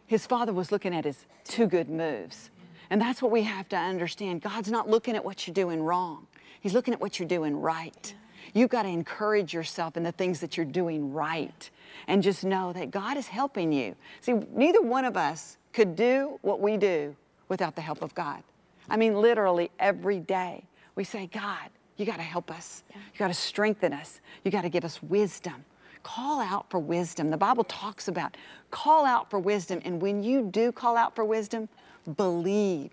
His 0.08 0.26
father 0.26 0.54
was 0.54 0.72
looking 0.72 0.94
at 0.94 1.06
his 1.06 1.26
two 1.46 1.68
good 1.68 1.90
moves. 1.90 2.50
And 2.90 3.02
that's 3.02 3.22
what 3.22 3.32
we 3.32 3.44
have 3.44 3.68
to 3.70 3.78
understand. 3.78 4.42
God's 4.42 4.72
not 4.72 4.90
looking 4.90 5.16
at 5.16 5.24
what 5.24 5.46
you're 5.46 5.54
doing 5.54 5.82
wrong. 5.82 6.28
He's 6.62 6.74
looking 6.74 6.94
at 6.94 7.02
what 7.02 7.20
you're 7.20 7.28
doing 7.28 7.56
right. 7.56 8.14
You've 8.54 8.70
got 8.70 8.84
to 8.84 8.90
encourage 8.90 9.54
yourself 9.54 9.98
in 9.98 10.04
the 10.04 10.12
things 10.12 10.40
that 10.40 10.58
you're 10.58 10.66
doing 10.66 11.14
right 11.14 11.70
and 12.08 12.24
just 12.24 12.44
know 12.44 12.74
that 12.74 12.92
God 12.92 13.18
is 13.18 13.28
helping 13.28 13.72
you. 13.72 13.96
See, 14.22 14.34
neither 14.54 14.82
one 14.82 15.06
of 15.06 15.18
us 15.18 15.58
could 15.74 15.96
do 15.96 16.40
what 16.42 16.60
we 16.62 16.78
do 16.78 17.16
without 17.50 17.76
the 17.76 17.82
help 17.82 18.02
of 18.02 18.14
God. 18.16 18.44
I 18.90 18.98
mean, 18.98 19.16
literally 19.16 19.72
every 19.80 20.20
day 20.20 20.64
we 20.96 21.04
say, 21.04 21.28
God, 21.28 21.70
you 21.98 22.06
got 22.06 22.18
to 22.18 22.24
help 22.24 22.52
us. 22.52 22.84
Yeah. 22.90 22.98
You 22.98 23.20
got 23.20 23.28
to 23.28 23.34
strengthen 23.34 23.94
us. 23.94 24.22
You 24.44 24.52
got 24.52 24.62
to 24.62 24.70
give 24.70 24.86
us 24.86 25.02
wisdom. 25.02 25.66
Call 26.04 26.40
out 26.40 26.70
for 26.70 26.80
wisdom. 26.80 27.30
The 27.30 27.38
Bible 27.38 27.64
talks 27.66 28.08
about 28.08 28.38
call 28.72 29.06
out 29.06 29.30
for 29.30 29.40
wisdom. 29.40 29.82
And 29.84 30.02
when 30.02 30.24
you 30.24 30.44
do 30.44 30.72
call 30.72 30.96
out 30.96 31.16
for 31.16 31.26
wisdom, 31.26 31.68
believe 32.16 32.92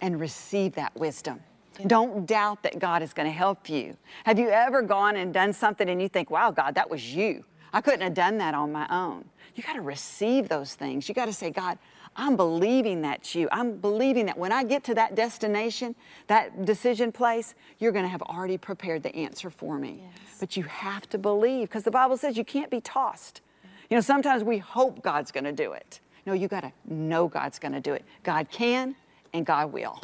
and 0.00 0.20
receive 0.20 0.74
that 0.74 0.94
wisdom. 0.96 1.40
Don't 1.86 2.26
doubt 2.26 2.62
that 2.62 2.78
God 2.78 3.02
is 3.02 3.12
going 3.12 3.26
to 3.26 3.32
help 3.32 3.68
you. 3.68 3.96
Have 4.24 4.38
you 4.38 4.50
ever 4.50 4.82
gone 4.82 5.16
and 5.16 5.32
done 5.32 5.52
something 5.52 5.88
and 5.88 6.00
you 6.00 6.08
think, 6.08 6.30
wow, 6.30 6.50
God, 6.50 6.74
that 6.74 6.90
was 6.90 7.14
you? 7.14 7.44
I 7.72 7.80
couldn't 7.80 8.02
have 8.02 8.14
done 8.14 8.38
that 8.38 8.54
on 8.54 8.70
my 8.72 8.86
own. 8.90 9.24
You 9.54 9.62
got 9.62 9.74
to 9.74 9.80
receive 9.80 10.48
those 10.48 10.74
things. 10.74 11.08
You 11.08 11.14
got 11.14 11.26
to 11.26 11.32
say, 11.32 11.50
God, 11.50 11.78
I'm 12.14 12.36
believing 12.36 13.02
that's 13.02 13.34
you. 13.34 13.48
I'm 13.50 13.76
believing 13.76 14.26
that 14.26 14.36
when 14.36 14.52
I 14.52 14.64
get 14.64 14.84
to 14.84 14.94
that 14.94 15.14
destination, 15.14 15.94
that 16.26 16.64
decision 16.64 17.10
place, 17.12 17.54
you're 17.78 17.92
going 17.92 18.04
to 18.04 18.10
have 18.10 18.22
already 18.22 18.58
prepared 18.58 19.02
the 19.02 19.14
answer 19.16 19.48
for 19.48 19.78
me. 19.78 20.02
Yes. 20.02 20.36
But 20.38 20.56
you 20.56 20.64
have 20.64 21.08
to 21.10 21.18
believe 21.18 21.68
because 21.68 21.84
the 21.84 21.90
Bible 21.90 22.16
says 22.16 22.36
you 22.36 22.44
can't 22.44 22.70
be 22.70 22.80
tossed. 22.80 23.40
You 23.88 23.96
know, 23.96 24.02
sometimes 24.02 24.44
we 24.44 24.58
hope 24.58 25.02
God's 25.02 25.32
going 25.32 25.44
to 25.44 25.52
do 25.52 25.72
it. 25.72 26.00
No, 26.26 26.34
you 26.34 26.48
got 26.48 26.60
to 26.60 26.72
know 26.86 27.28
God's 27.28 27.58
going 27.58 27.72
to 27.72 27.80
do 27.80 27.94
it. 27.94 28.04
God 28.22 28.50
can 28.50 28.94
and 29.32 29.44
God 29.46 29.72
will. 29.72 30.00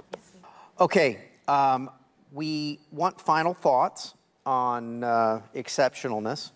Okay, 0.81 1.28
um, 1.49 1.91
we 2.33 2.79
want 2.93 3.21
final 3.21 3.55
thoughts 3.55 4.15
on 4.47 5.03
uh, 5.03 5.41
exceptionalness. 5.55 6.51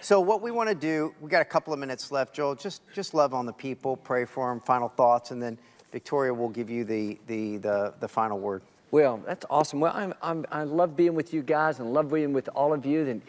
So 0.00 0.20
what 0.20 0.42
we 0.42 0.50
want 0.50 0.68
to 0.68 0.74
do, 0.74 1.14
we 1.20 1.30
got 1.30 1.42
a 1.42 1.46
couple 1.46 1.72
of 1.72 1.78
minutes 1.78 2.10
left, 2.10 2.34
Joel. 2.34 2.54
Just 2.54 2.82
just 2.92 3.14
love 3.14 3.34
on 3.34 3.46
the 3.46 3.52
people, 3.52 3.96
pray 3.96 4.24
for 4.24 4.50
them, 4.50 4.60
final 4.60 4.88
thoughts, 4.88 5.30
and 5.30 5.42
then 5.42 5.58
Victoria 5.92 6.32
will 6.32 6.48
give 6.48 6.68
you 6.68 6.84
the 6.84 7.18
the 7.26 7.58
the, 7.58 7.94
the 8.00 8.08
final 8.08 8.38
word. 8.38 8.62
Well, 8.90 9.20
that's 9.26 9.44
awesome. 9.50 9.80
Well, 9.80 9.92
I'm, 9.92 10.14
I'm, 10.22 10.46
I 10.52 10.62
love 10.62 10.96
being 10.96 11.14
with 11.14 11.34
you 11.34 11.42
guys 11.42 11.80
and 11.80 11.92
love 11.92 12.12
being 12.12 12.32
with 12.32 12.48
all 12.54 12.72
of 12.72 12.86
you 12.86 13.04
and 13.08 13.22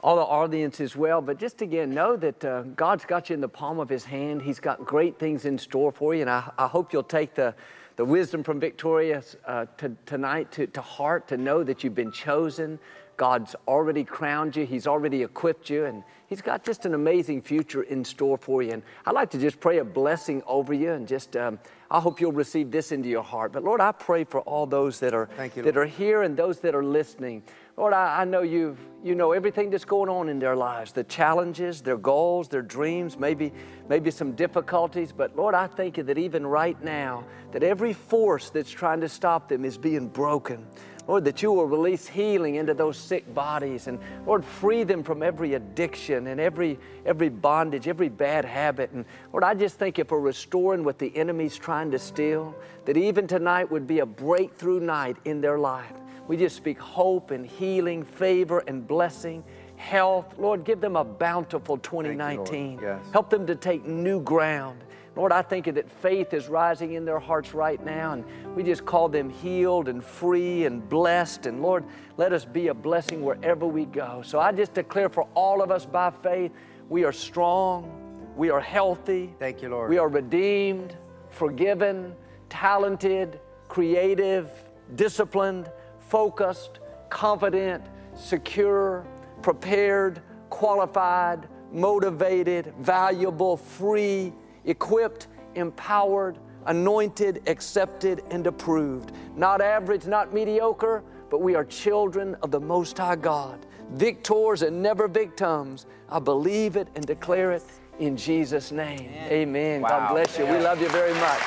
all 0.00 0.16
the 0.16 0.22
audience 0.22 0.80
as 0.80 0.96
well. 0.96 1.20
But 1.20 1.38
just 1.38 1.62
again, 1.62 1.94
know 1.94 2.16
that 2.16 2.44
uh, 2.44 2.62
God's 2.74 3.04
got 3.04 3.30
you 3.30 3.34
in 3.34 3.40
the 3.40 3.48
palm 3.48 3.78
of 3.78 3.88
His 3.88 4.04
hand. 4.04 4.42
He's 4.42 4.58
got 4.58 4.84
great 4.84 5.18
things 5.20 5.44
in 5.44 5.58
store 5.58 5.92
for 5.92 6.14
you, 6.14 6.22
and 6.22 6.30
I, 6.30 6.50
I 6.58 6.66
hope 6.66 6.92
you'll 6.92 7.04
take 7.04 7.34
the 7.34 7.54
the 7.96 8.04
wisdom 8.04 8.42
from 8.42 8.60
Victoria 8.60 9.22
uh, 9.46 9.66
to, 9.78 9.96
tonight 10.06 10.50
to, 10.52 10.66
to 10.68 10.80
heart 10.80 11.28
to 11.28 11.36
know 11.36 11.62
that 11.62 11.84
you've 11.84 11.94
been 11.94 12.12
chosen, 12.12 12.78
God's 13.16 13.54
already 13.68 14.04
crowned 14.04 14.56
you, 14.56 14.64
He's 14.64 14.86
already 14.86 15.22
equipped 15.22 15.70
you, 15.70 15.84
and 15.84 16.02
He's 16.26 16.40
got 16.40 16.64
just 16.64 16.86
an 16.86 16.94
amazing 16.94 17.42
future 17.42 17.82
in 17.82 18.04
store 18.04 18.38
for 18.38 18.62
you. 18.62 18.72
And 18.72 18.82
I'd 19.06 19.14
like 19.14 19.30
to 19.30 19.38
just 19.38 19.60
pray 19.60 19.78
a 19.78 19.84
blessing 19.84 20.42
over 20.46 20.72
you 20.72 20.92
and 20.92 21.06
just, 21.06 21.36
um, 21.36 21.58
I 21.90 22.00
hope 22.00 22.20
you'll 22.20 22.32
receive 22.32 22.70
this 22.70 22.90
into 22.90 23.08
your 23.08 23.22
heart. 23.22 23.52
But 23.52 23.64
Lord, 23.64 23.80
I 23.80 23.92
pray 23.92 24.24
for 24.24 24.40
all 24.40 24.66
those 24.66 24.98
that 25.00 25.14
are, 25.14 25.28
you, 25.54 25.62
that 25.62 25.76
are 25.76 25.84
here 25.84 26.22
and 26.22 26.36
those 26.36 26.60
that 26.60 26.74
are 26.74 26.84
listening. 26.84 27.42
Lord, 27.76 27.94
I, 27.94 28.20
I 28.20 28.24
know 28.24 28.42
you've, 28.42 28.78
you 29.02 29.14
know 29.14 29.32
everything 29.32 29.70
that's 29.70 29.86
going 29.86 30.10
on 30.10 30.28
in 30.28 30.38
their 30.38 30.54
lives, 30.54 30.92
the 30.92 31.04
challenges, 31.04 31.80
their 31.80 31.96
goals, 31.96 32.48
their 32.48 32.62
dreams, 32.62 33.18
maybe, 33.18 33.50
maybe 33.88 34.10
some 34.10 34.32
difficulties. 34.32 35.10
But 35.10 35.34
Lord, 35.36 35.54
I 35.54 35.66
thank 35.68 35.96
you 35.96 36.02
that 36.04 36.18
even 36.18 36.46
right 36.46 36.80
now, 36.84 37.24
that 37.52 37.62
every 37.62 37.94
force 37.94 38.50
that's 38.50 38.70
trying 38.70 39.00
to 39.00 39.08
stop 39.08 39.48
them 39.48 39.64
is 39.64 39.78
being 39.78 40.08
broken. 40.08 40.66
Lord, 41.08 41.24
that 41.24 41.42
you 41.42 41.50
will 41.50 41.66
release 41.66 42.06
healing 42.06 42.56
into 42.56 42.74
those 42.74 42.96
sick 42.96 43.34
bodies 43.34 43.88
and 43.88 43.98
Lord, 44.26 44.44
free 44.44 44.84
them 44.84 45.02
from 45.02 45.22
every 45.22 45.54
addiction 45.54 46.28
and 46.28 46.38
every, 46.38 46.78
every 47.06 47.30
bondage, 47.30 47.88
every 47.88 48.08
bad 48.10 48.44
habit. 48.44 48.92
And 48.92 49.06
Lord, 49.32 49.44
I 49.44 49.54
just 49.54 49.78
thank 49.78 49.98
you 49.98 50.04
for 50.04 50.20
restoring 50.20 50.84
what 50.84 50.98
the 50.98 51.16
enemy's 51.16 51.56
trying 51.56 51.90
to 51.90 51.98
steal, 51.98 52.54
that 52.84 52.96
even 52.98 53.26
tonight 53.26 53.70
would 53.70 53.86
be 53.86 54.00
a 54.00 54.06
breakthrough 54.06 54.78
night 54.78 55.16
in 55.24 55.40
their 55.40 55.58
life. 55.58 55.92
We 56.32 56.38
just 56.38 56.56
speak 56.56 56.78
hope 56.78 57.30
and 57.30 57.44
healing, 57.44 58.02
favor 58.02 58.60
and 58.60 58.88
blessing 58.88 59.44
health. 59.76 60.32
Lord, 60.38 60.64
give 60.64 60.80
them 60.80 60.96
a 60.96 61.04
bountiful 61.04 61.76
2019. 61.76 62.72
You, 62.72 62.78
yes. 62.80 63.04
Help 63.12 63.28
them 63.28 63.46
to 63.46 63.54
take 63.54 63.84
new 63.84 64.18
ground. 64.18 64.82
Lord, 65.14 65.30
I 65.30 65.42
think 65.42 65.66
that 65.66 65.90
faith 66.00 66.32
is 66.32 66.48
rising 66.48 66.94
in 66.94 67.04
their 67.04 67.18
hearts 67.18 67.52
right 67.52 67.84
now, 67.84 68.14
and 68.14 68.24
we 68.56 68.62
just 68.62 68.86
call 68.86 69.10
them 69.10 69.28
healed 69.28 69.88
and 69.88 70.02
free 70.02 70.64
and 70.64 70.88
blessed. 70.88 71.44
And 71.44 71.60
Lord, 71.60 71.84
let 72.16 72.32
us 72.32 72.46
be 72.46 72.68
a 72.68 72.74
blessing 72.74 73.22
wherever 73.22 73.66
we 73.66 73.84
go. 73.84 74.22
So 74.24 74.40
I 74.40 74.52
just 74.52 74.72
declare 74.72 75.10
for 75.10 75.28
all 75.34 75.60
of 75.60 75.70
us 75.70 75.84
by 75.84 76.10
faith, 76.22 76.50
we 76.88 77.04
are 77.04 77.12
strong, 77.12 77.92
We 78.38 78.48
are 78.48 78.58
healthy. 78.58 79.34
Thank 79.38 79.60
you, 79.60 79.68
Lord. 79.68 79.90
We 79.90 79.98
are 79.98 80.08
redeemed, 80.08 80.96
forgiven, 81.28 82.14
talented, 82.48 83.38
creative, 83.68 84.48
disciplined, 84.94 85.70
focused, 86.12 86.80
confident, 87.08 87.82
secure, 88.14 89.06
prepared, 89.40 90.20
qualified, 90.50 91.48
motivated, 91.72 92.74
valuable, 92.80 93.56
free, 93.56 94.30
equipped, 94.66 95.28
empowered, 95.54 96.36
anointed, 96.66 97.42
accepted, 97.46 98.22
and 98.30 98.46
approved. 98.46 99.12
Not 99.36 99.62
average, 99.62 100.04
not 100.04 100.34
mediocre, 100.34 101.02
but 101.30 101.40
we 101.40 101.54
are 101.54 101.64
children 101.64 102.34
of 102.42 102.50
the 102.50 102.60
Most 102.60 102.98
High 102.98 103.16
God, 103.16 103.64
victors 103.92 104.60
and 104.60 104.82
never 104.82 105.08
victims. 105.08 105.86
I 106.10 106.18
believe 106.18 106.76
it 106.76 106.88
and 106.94 107.06
declare 107.06 107.52
it 107.52 107.64
in 108.00 108.18
Jesus' 108.18 108.70
name. 108.70 109.00
Amen. 109.00 109.32
Amen. 109.32 109.80
Wow. 109.80 109.88
God 109.88 110.12
bless 110.12 110.38
you. 110.38 110.44
We 110.44 110.58
love 110.58 110.78
you 110.78 110.90
very 110.90 111.14
much. 111.14 111.40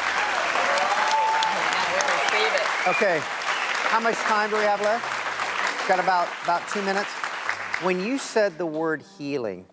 Okay, 2.87 3.19
how 3.85 3.99
much 3.99 4.15
time 4.15 4.49
do 4.49 4.57
we 4.57 4.63
have 4.63 4.81
left? 4.81 5.87
Got 5.87 5.99
about 5.99 6.27
about 6.43 6.67
two 6.69 6.81
minutes. 6.81 7.09
When 7.81 7.99
you 8.03 8.17
said 8.17 8.57
the 8.57 8.65
word 8.65 9.03
healing, 9.17 9.65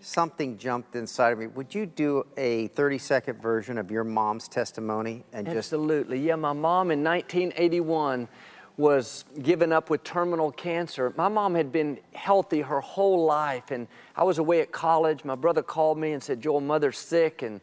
something 0.00 0.58
jumped 0.58 0.96
inside 0.96 1.32
of 1.32 1.38
me. 1.38 1.46
Would 1.46 1.74
you 1.74 1.86
do 1.86 2.26
a 2.36 2.68
30 2.68 2.98
second 2.98 3.42
version 3.42 3.78
of 3.78 3.90
your 3.90 4.04
mom's 4.04 4.48
testimony 4.48 5.24
and 5.32 5.46
just 5.46 5.72
Absolutely. 5.72 6.18
Yeah, 6.18 6.36
my 6.36 6.52
mom 6.52 6.90
in 6.90 7.02
1981 7.02 8.28
was 8.76 9.24
given 9.42 9.72
up 9.72 9.88
with 9.88 10.04
terminal 10.04 10.52
cancer. 10.52 11.12
My 11.16 11.28
mom 11.28 11.54
had 11.54 11.72
been 11.72 11.98
healthy 12.12 12.60
her 12.60 12.80
whole 12.80 13.24
life 13.24 13.70
and 13.70 13.88
I 14.14 14.24
was 14.24 14.38
away 14.38 14.60
at 14.60 14.70
college. 14.70 15.24
My 15.24 15.34
brother 15.34 15.62
called 15.62 15.98
me 15.98 16.12
and 16.12 16.22
said, 16.22 16.40
"Joel, 16.40 16.60
mother's 16.60 16.98
sick 16.98 17.42
and 17.42 17.60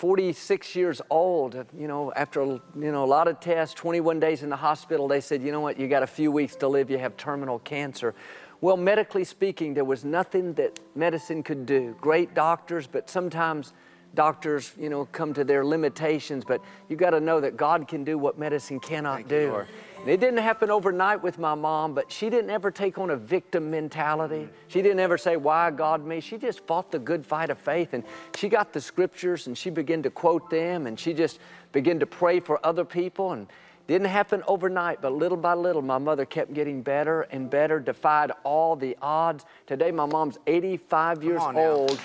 46 0.00 0.74
years 0.76 1.02
old, 1.10 1.62
you 1.76 1.86
know, 1.86 2.10
after 2.16 2.42
you 2.42 2.60
know 2.74 3.04
a 3.04 3.12
lot 3.18 3.28
of 3.28 3.38
tests, 3.38 3.74
21 3.74 4.18
days 4.18 4.42
in 4.42 4.48
the 4.48 4.56
hospital, 4.56 5.06
they 5.06 5.20
said, 5.20 5.42
"You 5.42 5.52
know 5.52 5.60
what? 5.60 5.78
You 5.78 5.88
got 5.88 6.02
a 6.02 6.06
few 6.06 6.32
weeks 6.32 6.56
to 6.56 6.68
live. 6.68 6.90
You 6.90 6.96
have 6.96 7.18
terminal 7.18 7.58
cancer." 7.58 8.14
Well, 8.62 8.78
medically 8.78 9.24
speaking, 9.24 9.74
there 9.74 9.84
was 9.84 10.02
nothing 10.02 10.54
that 10.54 10.80
medicine 10.94 11.42
could 11.42 11.66
do. 11.66 11.94
Great 12.00 12.32
doctors, 12.32 12.86
but 12.86 13.10
sometimes 13.10 13.74
doctors, 14.14 14.72
you 14.78 14.88
know, 14.88 15.06
come 15.06 15.32
to 15.34 15.44
their 15.44 15.64
limitations. 15.64 16.44
But 16.44 16.62
you 16.88 16.96
got 16.96 17.10
to 17.10 17.20
know 17.20 17.40
that 17.40 17.56
God 17.56 17.88
can 17.88 18.04
do 18.04 18.18
what 18.18 18.38
medicine 18.38 18.80
cannot 18.80 19.16
Thank 19.16 19.28
do. 19.28 19.64
it 20.06 20.20
didn't 20.20 20.38
happen 20.38 20.70
overnight 20.70 21.22
with 21.22 21.38
my 21.38 21.54
mom, 21.54 21.94
but 21.94 22.10
she 22.10 22.30
didn't 22.30 22.50
ever 22.50 22.70
take 22.70 22.98
on 22.98 23.10
a 23.10 23.16
victim 23.16 23.70
mentality. 23.70 24.48
She 24.68 24.82
didn't 24.82 25.00
ever 25.00 25.18
say, 25.18 25.36
Why 25.36 25.70
God 25.70 26.04
me? 26.04 26.20
She 26.20 26.38
just 26.38 26.66
fought 26.66 26.90
the 26.90 26.98
good 26.98 27.24
fight 27.24 27.50
of 27.50 27.58
faith. 27.58 27.92
And 27.92 28.04
she 28.36 28.48
got 28.48 28.72
the 28.72 28.80
scriptures 28.80 29.46
and 29.46 29.56
she 29.56 29.70
began 29.70 30.02
to 30.02 30.10
quote 30.10 30.50
them 30.50 30.86
and 30.86 30.98
she 30.98 31.14
just 31.14 31.38
began 31.72 32.00
to 32.00 32.06
pray 32.06 32.40
for 32.40 32.64
other 32.64 32.84
people. 32.84 33.32
And 33.32 33.46
didn't 33.90 34.06
happen 34.06 34.40
overnight, 34.46 35.00
but 35.00 35.12
little 35.12 35.36
by 35.36 35.52
little, 35.54 35.82
my 35.82 35.98
mother 35.98 36.24
kept 36.24 36.54
getting 36.54 36.80
better 36.80 37.22
and 37.22 37.50
better, 37.50 37.80
defied 37.80 38.30
all 38.44 38.76
the 38.76 38.96
odds. 39.02 39.44
Today, 39.66 39.90
my 39.90 40.06
mom's 40.06 40.38
85 40.46 41.24
years 41.24 41.42
old, 41.42 42.00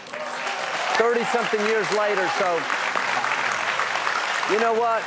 30 0.98 1.24
something 1.26 1.60
years 1.68 1.90
later. 1.94 2.28
So, 2.40 2.56
you 4.52 4.60
know 4.60 4.74
what? 4.74 5.04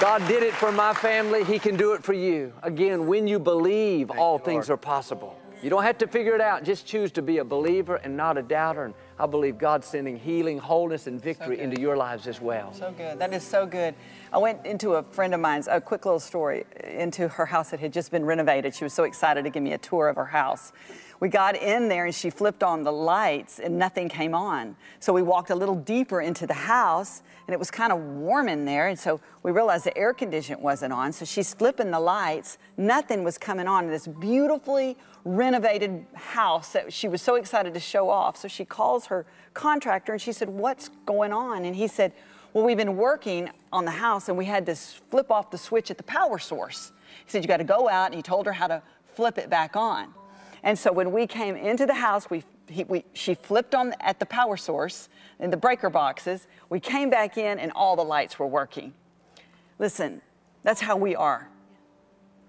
God 0.00 0.26
did 0.26 0.42
it 0.42 0.54
for 0.54 0.72
my 0.72 0.94
family. 0.94 1.44
He 1.44 1.58
can 1.58 1.76
do 1.76 1.92
it 1.92 2.02
for 2.02 2.12
you. 2.12 2.52
Again, 2.62 3.06
when 3.06 3.28
you 3.28 3.38
believe, 3.38 4.10
all 4.10 4.38
things 4.38 4.68
are 4.70 4.76
possible. 4.76 5.38
You 5.62 5.70
don't 5.70 5.84
have 5.84 5.98
to 5.98 6.08
figure 6.08 6.34
it 6.34 6.40
out. 6.40 6.64
Just 6.64 6.86
choose 6.86 7.12
to 7.12 7.22
be 7.22 7.38
a 7.38 7.44
believer 7.44 7.94
and 7.96 8.16
not 8.16 8.36
a 8.36 8.42
doubter. 8.42 8.86
And 8.86 8.94
I 9.16 9.26
believe 9.26 9.58
God's 9.58 9.86
sending 9.86 10.18
healing, 10.18 10.58
wholeness, 10.58 11.06
and 11.06 11.22
victory 11.22 11.58
so 11.58 11.62
into 11.62 11.80
your 11.80 11.96
lives 11.96 12.26
as 12.26 12.40
well. 12.40 12.72
So 12.72 12.92
good. 12.98 13.20
That 13.20 13.32
is 13.32 13.44
so 13.44 13.64
good. 13.64 13.94
I 14.32 14.38
went 14.38 14.66
into 14.66 14.94
a 14.94 15.04
friend 15.04 15.34
of 15.34 15.40
mine's, 15.40 15.68
a 15.68 15.80
quick 15.80 16.04
little 16.04 16.18
story, 16.18 16.64
into 16.82 17.28
her 17.28 17.46
house 17.46 17.70
that 17.70 17.78
had 17.78 17.92
just 17.92 18.10
been 18.10 18.24
renovated. 18.24 18.74
She 18.74 18.82
was 18.82 18.92
so 18.92 19.04
excited 19.04 19.44
to 19.44 19.50
give 19.50 19.62
me 19.62 19.72
a 19.72 19.78
tour 19.78 20.08
of 20.08 20.16
her 20.16 20.26
house. 20.26 20.72
We 21.22 21.28
got 21.28 21.54
in 21.54 21.86
there 21.86 22.06
and 22.06 22.12
she 22.12 22.30
flipped 22.30 22.64
on 22.64 22.82
the 22.82 22.90
lights 22.90 23.60
and 23.60 23.78
nothing 23.78 24.08
came 24.08 24.34
on. 24.34 24.74
So 24.98 25.12
we 25.12 25.22
walked 25.22 25.50
a 25.50 25.54
little 25.54 25.76
deeper 25.76 26.20
into 26.20 26.48
the 26.48 26.54
house 26.54 27.22
and 27.46 27.54
it 27.54 27.60
was 27.60 27.70
kind 27.70 27.92
of 27.92 28.00
warm 28.00 28.48
in 28.48 28.64
there. 28.64 28.88
And 28.88 28.98
so 28.98 29.20
we 29.44 29.52
realized 29.52 29.84
the 29.84 29.96
air 29.96 30.12
conditioner 30.12 30.58
wasn't 30.58 30.92
on. 30.92 31.12
So 31.12 31.24
she's 31.24 31.54
flipping 31.54 31.92
the 31.92 32.00
lights. 32.00 32.58
Nothing 32.76 33.22
was 33.22 33.38
coming 33.38 33.68
on. 33.68 33.86
This 33.86 34.08
beautifully 34.08 34.96
renovated 35.24 36.04
house 36.12 36.72
that 36.72 36.92
she 36.92 37.06
was 37.06 37.22
so 37.22 37.36
excited 37.36 37.72
to 37.74 37.78
show 37.78 38.10
off. 38.10 38.36
So 38.36 38.48
she 38.48 38.64
calls 38.64 39.06
her 39.06 39.24
contractor 39.54 40.10
and 40.10 40.20
she 40.20 40.32
said, 40.32 40.48
What's 40.48 40.88
going 41.06 41.32
on? 41.32 41.64
And 41.64 41.76
he 41.76 41.86
said, 41.86 42.14
Well, 42.52 42.64
we've 42.64 42.76
been 42.76 42.96
working 42.96 43.48
on 43.72 43.84
the 43.84 43.92
house 43.92 44.28
and 44.28 44.36
we 44.36 44.46
had 44.46 44.66
to 44.66 44.74
flip 44.74 45.30
off 45.30 45.52
the 45.52 45.58
switch 45.58 45.88
at 45.88 45.98
the 45.98 46.02
power 46.02 46.40
source. 46.40 46.90
He 47.24 47.30
said, 47.30 47.44
You 47.44 47.48
got 47.48 47.58
to 47.58 47.64
go 47.64 47.88
out. 47.88 48.06
And 48.06 48.16
he 48.16 48.22
told 48.22 48.44
her 48.46 48.52
how 48.52 48.66
to 48.66 48.82
flip 49.14 49.38
it 49.38 49.48
back 49.48 49.76
on. 49.76 50.12
And 50.62 50.78
so 50.78 50.92
when 50.92 51.12
we 51.12 51.26
came 51.26 51.56
into 51.56 51.86
the 51.86 51.94
house, 51.94 52.30
we, 52.30 52.44
he, 52.68 52.84
we, 52.84 53.04
she 53.12 53.34
flipped 53.34 53.74
on 53.74 53.94
at 54.00 54.18
the 54.18 54.26
power 54.26 54.56
source 54.56 55.08
in 55.40 55.50
the 55.50 55.56
breaker 55.56 55.90
boxes. 55.90 56.46
We 56.68 56.80
came 56.80 57.10
back 57.10 57.36
in 57.36 57.58
and 57.58 57.72
all 57.74 57.96
the 57.96 58.04
lights 58.04 58.38
were 58.38 58.46
working. 58.46 58.94
Listen, 59.78 60.22
that's 60.62 60.80
how 60.80 60.96
we 60.96 61.16
are. 61.16 61.48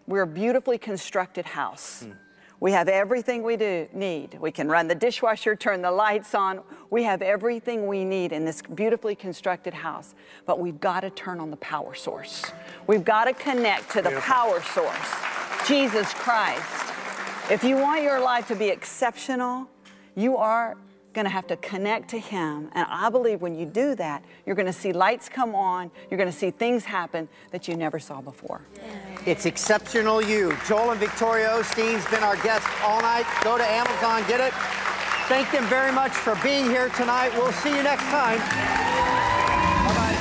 We're 0.08 0.24
a 0.24 0.28
beautifully 0.28 0.78
constructed 0.78 1.46
house. 1.46 2.04
Mm. 2.04 2.18
We 2.60 2.72
have 2.72 2.88
everything 2.88 3.44
we 3.44 3.58
do 3.58 3.90
need. 3.92 4.38
We 4.40 4.50
can 4.50 4.70
run 4.70 4.88
the 4.88 4.96
dishwasher, 4.96 5.54
turn 5.56 5.82
the 5.82 5.92
lights 5.92 6.34
on. 6.34 6.62
We 6.90 7.04
have 7.04 7.22
everything 7.22 7.88
we 7.88 8.06
need 8.06 8.32
in 8.32 8.46
this 8.46 8.62
beautifully 8.62 9.16
constructed 9.16 9.74
house. 9.74 10.16
But 10.46 10.60
we've 10.60 10.80
got 10.80 11.02
to 11.02 11.10
turn 11.10 11.42
on 11.42 11.52
the 11.52 11.58
power 11.58 11.94
source. 11.94 12.46
We've 12.88 13.04
got 13.04 13.26
to 13.26 13.34
connect 13.34 13.92
to 13.92 14.02
the 14.02 14.12
power 14.22 14.62
source, 14.62 15.14
Jesus 15.68 16.14
Christ. 16.14 16.93
If 17.52 17.64
you 17.64 17.76
want 17.76 18.04
your 18.04 18.22
life 18.22 18.48
to 18.48 18.56
be 18.56 18.70
exceptional, 18.70 19.68
you 20.16 20.38
are 20.38 20.78
going 21.12 21.26
to 21.26 21.30
have 21.30 21.46
to 21.48 21.58
connect 21.58 22.10
to 22.12 22.18
Him. 22.18 22.70
And 22.74 22.88
I 22.90 23.10
believe 23.10 23.42
when 23.42 23.54
you 23.54 23.66
do 23.66 23.96
that, 23.96 24.24
you're 24.46 24.56
going 24.56 24.66
to 24.66 24.74
see 24.74 24.94
lights 24.94 25.28
come 25.28 25.54
on, 25.54 25.92
you're 26.10 26.18
going 26.18 26.32
to 26.32 26.36
see 26.36 26.52
things 26.52 26.86
happen 26.86 27.28
that 27.52 27.68
you 27.68 27.76
never 27.76 28.00
saw 28.00 28.22
before. 28.22 28.62
It's 29.26 29.46
exceptional 29.46 30.22
you. 30.22 30.58
Joel 30.66 30.92
and 30.92 31.00
Victoria 31.00 31.50
Osteen's 31.50 32.10
been 32.10 32.24
our 32.24 32.38
guest 32.38 32.66
all 32.82 33.02
night. 33.02 33.26
Go 33.44 33.58
to 33.58 33.64
Amazon, 33.64 34.24
get 34.28 34.40
it. 34.40 34.54
Thank 35.28 35.52
them 35.52 35.66
very 35.66 35.92
much 35.92 36.12
for 36.12 36.38
being 36.44 36.66
here 36.66 36.90
tonight. 36.90 37.34
We'll 37.34 37.52
see 37.52 37.76
you 37.76 37.84
next 37.84 38.04
time. 38.04 38.40
Bye-bye. 38.40 40.16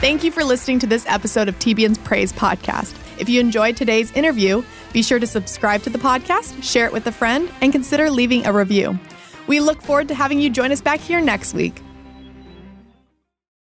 Thank 0.00 0.24
you 0.24 0.30
for 0.30 0.42
listening 0.42 0.78
to 0.78 0.86
this 0.86 1.04
episode 1.06 1.48
of 1.48 1.58
TBN's 1.58 1.98
Praise 1.98 2.32
Podcast. 2.32 2.94
If 3.20 3.28
you 3.28 3.38
enjoyed 3.38 3.76
today's 3.76 4.10
interview, 4.12 4.62
be 4.94 5.02
sure 5.02 5.18
to 5.18 5.26
subscribe 5.26 5.82
to 5.82 5.90
the 5.90 5.98
podcast, 5.98 6.62
share 6.62 6.86
it 6.86 6.92
with 6.92 7.06
a 7.06 7.12
friend, 7.12 7.52
and 7.60 7.70
consider 7.70 8.10
leaving 8.10 8.46
a 8.46 8.52
review. 8.52 8.98
We 9.46 9.60
look 9.60 9.82
forward 9.82 10.08
to 10.08 10.14
having 10.14 10.40
you 10.40 10.48
join 10.48 10.72
us 10.72 10.80
back 10.80 11.00
here 11.00 11.20
next 11.20 11.52
week. 11.52 11.82